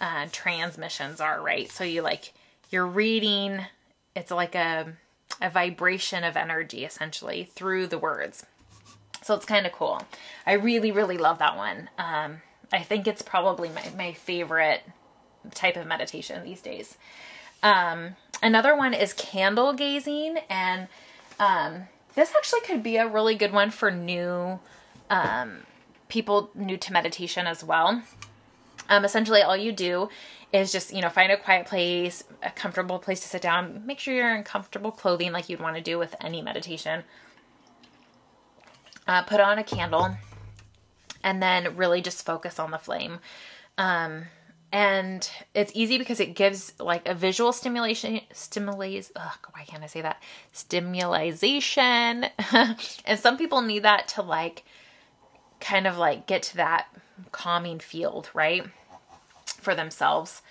uh, 0.01 0.27
transmissions 0.33 1.21
are, 1.21 1.41
right? 1.41 1.71
So 1.71 1.85
you 1.85 2.03
like 2.03 2.33
you're 2.71 2.87
reading, 2.87 3.65
it's 4.17 4.31
like 4.33 4.55
a 4.55 4.93
a 5.41 5.51
vibration 5.51 6.25
of 6.25 6.37
energy 6.37 6.85
essentially 6.85 7.51
through 7.55 7.87
the 7.87 7.99
words. 7.99 8.47
So 9.23 9.35
it's 9.35 9.47
kind 9.47 9.67
of 9.67 9.73
cool. 9.73 10.03
I 10.47 10.55
really, 10.55 10.91
really 10.91 11.17
love 11.17 11.39
that 11.39 11.57
one. 11.57 11.89
Um, 11.99 12.43
I 12.73 12.83
think 12.83 13.07
it's 13.07 13.23
probably 13.23 13.69
my, 13.69 13.93
my 13.97 14.13
favorite 14.13 14.83
type 15.55 15.77
of 15.77 15.87
meditation 15.87 16.45
these 16.45 16.61
days. 16.61 16.97
Um, 17.63 18.17
another 18.43 18.77
one 18.77 18.95
is 18.95 19.13
candle 19.13 19.73
gazing, 19.73 20.39
and 20.49 20.89
um, 21.39 21.85
this 22.15 22.33
actually 22.37 22.63
could 22.63 22.83
be 22.83 22.97
a 22.97 23.07
really 23.07 23.35
good 23.35 23.53
one 23.53 23.71
for 23.71 23.91
new 23.91 24.59
um, 25.11 25.59
people 26.09 26.51
new 26.55 26.77
to 26.79 26.93
meditation 26.93 27.47
as 27.47 27.63
well. 27.63 28.03
Um, 28.89 29.05
essentially, 29.05 29.43
all 29.43 29.57
you 29.57 29.73
do 29.73 30.09
is 30.53 30.73
just, 30.73 30.93
you 30.93 31.01
know, 31.01 31.09
find 31.09 31.33
a 31.33 31.37
quiet 31.37 31.67
place, 31.67 32.25
a 32.43 32.51
comfortable 32.51 32.99
place 32.99 33.21
to 33.21 33.29
sit 33.29 33.43
down. 33.43 33.85
Make 33.87 33.99
sure 33.99 34.15
you're 34.15 34.35
in 34.35 34.45
comfortable 34.45 34.91
clothing 34.91 35.33
like 35.33 35.49
you'd 35.49 35.61
want 35.61 35.77
to 35.77 35.83
do 35.83 35.99
with 35.99 36.15
any 36.21 36.43
meditation. 36.43 37.05
Uh, 39.07 39.23
put 39.23 39.41
on 39.41 39.59
a 39.59 39.65
candle 39.65 40.17
and 41.25 41.43
then 41.43 41.77
really 41.77 42.01
just 42.01 42.25
focus 42.25 42.59
on 42.59 42.71
the 42.71 42.79
flame. 42.79 43.19
Um, 43.79 44.25
and 44.71 45.29
it's 45.55 45.73
easy 45.75 45.99
because 45.99 46.21
it 46.21 46.35
gives 46.35 46.73
like 46.79 47.07
a 47.07 47.15
visual 47.15 47.53
stimulation 47.53 48.21
stimulates 48.33 49.13
ugh, 49.15 49.47
why 49.53 49.65
can't 49.65 49.83
i 49.83 49.87
say 49.87 50.01
that 50.01 50.23
stimulation 50.53 52.25
and 53.05 53.19
some 53.19 53.37
people 53.37 53.61
need 53.61 53.83
that 53.83 54.09
to 54.09 54.23
like 54.23 54.65
kind 55.63 55.87
of 55.87 55.97
like 55.97 56.27
get 56.27 56.43
to 56.43 56.57
that 56.57 56.89
calming 57.31 57.79
field, 57.79 58.29
right? 58.35 58.67
For 59.63 59.75
themselves. 59.75 60.43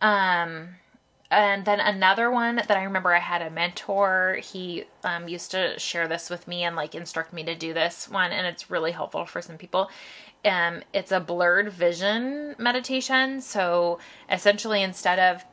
Um, 0.00 0.70
and 1.30 1.64
then 1.64 1.80
another 1.80 2.30
one 2.30 2.56
that 2.56 2.70
I 2.70 2.84
remember 2.84 3.12
I 3.12 3.18
had 3.18 3.42
a 3.42 3.50
mentor, 3.50 4.38
he 4.42 4.84
um, 5.02 5.28
used 5.28 5.50
to 5.50 5.78
share 5.78 6.06
this 6.06 6.30
with 6.30 6.46
me 6.46 6.62
and 6.62 6.76
like 6.76 6.94
instruct 6.94 7.32
me 7.32 7.42
to 7.44 7.54
do 7.54 7.74
this 7.74 8.08
one, 8.08 8.30
and 8.30 8.46
it's 8.46 8.70
really 8.70 8.92
helpful 8.92 9.26
for 9.26 9.42
some 9.42 9.58
people. 9.58 9.90
Um, 10.44 10.82
it's 10.92 11.10
a 11.10 11.20
blurred 11.20 11.72
vision 11.72 12.54
meditation. 12.58 13.40
So 13.40 13.98
essentially, 14.30 14.82
instead 14.82 15.18
of 15.18 15.44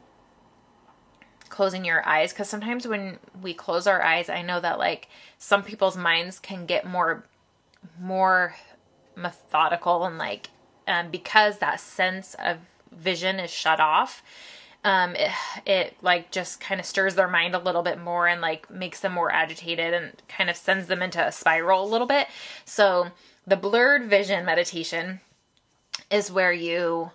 closing 1.49 1.83
your 1.83 2.05
eyes, 2.07 2.31
because 2.31 2.49
sometimes 2.49 2.87
when 2.87 3.17
we 3.41 3.53
close 3.53 3.87
our 3.87 4.03
eyes, 4.03 4.29
I 4.29 4.41
know 4.41 4.59
that 4.59 4.77
like 4.77 5.07
some 5.37 5.63
people's 5.63 5.97
minds 5.97 6.39
can 6.39 6.65
get 6.65 6.85
more, 6.85 7.23
more 7.99 8.55
methodical 9.15 10.05
and 10.05 10.17
like 10.17 10.49
um, 10.87 11.09
because 11.09 11.57
that 11.59 11.79
sense 11.79 12.35
of 12.35 12.57
vision 12.91 13.39
is 13.39 13.51
shut 13.51 13.79
off 13.79 14.23
um, 14.83 15.15
it, 15.15 15.31
it 15.65 15.97
like 16.01 16.31
just 16.31 16.59
kind 16.59 16.79
of 16.79 16.85
stirs 16.85 17.15
their 17.15 17.27
mind 17.27 17.53
a 17.53 17.59
little 17.59 17.83
bit 17.83 17.99
more 17.99 18.27
and 18.27 18.41
like 18.41 18.69
makes 18.69 18.99
them 18.99 19.13
more 19.13 19.31
agitated 19.31 19.93
and 19.93 20.13
kind 20.27 20.49
of 20.49 20.55
sends 20.55 20.87
them 20.87 21.01
into 21.01 21.25
a 21.25 21.31
spiral 21.31 21.83
a 21.83 21.85
little 21.85 22.07
bit. 22.07 22.27
So 22.65 23.09
the 23.45 23.57
blurred 23.57 24.05
vision 24.05 24.45
meditation 24.45 25.19
is 26.09 26.31
where 26.31 26.53
you 26.53 27.11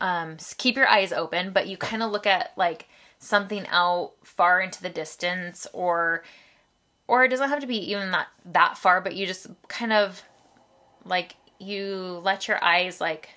um, 0.00 0.36
keep 0.56 0.76
your 0.76 0.88
eyes 0.88 1.12
open 1.12 1.52
but 1.52 1.66
you 1.66 1.76
kind 1.76 2.02
of 2.02 2.10
look 2.10 2.26
at 2.26 2.52
like 2.56 2.88
something 3.18 3.66
out 3.68 4.12
far 4.22 4.60
into 4.60 4.80
the 4.82 4.88
distance 4.88 5.66
or 5.74 6.22
or 7.06 7.24
it 7.24 7.28
doesn't 7.28 7.50
have 7.50 7.60
to 7.60 7.66
be 7.66 7.90
even 7.90 8.10
that 8.12 8.28
that 8.46 8.78
far 8.78 9.02
but 9.02 9.14
you 9.14 9.26
just 9.26 9.48
kind 9.68 9.92
of 9.92 10.22
like 11.04 11.34
you 11.58 12.18
let 12.24 12.48
your 12.48 12.62
eyes 12.64 12.98
like 12.98 13.28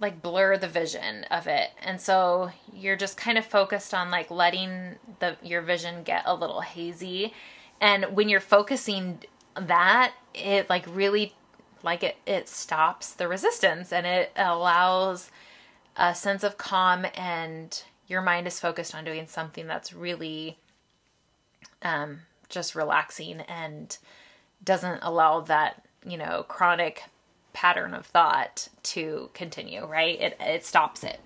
like 0.00 0.22
blur 0.22 0.56
the 0.56 0.68
vision 0.68 1.24
of 1.24 1.46
it. 1.46 1.70
And 1.82 2.00
so 2.00 2.50
you're 2.72 2.96
just 2.96 3.16
kind 3.16 3.38
of 3.38 3.44
focused 3.44 3.92
on 3.92 4.10
like 4.10 4.30
letting 4.30 4.96
the 5.18 5.36
your 5.42 5.62
vision 5.62 6.02
get 6.02 6.22
a 6.26 6.34
little 6.34 6.60
hazy. 6.60 7.32
And 7.80 8.16
when 8.16 8.28
you're 8.28 8.40
focusing 8.40 9.20
that 9.54 10.14
it 10.34 10.68
like 10.70 10.84
really 10.88 11.34
like 11.82 12.02
it 12.02 12.16
it 12.26 12.48
stops 12.48 13.12
the 13.12 13.26
resistance 13.26 13.92
and 13.92 14.06
it 14.06 14.30
allows 14.36 15.30
a 15.96 16.14
sense 16.14 16.44
of 16.44 16.58
calm 16.58 17.06
and 17.14 17.82
your 18.06 18.22
mind 18.22 18.46
is 18.46 18.60
focused 18.60 18.94
on 18.94 19.04
doing 19.04 19.26
something 19.26 19.66
that's 19.66 19.92
really 19.92 20.58
um 21.82 22.20
just 22.48 22.74
relaxing 22.74 23.40
and 23.42 23.98
doesn't 24.64 25.00
allow 25.02 25.40
that 25.40 25.84
you 26.04 26.16
know, 26.16 26.44
chronic 26.48 27.04
pattern 27.58 27.92
of 27.92 28.06
thought 28.06 28.68
to 28.84 29.30
continue, 29.34 29.84
right? 29.84 30.20
It 30.20 30.36
it 30.38 30.64
stops 30.64 31.02
it. 31.02 31.18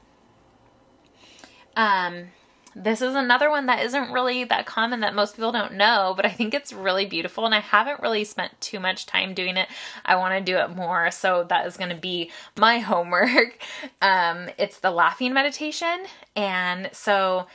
Um 1.77 2.29
this 2.75 3.03
is 3.03 3.15
another 3.15 3.51
one 3.51 3.67
that 3.67 3.85
isn't 3.85 4.13
really 4.13 4.45
that 4.45 4.65
common 4.65 5.01
that 5.01 5.15
most 5.15 5.37
people 5.37 5.53
don't 5.53 5.75
know, 5.75 6.15
but 6.17 6.25
I 6.25 6.31
think 6.31 6.55
it's 6.55 6.73
really 6.73 7.05
beautiful 7.05 7.45
and 7.45 7.55
I 7.55 7.61
haven't 7.61 8.01
really 8.01 8.25
spent 8.25 8.59
too 8.63 8.81
much 8.81 9.05
time 9.05 9.35
doing 9.35 9.59
it. 9.59 9.69
I 10.07 10.17
want 10.17 10.33
to 10.33 10.53
do 10.53 10.57
it 10.57 10.71
more, 10.71 11.11
so 11.11 11.45
that 11.51 11.67
is 11.67 11.77
going 11.77 11.91
to 11.91 11.97
be 11.97 12.31
my 12.57 12.79
homework. 12.93 13.59
Um 14.01 14.49
it's 14.57 14.79
the 14.79 14.91
laughing 14.91 15.35
meditation 15.35 16.07
and 16.35 16.89
so 16.95 17.47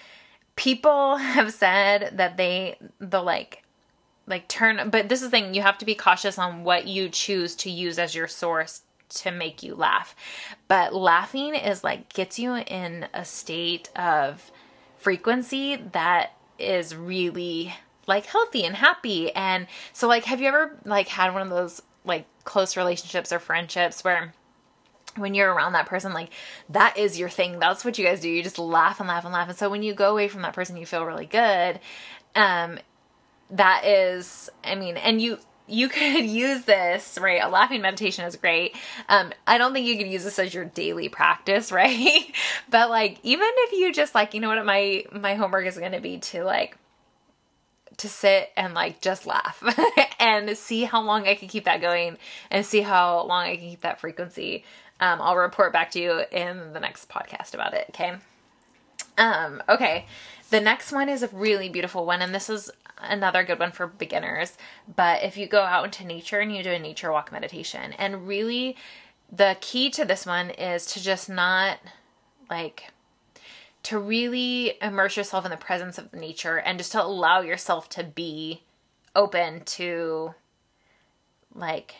people 0.55 1.17
have 1.35 1.51
said 1.51 2.11
that 2.17 2.37
they 2.37 2.77
the 2.99 3.23
like 3.23 3.63
like 4.27 4.47
turn 4.47 4.89
but 4.89 5.09
this 5.09 5.21
is 5.21 5.29
the 5.29 5.31
thing 5.31 5.53
you 5.53 5.61
have 5.61 5.77
to 5.77 5.85
be 5.85 5.95
cautious 5.95 6.37
on 6.37 6.63
what 6.63 6.87
you 6.87 7.09
choose 7.09 7.55
to 7.55 7.69
use 7.69 7.97
as 7.97 8.13
your 8.13 8.27
source 8.27 8.81
to 9.09 9.31
make 9.31 9.63
you 9.63 9.73
laugh 9.73 10.15
but 10.67 10.93
laughing 10.93 11.55
is 11.55 11.83
like 11.83 12.11
gets 12.13 12.37
you 12.37 12.55
in 12.55 13.07
a 13.13 13.23
state 13.23 13.89
of 13.95 14.51
frequency 14.97 15.77
that 15.93 16.33
is 16.59 16.95
really 16.95 17.73
like 18.05 18.25
healthy 18.25 18.65
and 18.65 18.75
happy 18.75 19.31
and 19.33 19.65
so 19.93 20.07
like 20.07 20.25
have 20.25 20.41
you 20.41 20.47
ever 20.47 20.77
like 20.83 21.07
had 21.07 21.33
one 21.33 21.41
of 21.41 21.49
those 21.49 21.81
like 22.03 22.25
close 22.43 22.75
relationships 22.75 23.31
or 23.31 23.39
friendships 23.39 24.03
where 24.03 24.33
when 25.17 25.33
you're 25.33 25.53
around 25.53 25.73
that 25.73 25.87
person, 25.87 26.13
like 26.13 26.29
that 26.69 26.97
is 26.97 27.19
your 27.19 27.29
thing. 27.29 27.59
That's 27.59 27.83
what 27.83 27.97
you 27.97 28.05
guys 28.05 28.21
do. 28.21 28.29
You 28.29 28.43
just 28.43 28.59
laugh 28.59 28.99
and 28.99 29.09
laugh 29.09 29.23
and 29.23 29.33
laugh. 29.33 29.49
And 29.49 29.57
so 29.57 29.69
when 29.69 29.83
you 29.83 29.93
go 29.93 30.11
away 30.11 30.27
from 30.27 30.43
that 30.43 30.53
person, 30.53 30.77
you 30.77 30.85
feel 30.85 31.05
really 31.05 31.25
good. 31.25 31.79
Um, 32.35 32.79
that 33.51 33.85
is, 33.85 34.49
I 34.63 34.75
mean, 34.75 34.97
and 34.97 35.21
you 35.21 35.39
you 35.67 35.89
could 35.89 36.25
use 36.25 36.63
this, 36.63 37.17
right? 37.21 37.41
A 37.43 37.49
laughing 37.49 37.81
meditation 37.81 38.25
is 38.25 38.35
great. 38.35 38.75
Um, 39.09 39.33
I 39.45 39.57
don't 39.57 39.73
think 39.73 39.85
you 39.85 39.97
could 39.97 40.07
use 40.07 40.23
this 40.23 40.39
as 40.39 40.53
your 40.53 40.65
daily 40.65 41.09
practice, 41.09 41.71
right? 41.71 42.33
but 42.69 42.89
like, 42.89 43.19
even 43.23 43.47
if 43.49 43.73
you 43.73 43.93
just 43.93 44.15
like, 44.15 44.33
you 44.33 44.39
know 44.39 44.49
what, 44.49 44.65
my 44.65 45.05
my 45.11 45.35
homework 45.35 45.65
is 45.65 45.77
going 45.77 45.91
to 45.91 46.01
be 46.01 46.17
to 46.19 46.43
like 46.43 46.77
to 47.97 48.07
sit 48.07 48.51
and 48.55 48.73
like 48.73 49.01
just 49.01 49.25
laugh 49.25 49.63
and 50.19 50.55
see 50.55 50.83
how 50.83 51.01
long 51.01 51.27
I 51.27 51.33
can 51.33 51.47
keep 51.47 51.65
that 51.65 51.81
going 51.81 52.17
and 52.51 52.63
see 52.63 52.81
how 52.81 53.23
long 53.25 53.45
I 53.45 53.55
can 53.57 53.69
keep 53.69 53.81
that 53.81 53.99
frequency. 53.99 54.63
Um, 54.99 55.19
I'll 55.21 55.35
report 55.35 55.73
back 55.73 55.91
to 55.91 55.99
you 55.99 56.21
in 56.31 56.73
the 56.73 56.79
next 56.79 57.09
podcast 57.09 57.53
about 57.53 57.73
it. 57.73 57.87
Okay. 57.89 58.13
Um, 59.17 59.63
okay. 59.67 60.05
The 60.49 60.61
next 60.61 60.91
one 60.91 61.09
is 61.09 61.23
a 61.23 61.27
really 61.27 61.69
beautiful 61.69 62.05
one, 62.05 62.21
and 62.21 62.33
this 62.33 62.49
is 62.49 62.71
another 63.01 63.43
good 63.43 63.59
one 63.59 63.71
for 63.71 63.87
beginners. 63.87 64.57
But 64.93 65.23
if 65.23 65.37
you 65.37 65.47
go 65.47 65.61
out 65.61 65.85
into 65.85 66.05
nature 66.05 66.39
and 66.39 66.55
you 66.55 66.63
do 66.63 66.71
a 66.71 66.79
nature 66.79 67.11
walk 67.11 67.31
meditation, 67.31 67.93
and 67.93 68.27
really 68.27 68.75
the 69.31 69.57
key 69.61 69.89
to 69.91 70.05
this 70.05 70.25
one 70.25 70.49
is 70.51 70.85
to 70.87 71.03
just 71.03 71.29
not 71.29 71.79
like 72.49 72.91
to 73.83 73.99
really 73.99 74.73
immerse 74.81 75.15
yourself 75.15 75.45
in 75.45 75.51
the 75.51 75.57
presence 75.57 75.97
of 75.97 76.13
nature 76.13 76.57
and 76.57 76.77
just 76.77 76.91
to 76.91 77.01
allow 77.01 77.41
yourself 77.41 77.87
to 77.89 78.03
be 78.03 78.63
open 79.15 79.63
to 79.63 80.33
like 81.53 81.95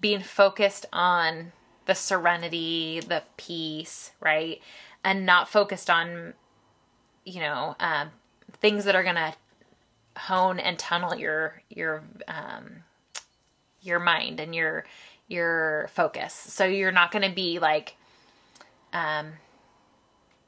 being 0.00 0.20
focused 0.20 0.86
on 0.92 1.52
the 1.86 1.94
serenity, 1.94 3.00
the 3.00 3.22
peace, 3.36 4.12
right? 4.20 4.60
And 5.04 5.26
not 5.26 5.48
focused 5.48 5.90
on, 5.90 6.34
you 7.24 7.40
know, 7.40 7.74
um, 7.80 8.10
things 8.60 8.84
that 8.84 8.94
are 8.94 9.02
going 9.02 9.16
to 9.16 9.34
hone 10.16 10.58
and 10.58 10.78
tunnel 10.78 11.14
your 11.14 11.62
your 11.68 12.02
um 12.28 12.82
your 13.82 13.98
mind 13.98 14.40
and 14.40 14.54
your 14.54 14.84
your 15.28 15.88
focus. 15.94 16.34
So 16.34 16.64
you're 16.64 16.92
not 16.92 17.12
going 17.12 17.28
to 17.28 17.34
be 17.34 17.58
like 17.58 17.96
um 18.92 19.32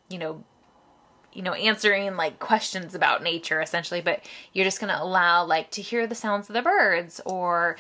you 0.09 0.19
know, 0.19 0.45
you 1.33 1.43
know, 1.43 1.55
answering 1.55 2.17
like 2.17 2.39
questions 2.39 2.95
about 2.95 3.23
nature 3.23 3.63
essentially, 3.63 4.03
but 4.03 4.21
you're 4.53 4.65
just 4.67 4.81
going 4.81 4.93
to 4.93 5.03
allow 5.03 5.45
like 5.47 5.71
to 5.71 5.83
hear 5.83 6.07
the 6.07 6.15
sounds 6.15 6.51
of 6.51 6.55
the 6.55 6.63
birds 6.63 7.21
or 7.25 7.77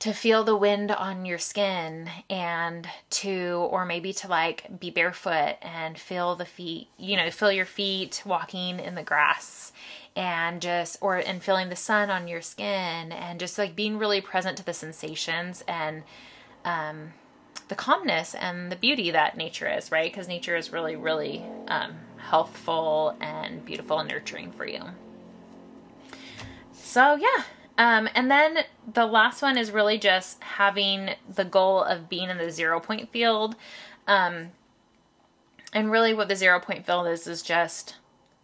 to 0.00 0.12
feel 0.12 0.42
the 0.42 0.56
wind 0.56 0.90
on 0.90 1.24
your 1.24 1.38
skin 1.38 2.10
and 2.28 2.88
to 3.10 3.68
or 3.70 3.84
maybe 3.84 4.12
to 4.12 4.28
like 4.28 4.80
be 4.80 4.90
barefoot 4.90 5.56
and 5.62 5.96
feel 5.98 6.34
the 6.34 6.44
feet, 6.44 6.88
you 6.98 7.16
know, 7.16 7.30
feel 7.30 7.52
your 7.52 7.64
feet 7.64 8.22
walking 8.26 8.80
in 8.80 8.96
the 8.96 9.02
grass 9.04 9.72
and 10.16 10.62
just 10.62 10.96
or 11.00 11.16
and 11.16 11.42
feeling 11.42 11.68
the 11.68 11.76
sun 11.76 12.10
on 12.10 12.28
your 12.28 12.42
skin 12.42 13.12
and 13.12 13.40
just 13.40 13.58
like 13.58 13.74
being 13.74 13.98
really 13.98 14.20
present 14.20 14.56
to 14.56 14.64
the 14.64 14.74
sensations 14.74 15.64
and 15.66 16.02
um 16.64 17.12
the 17.68 17.74
calmness 17.74 18.34
and 18.34 18.70
the 18.70 18.76
beauty 18.76 19.10
that 19.10 19.36
nature 19.36 19.68
is, 19.68 19.90
right? 19.90 20.12
Because 20.12 20.28
nature 20.28 20.56
is 20.56 20.72
really, 20.72 20.96
really 20.96 21.42
um, 21.68 21.94
healthful 22.18 23.16
and 23.20 23.64
beautiful 23.64 23.98
and 23.98 24.08
nurturing 24.08 24.52
for 24.52 24.66
you. 24.66 24.82
So, 26.72 27.16
yeah. 27.16 27.44
Um, 27.76 28.08
and 28.14 28.30
then 28.30 28.58
the 28.92 29.06
last 29.06 29.42
one 29.42 29.58
is 29.58 29.70
really 29.70 29.98
just 29.98 30.42
having 30.42 31.10
the 31.28 31.44
goal 31.44 31.82
of 31.82 32.08
being 32.08 32.30
in 32.30 32.38
the 32.38 32.50
zero 32.50 32.78
point 32.80 33.10
field. 33.10 33.56
Um, 34.06 34.52
and 35.72 35.90
really, 35.90 36.14
what 36.14 36.28
the 36.28 36.36
zero 36.36 36.60
point 36.60 36.86
field 36.86 37.08
is, 37.08 37.26
is 37.26 37.42
just, 37.42 37.96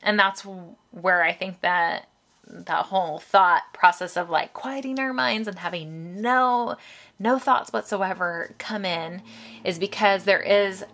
and 0.03 0.19
that's 0.19 0.43
where 0.91 1.23
I 1.23 1.33
think 1.33 1.61
that 1.61 2.09
that 2.47 2.87
whole 2.87 3.19
thought 3.19 3.63
process 3.73 4.17
of 4.17 4.29
like 4.29 4.53
quieting 4.53 4.99
our 4.99 5.13
minds 5.13 5.47
and 5.47 5.59
having 5.59 6.21
no 6.21 6.77
no 7.19 7.39
thoughts 7.39 7.73
whatsoever 7.73 8.55
come 8.59 8.85
in 8.85 9.23
is 9.63 9.79
because 9.79 10.25
there 10.25 10.41
is 10.41 10.85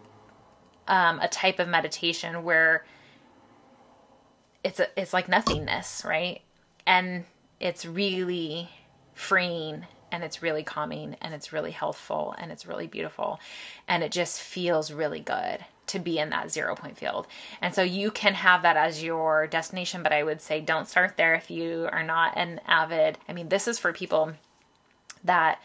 um, 0.88 1.18
a 1.20 1.28
type 1.28 1.59
of 1.59 1.68
meditation 1.68 2.44
where 2.44 2.84
it's 4.62 4.80
a, 4.80 4.88
it's 5.00 5.12
like 5.12 5.28
nothingness, 5.28 6.02
right? 6.04 6.42
And 6.86 7.24
it's 7.61 7.86
really 7.86 8.68
freeing 9.14 9.86
and 10.12 10.24
it's 10.24 10.42
really 10.42 10.62
calming 10.62 11.16
and 11.20 11.32
it's 11.34 11.52
really 11.52 11.70
healthful 11.70 12.34
and 12.38 12.52
it's 12.52 12.66
really 12.66 12.86
beautiful 12.86 13.40
and 13.88 14.02
it 14.02 14.12
just 14.12 14.40
feels 14.40 14.92
really 14.92 15.20
good 15.20 15.64
to 15.89 15.99
be 15.99 16.18
in 16.18 16.30
that 16.30 16.51
zero 16.51 16.74
point 16.74 16.97
field. 16.97 17.26
And 17.61 17.74
so 17.74 17.82
you 17.82 18.11
can 18.11 18.34
have 18.34 18.62
that 18.62 18.76
as 18.76 19.03
your 19.03 19.47
destination, 19.47 20.03
but 20.03 20.12
I 20.12 20.22
would 20.22 20.41
say 20.41 20.61
don't 20.61 20.89
start 20.89 21.16
there 21.16 21.34
if 21.34 21.51
you 21.51 21.89
are 21.93 22.03
not 22.03 22.37
an 22.37 22.61
avid. 22.66 23.18
I 23.28 23.32
mean, 23.32 23.49
this 23.49 23.68
is 23.68 23.78
for 23.78 23.93
people 23.93 24.32
that 25.24 25.61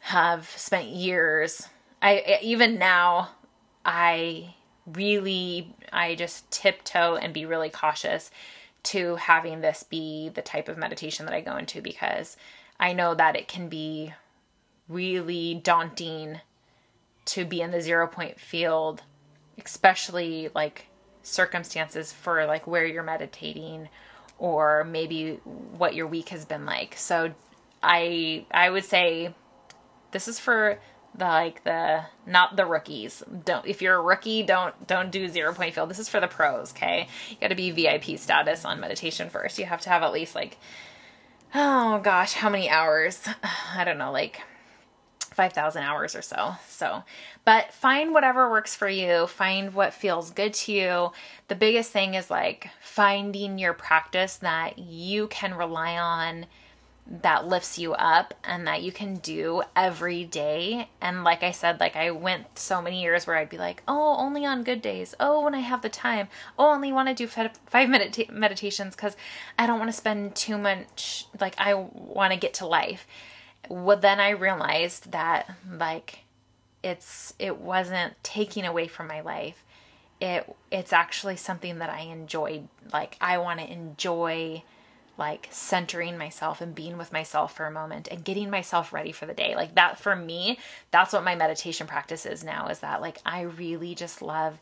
have 0.00 0.48
spent 0.56 0.88
years. 0.88 1.68
I 2.02 2.38
even 2.42 2.78
now 2.78 3.30
I 3.84 4.54
really 4.86 5.74
I 5.92 6.14
just 6.14 6.50
tiptoe 6.50 7.16
and 7.16 7.32
be 7.32 7.46
really 7.46 7.70
cautious 7.70 8.30
to 8.84 9.16
having 9.16 9.60
this 9.60 9.82
be 9.82 10.28
the 10.28 10.42
type 10.42 10.68
of 10.68 10.76
meditation 10.76 11.24
that 11.24 11.34
I 11.34 11.40
go 11.40 11.56
into 11.56 11.80
because 11.80 12.36
I 12.78 12.92
know 12.92 13.14
that 13.14 13.36
it 13.36 13.48
can 13.48 13.68
be 13.68 14.12
really 14.88 15.54
daunting 15.54 16.40
to 17.26 17.44
be 17.44 17.62
in 17.62 17.70
the 17.70 17.80
zero 17.80 18.06
point 18.06 18.38
field, 18.38 19.02
especially 19.62 20.50
like 20.54 20.86
circumstances 21.22 22.12
for 22.12 22.44
like 22.46 22.66
where 22.66 22.86
you're 22.86 23.02
meditating 23.02 23.88
or 24.38 24.84
maybe 24.84 25.40
what 25.76 25.94
your 25.94 26.06
week 26.06 26.30
has 26.30 26.44
been 26.44 26.66
like. 26.66 26.96
So 26.96 27.32
I 27.82 28.46
I 28.50 28.70
would 28.70 28.84
say 28.84 29.34
this 30.10 30.28
is 30.28 30.38
for 30.38 30.78
the 31.16 31.24
like 31.24 31.64
the 31.64 32.04
not 32.26 32.56
the 32.56 32.66
rookies. 32.66 33.22
Don't 33.44 33.66
if 33.66 33.80
you're 33.82 33.96
a 33.96 34.02
rookie, 34.02 34.42
don't 34.42 34.86
don't 34.86 35.10
do 35.10 35.28
zero 35.28 35.54
point 35.54 35.74
field. 35.74 35.90
This 35.90 35.98
is 35.98 36.08
for 36.08 36.20
the 36.20 36.28
pros, 36.28 36.72
okay? 36.72 37.08
You 37.30 37.36
got 37.40 37.48
to 37.48 37.54
be 37.54 37.70
VIP 37.70 38.18
status 38.18 38.64
on 38.64 38.80
meditation 38.80 39.30
first. 39.30 39.58
You 39.58 39.66
have 39.66 39.80
to 39.82 39.90
have 39.90 40.02
at 40.02 40.12
least 40.12 40.34
like 40.34 40.58
oh 41.54 42.00
gosh, 42.00 42.34
how 42.34 42.50
many 42.50 42.68
hours? 42.68 43.26
I 43.74 43.84
don't 43.84 43.98
know, 43.98 44.12
like 44.12 44.42
5,000 45.34 45.82
hours 45.82 46.14
or 46.14 46.22
so. 46.22 46.54
So, 46.68 47.04
but 47.44 47.72
find 47.72 48.12
whatever 48.12 48.50
works 48.50 48.74
for 48.74 48.88
you, 48.88 49.26
find 49.26 49.74
what 49.74 49.92
feels 49.92 50.30
good 50.30 50.54
to 50.54 50.72
you. 50.72 51.12
The 51.48 51.54
biggest 51.54 51.90
thing 51.90 52.14
is 52.14 52.30
like 52.30 52.68
finding 52.80 53.58
your 53.58 53.74
practice 53.74 54.36
that 54.36 54.78
you 54.78 55.28
can 55.28 55.54
rely 55.54 55.98
on 55.98 56.46
that 57.06 57.46
lifts 57.46 57.78
you 57.78 57.92
up 57.94 58.32
and 58.44 58.66
that 58.66 58.82
you 58.82 58.90
can 58.90 59.16
do 59.16 59.62
every 59.76 60.24
day. 60.24 60.88
And 61.00 61.22
like 61.22 61.42
I 61.42 61.50
said, 61.50 61.78
like 61.78 61.96
I 61.96 62.10
went 62.10 62.58
so 62.58 62.80
many 62.80 63.02
years 63.02 63.26
where 63.26 63.36
I'd 63.36 63.50
be 63.50 63.58
like, 63.58 63.82
oh, 63.86 64.16
only 64.18 64.46
on 64.46 64.64
good 64.64 64.80
days. 64.80 65.14
Oh, 65.20 65.42
when 65.44 65.54
I 65.54 65.60
have 65.60 65.82
the 65.82 65.90
time. 65.90 66.28
Oh, 66.58 66.72
only 66.72 66.92
want 66.92 67.08
to 67.08 67.14
do 67.14 67.26
five 67.26 67.90
minute 67.90 68.32
meditations 68.32 68.96
because 68.96 69.16
I 69.58 69.66
don't 69.66 69.78
want 69.78 69.90
to 69.90 69.96
spend 69.96 70.34
too 70.34 70.56
much, 70.56 71.26
like, 71.40 71.54
I 71.58 71.74
want 71.74 72.32
to 72.32 72.38
get 72.38 72.54
to 72.54 72.66
life. 72.66 73.06
Well, 73.68 73.96
then 73.96 74.20
I 74.20 74.30
realized 74.30 75.12
that, 75.12 75.50
like, 75.70 76.20
it's, 76.82 77.34
it 77.38 77.58
wasn't 77.58 78.14
taking 78.22 78.64
away 78.64 78.88
from 78.88 79.06
my 79.06 79.20
life. 79.20 79.64
It, 80.20 80.54
it's 80.70 80.92
actually 80.92 81.36
something 81.36 81.78
that 81.78 81.90
I 81.90 82.00
enjoyed. 82.00 82.68
Like, 82.92 83.16
I 83.20 83.38
want 83.38 83.60
to 83.60 83.70
enjoy 83.70 84.62
like 85.16 85.46
centering 85.50 86.18
myself 86.18 86.60
and 86.60 86.74
being 86.74 86.98
with 86.98 87.12
myself 87.12 87.54
for 87.54 87.66
a 87.66 87.70
moment 87.70 88.08
and 88.10 88.24
getting 88.24 88.50
myself 88.50 88.92
ready 88.92 89.12
for 89.12 89.26
the 89.26 89.34
day. 89.34 89.54
Like 89.54 89.76
that 89.76 89.98
for 89.98 90.16
me, 90.16 90.58
that's 90.90 91.12
what 91.12 91.24
my 91.24 91.36
meditation 91.36 91.86
practice 91.86 92.26
is 92.26 92.42
now 92.42 92.68
is 92.68 92.80
that 92.80 93.00
like 93.00 93.18
I 93.24 93.42
really 93.42 93.94
just 93.94 94.22
love 94.22 94.58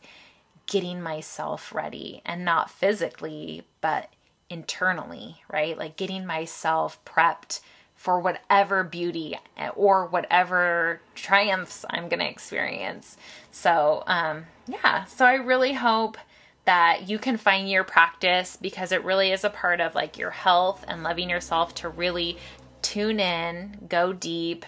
getting 0.67 1.01
myself 1.01 1.73
ready 1.73 2.21
and 2.25 2.45
not 2.45 2.69
physically, 2.69 3.63
but 3.81 4.09
internally, 4.49 5.41
right? 5.51 5.77
Like 5.77 5.97
getting 5.97 6.25
myself 6.25 7.03
prepped 7.03 7.61
for 8.03 8.19
whatever 8.19 8.83
beauty 8.83 9.33
or 9.77 10.07
whatever 10.07 10.99
triumphs 11.15 11.85
I'm 11.89 12.09
going 12.09 12.19
to 12.19 12.29
experience. 12.29 13.15
So, 13.51 14.03
um 14.07 14.45
yeah, 14.67 15.05
so 15.05 15.25
I 15.25 15.35
really 15.35 15.71
hope 15.71 16.17
that 16.65 17.07
you 17.07 17.17
can 17.17 17.37
find 17.37 17.69
your 17.69 17.85
practice 17.85 18.57
because 18.59 18.91
it 18.91 19.05
really 19.05 19.31
is 19.31 19.45
a 19.45 19.49
part 19.49 19.79
of 19.79 19.95
like 19.95 20.17
your 20.17 20.31
health 20.31 20.83
and 20.85 21.01
loving 21.01 21.29
yourself 21.29 21.73
to 21.75 21.87
really 21.87 22.37
tune 22.81 23.21
in, 23.21 23.85
go 23.87 24.11
deep, 24.11 24.65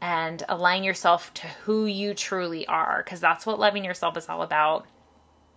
and 0.00 0.42
align 0.48 0.82
yourself 0.82 1.34
to 1.34 1.46
who 1.64 1.84
you 1.84 2.14
truly 2.14 2.66
are 2.66 3.02
because 3.04 3.20
that's 3.20 3.44
what 3.44 3.58
loving 3.58 3.84
yourself 3.84 4.16
is 4.16 4.26
all 4.26 4.40
about 4.40 4.86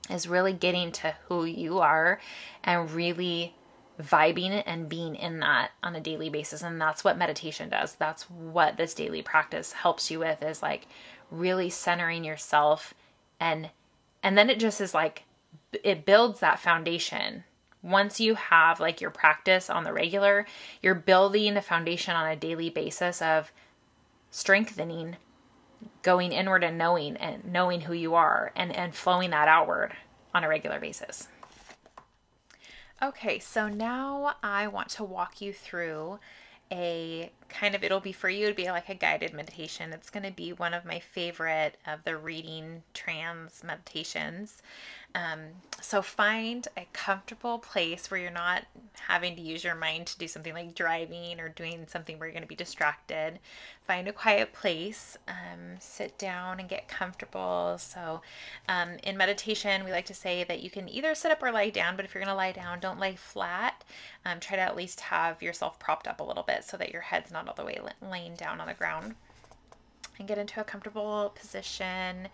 is 0.10 0.28
really 0.28 0.52
getting 0.52 0.92
to 0.92 1.16
who 1.30 1.46
you 1.46 1.80
are 1.80 2.20
and 2.66 2.92
really 2.92 3.56
vibing 4.04 4.64
and 4.66 4.90
being 4.90 5.16
in 5.16 5.40
that 5.40 5.72
on 5.82 5.96
a 5.96 6.02
daily 6.02 6.30
basis 6.30 6.62
and 6.62 6.80
that's 6.80 7.04
what 7.04 7.18
meditation 7.18 7.70
does. 7.70 7.96
That's 7.96 8.30
what 8.30 8.78
this 8.78 8.94
daily 8.94 9.22
practice 9.22 9.74
helps 9.74 10.12
you 10.12 10.20
with 10.20 10.44
is 10.44 10.62
like 10.62 10.88
really 11.32 11.70
centering 11.70 12.24
yourself 12.24 12.94
and 13.40 13.70
and 14.22 14.38
then 14.38 14.50
it 14.50 14.60
just 14.60 14.82
is 14.82 14.94
like 14.94 15.24
it 15.84 16.06
builds 16.06 16.40
that 16.40 16.60
foundation. 16.60 17.44
Once 17.82 18.20
you 18.20 18.36
have 18.36 18.80
like 18.80 19.02
your 19.02 19.12
practice 19.12 19.70
on 19.70 19.84
the 19.84 19.94
regular 19.94 20.46
you're 20.82 20.96
building 20.96 21.58
a 21.58 21.62
foundation 21.62 22.16
on 22.16 22.30
a 22.30 22.36
daily 22.36 22.70
basis 22.70 23.22
of 23.22 23.52
strengthening 24.32 25.16
going 26.02 26.32
inward 26.32 26.64
and 26.64 26.78
knowing 26.78 27.16
and 27.18 27.46
knowing 27.46 27.82
who 27.82 27.94
you 27.94 28.16
are 28.16 28.52
and 28.56 28.76
and 28.76 28.96
flowing 28.96 29.30
that 29.30 29.48
outward 29.48 29.94
on 30.34 30.44
a 30.44 30.48
regular 30.48 30.80
basis 30.80 31.28
okay 33.04 33.38
so 33.38 33.68
now 33.68 34.36
i 34.42 34.66
want 34.66 34.88
to 34.88 35.04
walk 35.04 35.42
you 35.42 35.52
through 35.52 36.18
a 36.72 37.30
kind 37.50 37.76
of 37.76 37.84
it'll 37.84 38.00
be 38.00 38.12
for 38.12 38.30
you 38.30 38.46
it'd 38.46 38.56
be 38.56 38.66
like 38.66 38.90
a 38.90 38.96
guided 38.96 39.32
meditation. 39.32 39.94
It's 39.94 40.10
going 40.10 40.24
to 40.24 40.32
be 40.32 40.54
one 40.54 40.74
of 40.74 40.86
my 40.86 41.00
favorite 41.00 41.78
of 41.86 42.04
the 42.04 42.18
reading 42.18 42.82
trans 42.94 43.64
meditations 43.64 44.64
um, 45.16 45.40
so 45.80 46.02
find 46.02 46.68
a 46.76 46.88
comfortable 46.94 47.60
place 47.60 48.10
where 48.10 48.20
you're 48.20 48.32
not 48.32 48.64
having 49.08 49.36
to 49.36 49.42
use 49.42 49.64
your 49.64 49.76
mind 49.76 50.08
to 50.08 50.18
do 50.18 50.28
something 50.28 50.54
like 50.54 50.74
driving 50.74 51.40
or 51.40 51.50
doing 51.50 51.86
something 51.88 52.18
where 52.18 52.28
you're 52.28 52.34
going 52.34 52.42
to 52.42 52.48
be 52.48 52.56
distracted. 52.56 53.38
Find 53.86 54.08
a 54.08 54.14
quiet 54.14 54.54
place, 54.54 55.18
um, 55.28 55.76
sit 55.80 56.18
down 56.18 56.60
and 56.60 56.70
get 56.70 56.88
comfortable. 56.88 57.76
So 57.78 58.22
um, 58.68 58.98
in 59.04 59.18
meditation, 59.18 59.84
we 59.84 59.92
like 59.92 60.06
to 60.06 60.14
say 60.16 60.44
that 60.46 60.64
you 60.64 60.72
can 60.72 60.90
either 60.90 61.14
sit 61.14 61.32
up 61.32 61.44
or 61.44 61.52
lie 61.52 61.70
down, 61.70 61.96
but 61.96 62.06
if 62.06 62.16
you're 62.16 62.24
going 62.24 62.34
to 62.34 62.38
lie 62.38 62.54
down, 62.54 62.80
don't 62.80 63.00
lay 63.00 63.16
flat. 63.16 63.84
Um, 64.26 64.40
try 64.40 64.56
to 64.56 64.64
at 64.64 64.78
least 64.78 65.02
have 65.02 65.44
yourself 65.44 65.78
propped 65.80 66.08
up 66.08 66.22
a 66.22 66.24
little 66.24 66.44
bit 66.44 66.64
so 66.64 66.78
that 66.78 66.92
your 66.92 67.02
head's 67.02 67.30
not 67.30 67.48
all 67.48 67.56
the 67.56 67.66
way 67.66 67.80
laying 68.02 68.36
down 68.36 68.60
on 68.60 68.68
the 68.68 68.74
ground. 68.74 69.16
And 70.18 70.28
get 70.28 70.38
into 70.38 70.62
a 70.62 70.64
comfortable 70.64 71.34
position 71.36 72.30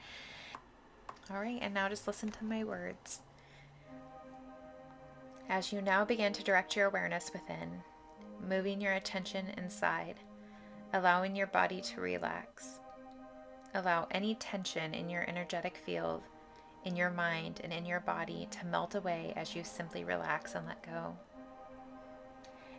all 1.31 1.41
right, 1.41 1.59
and 1.61 1.73
now 1.73 1.89
just 1.89 2.07
listen 2.07 2.29
to 2.31 2.43
my 2.45 2.63
words. 2.63 3.19
As 5.47 5.71
you 5.71 5.81
now 5.81 6.05
begin 6.05 6.33
to 6.33 6.43
direct 6.43 6.75
your 6.75 6.87
awareness 6.87 7.31
within, 7.33 7.81
moving 8.47 8.79
your 8.79 8.93
attention 8.93 9.47
inside, 9.57 10.15
allowing 10.93 11.35
your 11.35 11.47
body 11.47 11.81
to 11.81 12.01
relax. 12.01 12.79
Allow 13.73 14.07
any 14.11 14.35
tension 14.35 14.93
in 14.93 15.09
your 15.09 15.27
energetic 15.27 15.77
field, 15.77 16.23
in 16.85 16.95
your 16.95 17.09
mind 17.09 17.61
and 17.63 17.73
in 17.73 17.85
your 17.85 17.99
body 17.99 18.47
to 18.51 18.65
melt 18.65 18.95
away 18.95 19.33
as 19.35 19.55
you 19.55 19.63
simply 19.63 20.03
relax 20.03 20.55
and 20.55 20.65
let 20.65 20.81
go. 20.83 21.15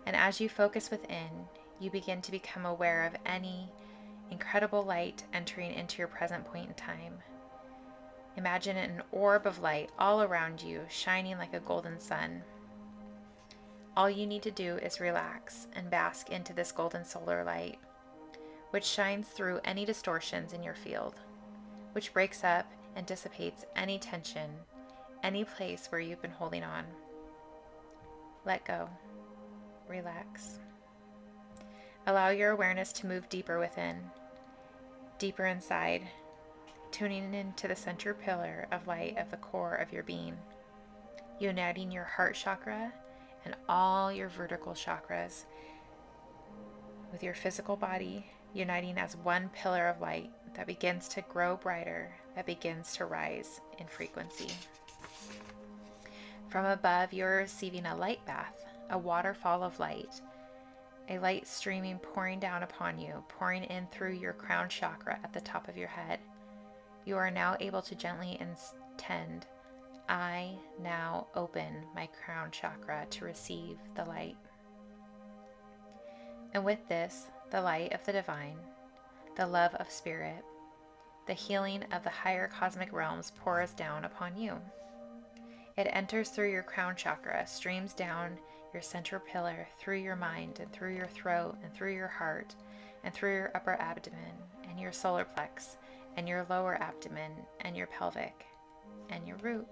And 0.06 0.16
as 0.16 0.40
you 0.40 0.48
focus 0.48 0.90
within, 0.90 1.28
you 1.78 1.90
begin 1.90 2.20
to 2.22 2.30
become 2.30 2.66
aware 2.66 3.06
of 3.06 3.14
any 3.26 3.68
incredible 4.30 4.84
light 4.84 5.24
entering 5.32 5.72
into 5.72 5.98
your 5.98 6.08
present 6.08 6.44
point 6.44 6.68
in 6.68 6.74
time. 6.74 7.14
Imagine 8.36 8.76
an 8.76 9.02
orb 9.12 9.46
of 9.46 9.60
light 9.60 9.90
all 9.98 10.22
around 10.22 10.62
you, 10.62 10.82
shining 10.88 11.36
like 11.38 11.52
a 11.52 11.60
golden 11.60 11.98
sun. 11.98 12.42
All 13.96 14.08
you 14.08 14.26
need 14.26 14.42
to 14.44 14.50
do 14.50 14.76
is 14.76 15.00
relax 15.00 15.66
and 15.74 15.90
bask 15.90 16.30
into 16.30 16.52
this 16.52 16.72
golden 16.72 17.04
solar 17.04 17.44
light, 17.44 17.78
which 18.70 18.84
shines 18.84 19.28
through 19.28 19.60
any 19.64 19.84
distortions 19.84 20.52
in 20.52 20.62
your 20.62 20.74
field, 20.74 21.14
which 21.92 22.12
breaks 22.12 22.44
up 22.44 22.70
and 22.94 23.04
dissipates 23.04 23.64
any 23.74 23.98
tension, 23.98 24.50
any 25.22 25.44
place 25.44 25.88
where 25.90 26.00
you've 26.00 26.22
been 26.22 26.30
holding 26.30 26.62
on. 26.62 26.84
Let 28.46 28.64
go. 28.64 28.88
Relax. 29.88 30.60
Allow 32.06 32.28
your 32.30 32.50
awareness 32.50 32.92
to 32.94 33.06
move 33.06 33.28
deeper 33.28 33.58
within, 33.58 33.98
deeper 35.18 35.46
inside, 35.46 36.08
tuning 36.90 37.34
into 37.34 37.68
the 37.68 37.76
center 37.76 38.14
pillar 38.14 38.66
of 38.72 38.86
light 38.86 39.16
of 39.18 39.30
the 39.30 39.36
core 39.36 39.74
of 39.74 39.92
your 39.92 40.02
being, 40.02 40.36
uniting 41.38 41.90
your 41.90 42.04
heart 42.04 42.34
chakra 42.34 42.92
and 43.44 43.56
all 43.68 44.12
your 44.12 44.28
vertical 44.28 44.72
chakras 44.72 45.44
with 47.12 47.22
your 47.22 47.34
physical 47.34 47.76
body, 47.76 48.26
uniting 48.54 48.98
as 48.98 49.16
one 49.16 49.48
pillar 49.50 49.88
of 49.88 50.00
light 50.00 50.30
that 50.54 50.66
begins 50.66 51.08
to 51.08 51.22
grow 51.22 51.56
brighter, 51.56 52.12
that 52.34 52.46
begins 52.46 52.94
to 52.96 53.04
rise 53.04 53.60
in 53.78 53.86
frequency. 53.86 54.50
From 56.48 56.66
above, 56.66 57.12
you're 57.12 57.36
receiving 57.38 57.86
a 57.86 57.96
light 57.96 58.24
bath, 58.26 58.64
a 58.90 58.98
waterfall 58.98 59.62
of 59.62 59.78
light, 59.78 60.20
a 61.08 61.18
light 61.18 61.46
streaming 61.46 61.98
pouring 61.98 62.38
down 62.38 62.62
upon 62.62 62.98
you, 62.98 63.24
pouring 63.28 63.64
in 63.64 63.86
through 63.90 64.12
your 64.12 64.32
crown 64.32 64.68
chakra 64.68 65.18
at 65.22 65.32
the 65.32 65.40
top 65.40 65.68
of 65.68 65.76
your 65.76 65.88
head. 65.88 66.18
You 67.04 67.16
are 67.16 67.30
now 67.30 67.56
able 67.60 67.82
to 67.82 67.94
gently 67.94 68.38
intend, 68.40 69.46
I 70.08 70.56
now 70.82 71.28
open 71.34 71.84
my 71.94 72.08
crown 72.24 72.50
chakra 72.50 73.06
to 73.10 73.24
receive 73.24 73.78
the 73.94 74.04
light. 74.04 74.36
And 76.52 76.64
with 76.64 76.86
this, 76.88 77.26
the 77.50 77.62
light 77.62 77.92
of 77.92 78.04
the 78.04 78.12
divine, 78.12 78.58
the 79.36 79.46
love 79.46 79.74
of 79.76 79.90
spirit, 79.90 80.44
the 81.26 81.32
healing 81.32 81.84
of 81.92 82.02
the 82.02 82.10
higher 82.10 82.48
cosmic 82.48 82.92
realms 82.92 83.32
pours 83.36 83.72
down 83.72 84.04
upon 84.04 84.36
you. 84.36 84.56
It 85.76 85.88
enters 85.92 86.30
through 86.30 86.50
your 86.50 86.64
crown 86.64 86.96
chakra, 86.96 87.46
streams 87.46 87.94
down 87.94 88.36
your 88.72 88.82
center 88.82 89.20
pillar, 89.20 89.68
through 89.78 89.98
your 89.98 90.16
mind, 90.16 90.58
and 90.60 90.72
through 90.72 90.94
your 90.96 91.06
throat, 91.06 91.56
and 91.62 91.72
through 91.72 91.94
your 91.94 92.08
heart, 92.08 92.54
and 93.04 93.14
through 93.14 93.34
your 93.34 93.52
upper 93.54 93.74
abdomen, 93.74 94.34
and 94.68 94.78
your 94.78 94.92
solar 94.92 95.24
plex, 95.24 95.76
and 96.20 96.28
your 96.28 96.44
lower 96.50 96.76
abdomen, 96.82 97.32
and 97.60 97.74
your 97.74 97.86
pelvic, 97.86 98.44
and 99.08 99.26
your 99.26 99.38
root. 99.38 99.66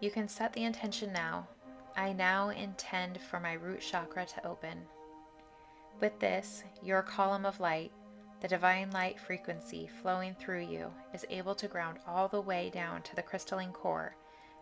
You 0.00 0.10
can 0.10 0.28
set 0.28 0.54
the 0.54 0.64
intention 0.64 1.12
now. 1.12 1.46
I 1.94 2.14
now 2.14 2.48
intend 2.48 3.20
for 3.20 3.38
my 3.38 3.52
root 3.52 3.82
chakra 3.82 4.24
to 4.24 4.46
open. 4.46 4.78
With 6.00 6.18
this, 6.20 6.64
your 6.82 7.02
column 7.02 7.44
of 7.44 7.60
light, 7.60 7.92
the 8.40 8.48
divine 8.48 8.90
light 8.92 9.20
frequency 9.20 9.90
flowing 10.00 10.34
through 10.40 10.64
you, 10.64 10.90
is 11.12 11.26
able 11.28 11.54
to 11.56 11.68
ground 11.68 11.98
all 12.06 12.26
the 12.26 12.40
way 12.40 12.70
down 12.72 13.02
to 13.02 13.14
the 13.14 13.22
crystalline 13.22 13.72
core, 13.72 14.16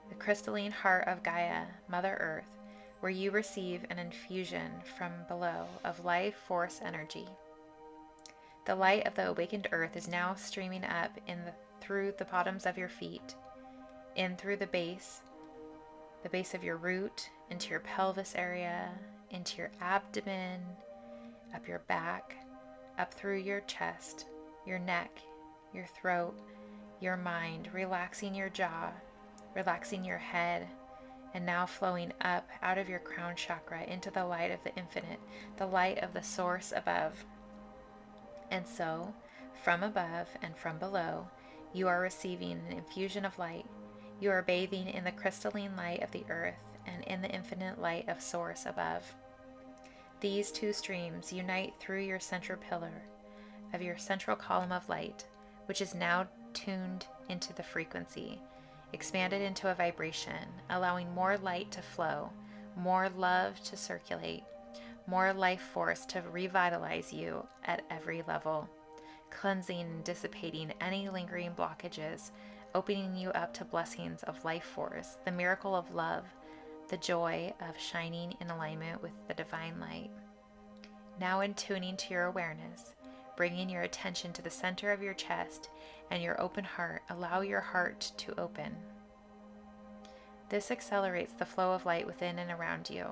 the 0.08 0.16
crystalline 0.16 0.72
heart 0.72 1.06
of 1.06 1.22
Gaia, 1.22 1.66
Mother 1.88 2.16
Earth, 2.18 2.58
where 2.98 3.12
you 3.12 3.30
receive 3.30 3.86
an 3.90 4.00
infusion 4.00 4.72
from 4.98 5.12
below 5.28 5.66
of 5.84 6.04
life 6.04 6.34
force 6.34 6.80
energy. 6.84 7.28
The 8.64 8.74
light 8.74 9.06
of 9.06 9.14
the 9.14 9.28
awakened 9.28 9.68
earth 9.72 9.94
is 9.94 10.08
now 10.08 10.34
streaming 10.34 10.84
up 10.84 11.10
in 11.26 11.44
the, 11.44 11.52
through 11.80 12.14
the 12.16 12.24
bottoms 12.24 12.64
of 12.64 12.78
your 12.78 12.88
feet, 12.88 13.34
in 14.16 14.36
through 14.36 14.56
the 14.56 14.66
base, 14.66 15.20
the 16.22 16.30
base 16.30 16.54
of 16.54 16.64
your 16.64 16.78
root, 16.78 17.28
into 17.50 17.68
your 17.68 17.80
pelvis 17.80 18.34
area, 18.34 18.88
into 19.30 19.58
your 19.58 19.70
abdomen, 19.82 20.62
up 21.54 21.68
your 21.68 21.80
back, 21.80 22.36
up 22.98 23.12
through 23.12 23.38
your 23.38 23.60
chest, 23.62 24.26
your 24.66 24.78
neck, 24.78 25.10
your 25.74 25.86
throat, 25.86 26.34
your 27.00 27.18
mind, 27.18 27.68
relaxing 27.74 28.34
your 28.34 28.48
jaw, 28.48 28.90
relaxing 29.54 30.04
your 30.04 30.18
head, 30.18 30.66
and 31.34 31.44
now 31.44 31.66
flowing 31.66 32.12
up 32.22 32.48
out 32.62 32.78
of 32.78 32.88
your 32.88 33.00
crown 33.00 33.36
chakra 33.36 33.82
into 33.84 34.10
the 34.10 34.24
light 34.24 34.52
of 34.52 34.62
the 34.64 34.74
infinite, 34.76 35.20
the 35.58 35.66
light 35.66 35.98
of 35.98 36.14
the 36.14 36.22
source 36.22 36.72
above. 36.74 37.24
And 38.50 38.66
so, 38.66 39.14
from 39.62 39.82
above 39.82 40.28
and 40.42 40.56
from 40.56 40.78
below, 40.78 41.26
you 41.72 41.88
are 41.88 42.00
receiving 42.00 42.62
an 42.66 42.76
infusion 42.76 43.24
of 43.24 43.38
light. 43.38 43.66
You 44.20 44.30
are 44.30 44.42
bathing 44.42 44.88
in 44.88 45.04
the 45.04 45.12
crystalline 45.12 45.76
light 45.76 46.02
of 46.02 46.10
the 46.12 46.24
earth 46.28 46.54
and 46.86 47.02
in 47.04 47.22
the 47.22 47.30
infinite 47.30 47.80
light 47.80 48.08
of 48.08 48.20
Source 48.20 48.66
above. 48.66 49.14
These 50.20 50.52
two 50.52 50.72
streams 50.72 51.32
unite 51.32 51.74
through 51.80 52.02
your 52.02 52.20
central 52.20 52.58
pillar 52.58 53.02
of 53.72 53.82
your 53.82 53.98
central 53.98 54.36
column 54.36 54.72
of 54.72 54.88
light, 54.88 55.24
which 55.66 55.80
is 55.80 55.94
now 55.94 56.28
tuned 56.52 57.06
into 57.28 57.52
the 57.52 57.62
frequency, 57.62 58.40
expanded 58.92 59.42
into 59.42 59.70
a 59.70 59.74
vibration, 59.74 60.48
allowing 60.70 61.12
more 61.12 61.36
light 61.38 61.70
to 61.72 61.82
flow, 61.82 62.30
more 62.76 63.08
love 63.08 63.62
to 63.64 63.76
circulate, 63.76 64.44
more 65.06 65.32
life 65.32 65.60
force 65.60 66.06
to 66.06 66.22
revitalize 66.32 67.12
you 67.12 67.46
at 67.64 67.84
every 67.90 68.22
level, 68.26 68.68
cleansing 69.30 69.80
and 69.80 70.04
dissipating 70.04 70.72
any 70.80 71.08
lingering 71.08 71.52
blockages, 71.52 72.30
opening 72.74 73.16
you 73.16 73.30
up 73.30 73.52
to 73.54 73.64
blessings 73.64 74.22
of 74.24 74.44
life 74.44 74.64
force, 74.64 75.18
the 75.24 75.30
miracle 75.30 75.74
of 75.74 75.94
love, 75.94 76.24
the 76.88 76.96
joy 76.96 77.52
of 77.68 77.78
shining 77.78 78.34
in 78.40 78.50
alignment 78.50 79.02
with 79.02 79.12
the 79.28 79.34
divine 79.34 79.78
light. 79.78 80.10
Now, 81.20 81.40
in 81.40 81.54
tuning 81.54 81.96
to 81.98 82.14
your 82.14 82.24
awareness, 82.24 82.94
bringing 83.36 83.68
your 83.68 83.82
attention 83.82 84.32
to 84.32 84.42
the 84.42 84.50
center 84.50 84.90
of 84.90 85.02
your 85.02 85.14
chest 85.14 85.70
and 86.10 86.22
your 86.22 86.40
open 86.40 86.64
heart, 86.64 87.02
allow 87.10 87.40
your 87.42 87.60
heart 87.60 88.12
to 88.16 88.40
open. 88.40 88.74
This 90.48 90.70
accelerates 90.70 91.32
the 91.34 91.46
flow 91.46 91.72
of 91.72 91.86
light 91.86 92.06
within 92.06 92.38
and 92.38 92.50
around 92.50 92.90
you 92.90 93.06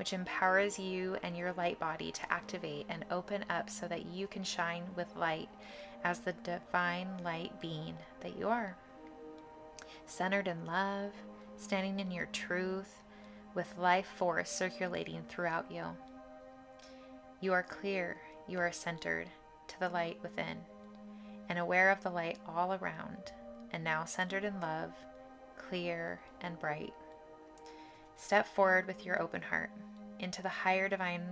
which 0.00 0.14
empowers 0.14 0.78
you 0.78 1.14
and 1.22 1.36
your 1.36 1.52
light 1.58 1.78
body 1.78 2.10
to 2.10 2.32
activate 2.32 2.86
and 2.88 3.04
open 3.10 3.44
up 3.50 3.68
so 3.68 3.86
that 3.86 4.06
you 4.06 4.26
can 4.26 4.42
shine 4.42 4.82
with 4.96 5.14
light 5.14 5.50
as 6.04 6.20
the 6.20 6.32
divine 6.42 7.06
light 7.22 7.52
being 7.60 7.94
that 8.22 8.34
you 8.34 8.48
are. 8.48 8.74
Centered 10.06 10.48
in 10.48 10.64
love, 10.64 11.12
standing 11.58 12.00
in 12.00 12.10
your 12.10 12.24
truth, 12.32 13.02
with 13.54 13.76
life 13.76 14.06
force 14.16 14.50
circulating 14.50 15.22
throughout 15.28 15.70
you. 15.70 15.84
You 17.42 17.52
are 17.52 17.62
clear, 17.62 18.16
you 18.48 18.58
are 18.58 18.72
centered 18.72 19.28
to 19.68 19.80
the 19.80 19.90
light 19.90 20.16
within, 20.22 20.56
and 21.50 21.58
aware 21.58 21.90
of 21.90 22.02
the 22.02 22.08
light 22.08 22.38
all 22.48 22.72
around, 22.72 23.32
and 23.70 23.84
now 23.84 24.06
centered 24.06 24.44
in 24.44 24.62
love, 24.62 24.92
clear 25.58 26.20
and 26.40 26.58
bright. 26.58 26.94
Step 28.16 28.46
forward 28.46 28.86
with 28.86 29.04
your 29.04 29.20
open 29.20 29.42
heart 29.42 29.70
into 30.20 30.42
the 30.42 30.48
higher 30.48 30.88
divine 30.88 31.22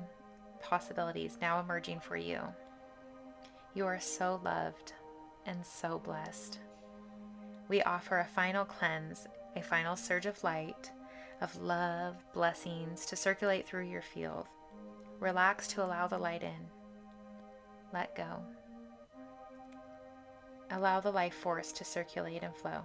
possibilities 0.60 1.38
now 1.40 1.60
emerging 1.60 2.00
for 2.00 2.16
you. 2.16 2.40
You 3.74 3.86
are 3.86 4.00
so 4.00 4.40
loved 4.44 4.92
and 5.46 5.64
so 5.64 5.98
blessed. 5.98 6.58
We 7.68 7.82
offer 7.82 8.18
a 8.18 8.24
final 8.24 8.64
cleanse, 8.64 9.26
a 9.54 9.62
final 9.62 9.94
surge 9.94 10.26
of 10.26 10.42
light, 10.42 10.90
of 11.40 11.54
love, 11.60 12.16
blessings 12.32 13.06
to 13.06 13.16
circulate 13.16 13.66
through 13.66 13.88
your 13.88 14.02
field. 14.02 14.46
Relax 15.20 15.68
to 15.68 15.84
allow 15.84 16.06
the 16.06 16.18
light 16.18 16.42
in. 16.42 16.66
Let 17.92 18.14
go. 18.16 18.42
Allow 20.70 21.00
the 21.00 21.12
life 21.12 21.34
force 21.34 21.72
to 21.72 21.84
circulate 21.84 22.42
and 22.42 22.54
flow. 22.54 22.82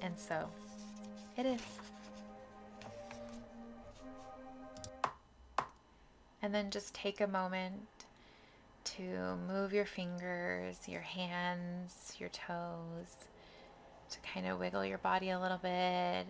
And 0.00 0.18
so 0.18 0.48
it 1.36 1.46
is. 1.46 1.60
And 6.42 6.52
then 6.52 6.70
just 6.70 6.92
take 6.92 7.20
a 7.20 7.26
moment 7.26 7.86
to 8.84 9.36
move 9.48 9.72
your 9.72 9.84
fingers, 9.84 10.76
your 10.88 11.00
hands, 11.02 12.16
your 12.18 12.30
toes, 12.30 13.16
to 14.10 14.18
kind 14.20 14.46
of 14.46 14.58
wiggle 14.58 14.84
your 14.84 14.98
body 14.98 15.30
a 15.30 15.38
little 15.38 15.58
bit 15.58 16.26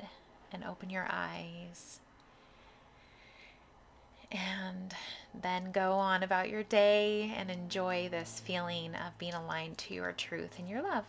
and 0.53 0.65
open 0.69 0.91
your 0.91 1.09
eyes. 1.11 2.01
And 4.31 4.95
then 5.35 5.73
go 5.73 5.93
on 5.93 6.23
about 6.23 6.49
your 6.49 6.63
day 6.63 7.35
and 7.37 7.51
enjoy 7.51 8.09
this 8.11 8.41
feeling 8.45 8.95
of 8.95 9.19
being 9.19 9.35
aligned 9.35 9.79
to 9.79 9.95
your 9.95 10.13
truth 10.13 10.59
and 10.59 10.69
your 10.69 10.83
love. 10.83 11.05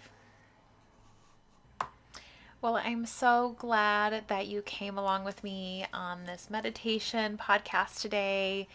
Well, 2.64 2.78
I'm 2.78 3.06
so 3.06 3.58
glad 3.60 4.30
that 4.30 4.48
you 4.48 4.62
came 4.62 4.98
along 4.98 5.26
with 5.26 5.44
me 5.44 5.86
on 5.94 6.24
this 6.24 6.50
meditation 6.50 7.38
podcast 7.38 8.00
today. 8.00 8.70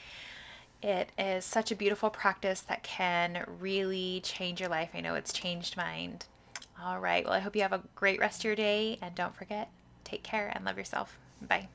It 0.82 1.11
is 1.18 1.47
such 1.47 1.72
a 1.72 1.74
beautiful 1.74 2.11
practice 2.11 2.61
that 2.61 2.82
can 2.82 3.47
really 3.59 4.20
change 4.22 4.61
your 4.61 4.68
life. 4.68 4.91
I 4.93 5.01
know 5.01 5.14
it's 5.14 5.32
changed 5.32 5.78
mine. 5.78 6.18
All 6.78 7.01
right. 7.01 7.24
Well, 7.24 7.32
I 7.32 7.39
hope 7.39 7.57
you 7.57 7.62
have 7.62 7.72
a 7.72 7.82
great 7.95 8.20
rest 8.20 8.41
of 8.41 8.45
your 8.45 8.57
day. 8.57 8.99
And 9.01 9.14
don't 9.14 9.34
forget, 9.34 9.70
take 10.05 10.22
care 10.22 10.53
and 10.55 10.66
love 10.66 10.76
yourself. 10.76 11.18
Bye. 11.41 11.68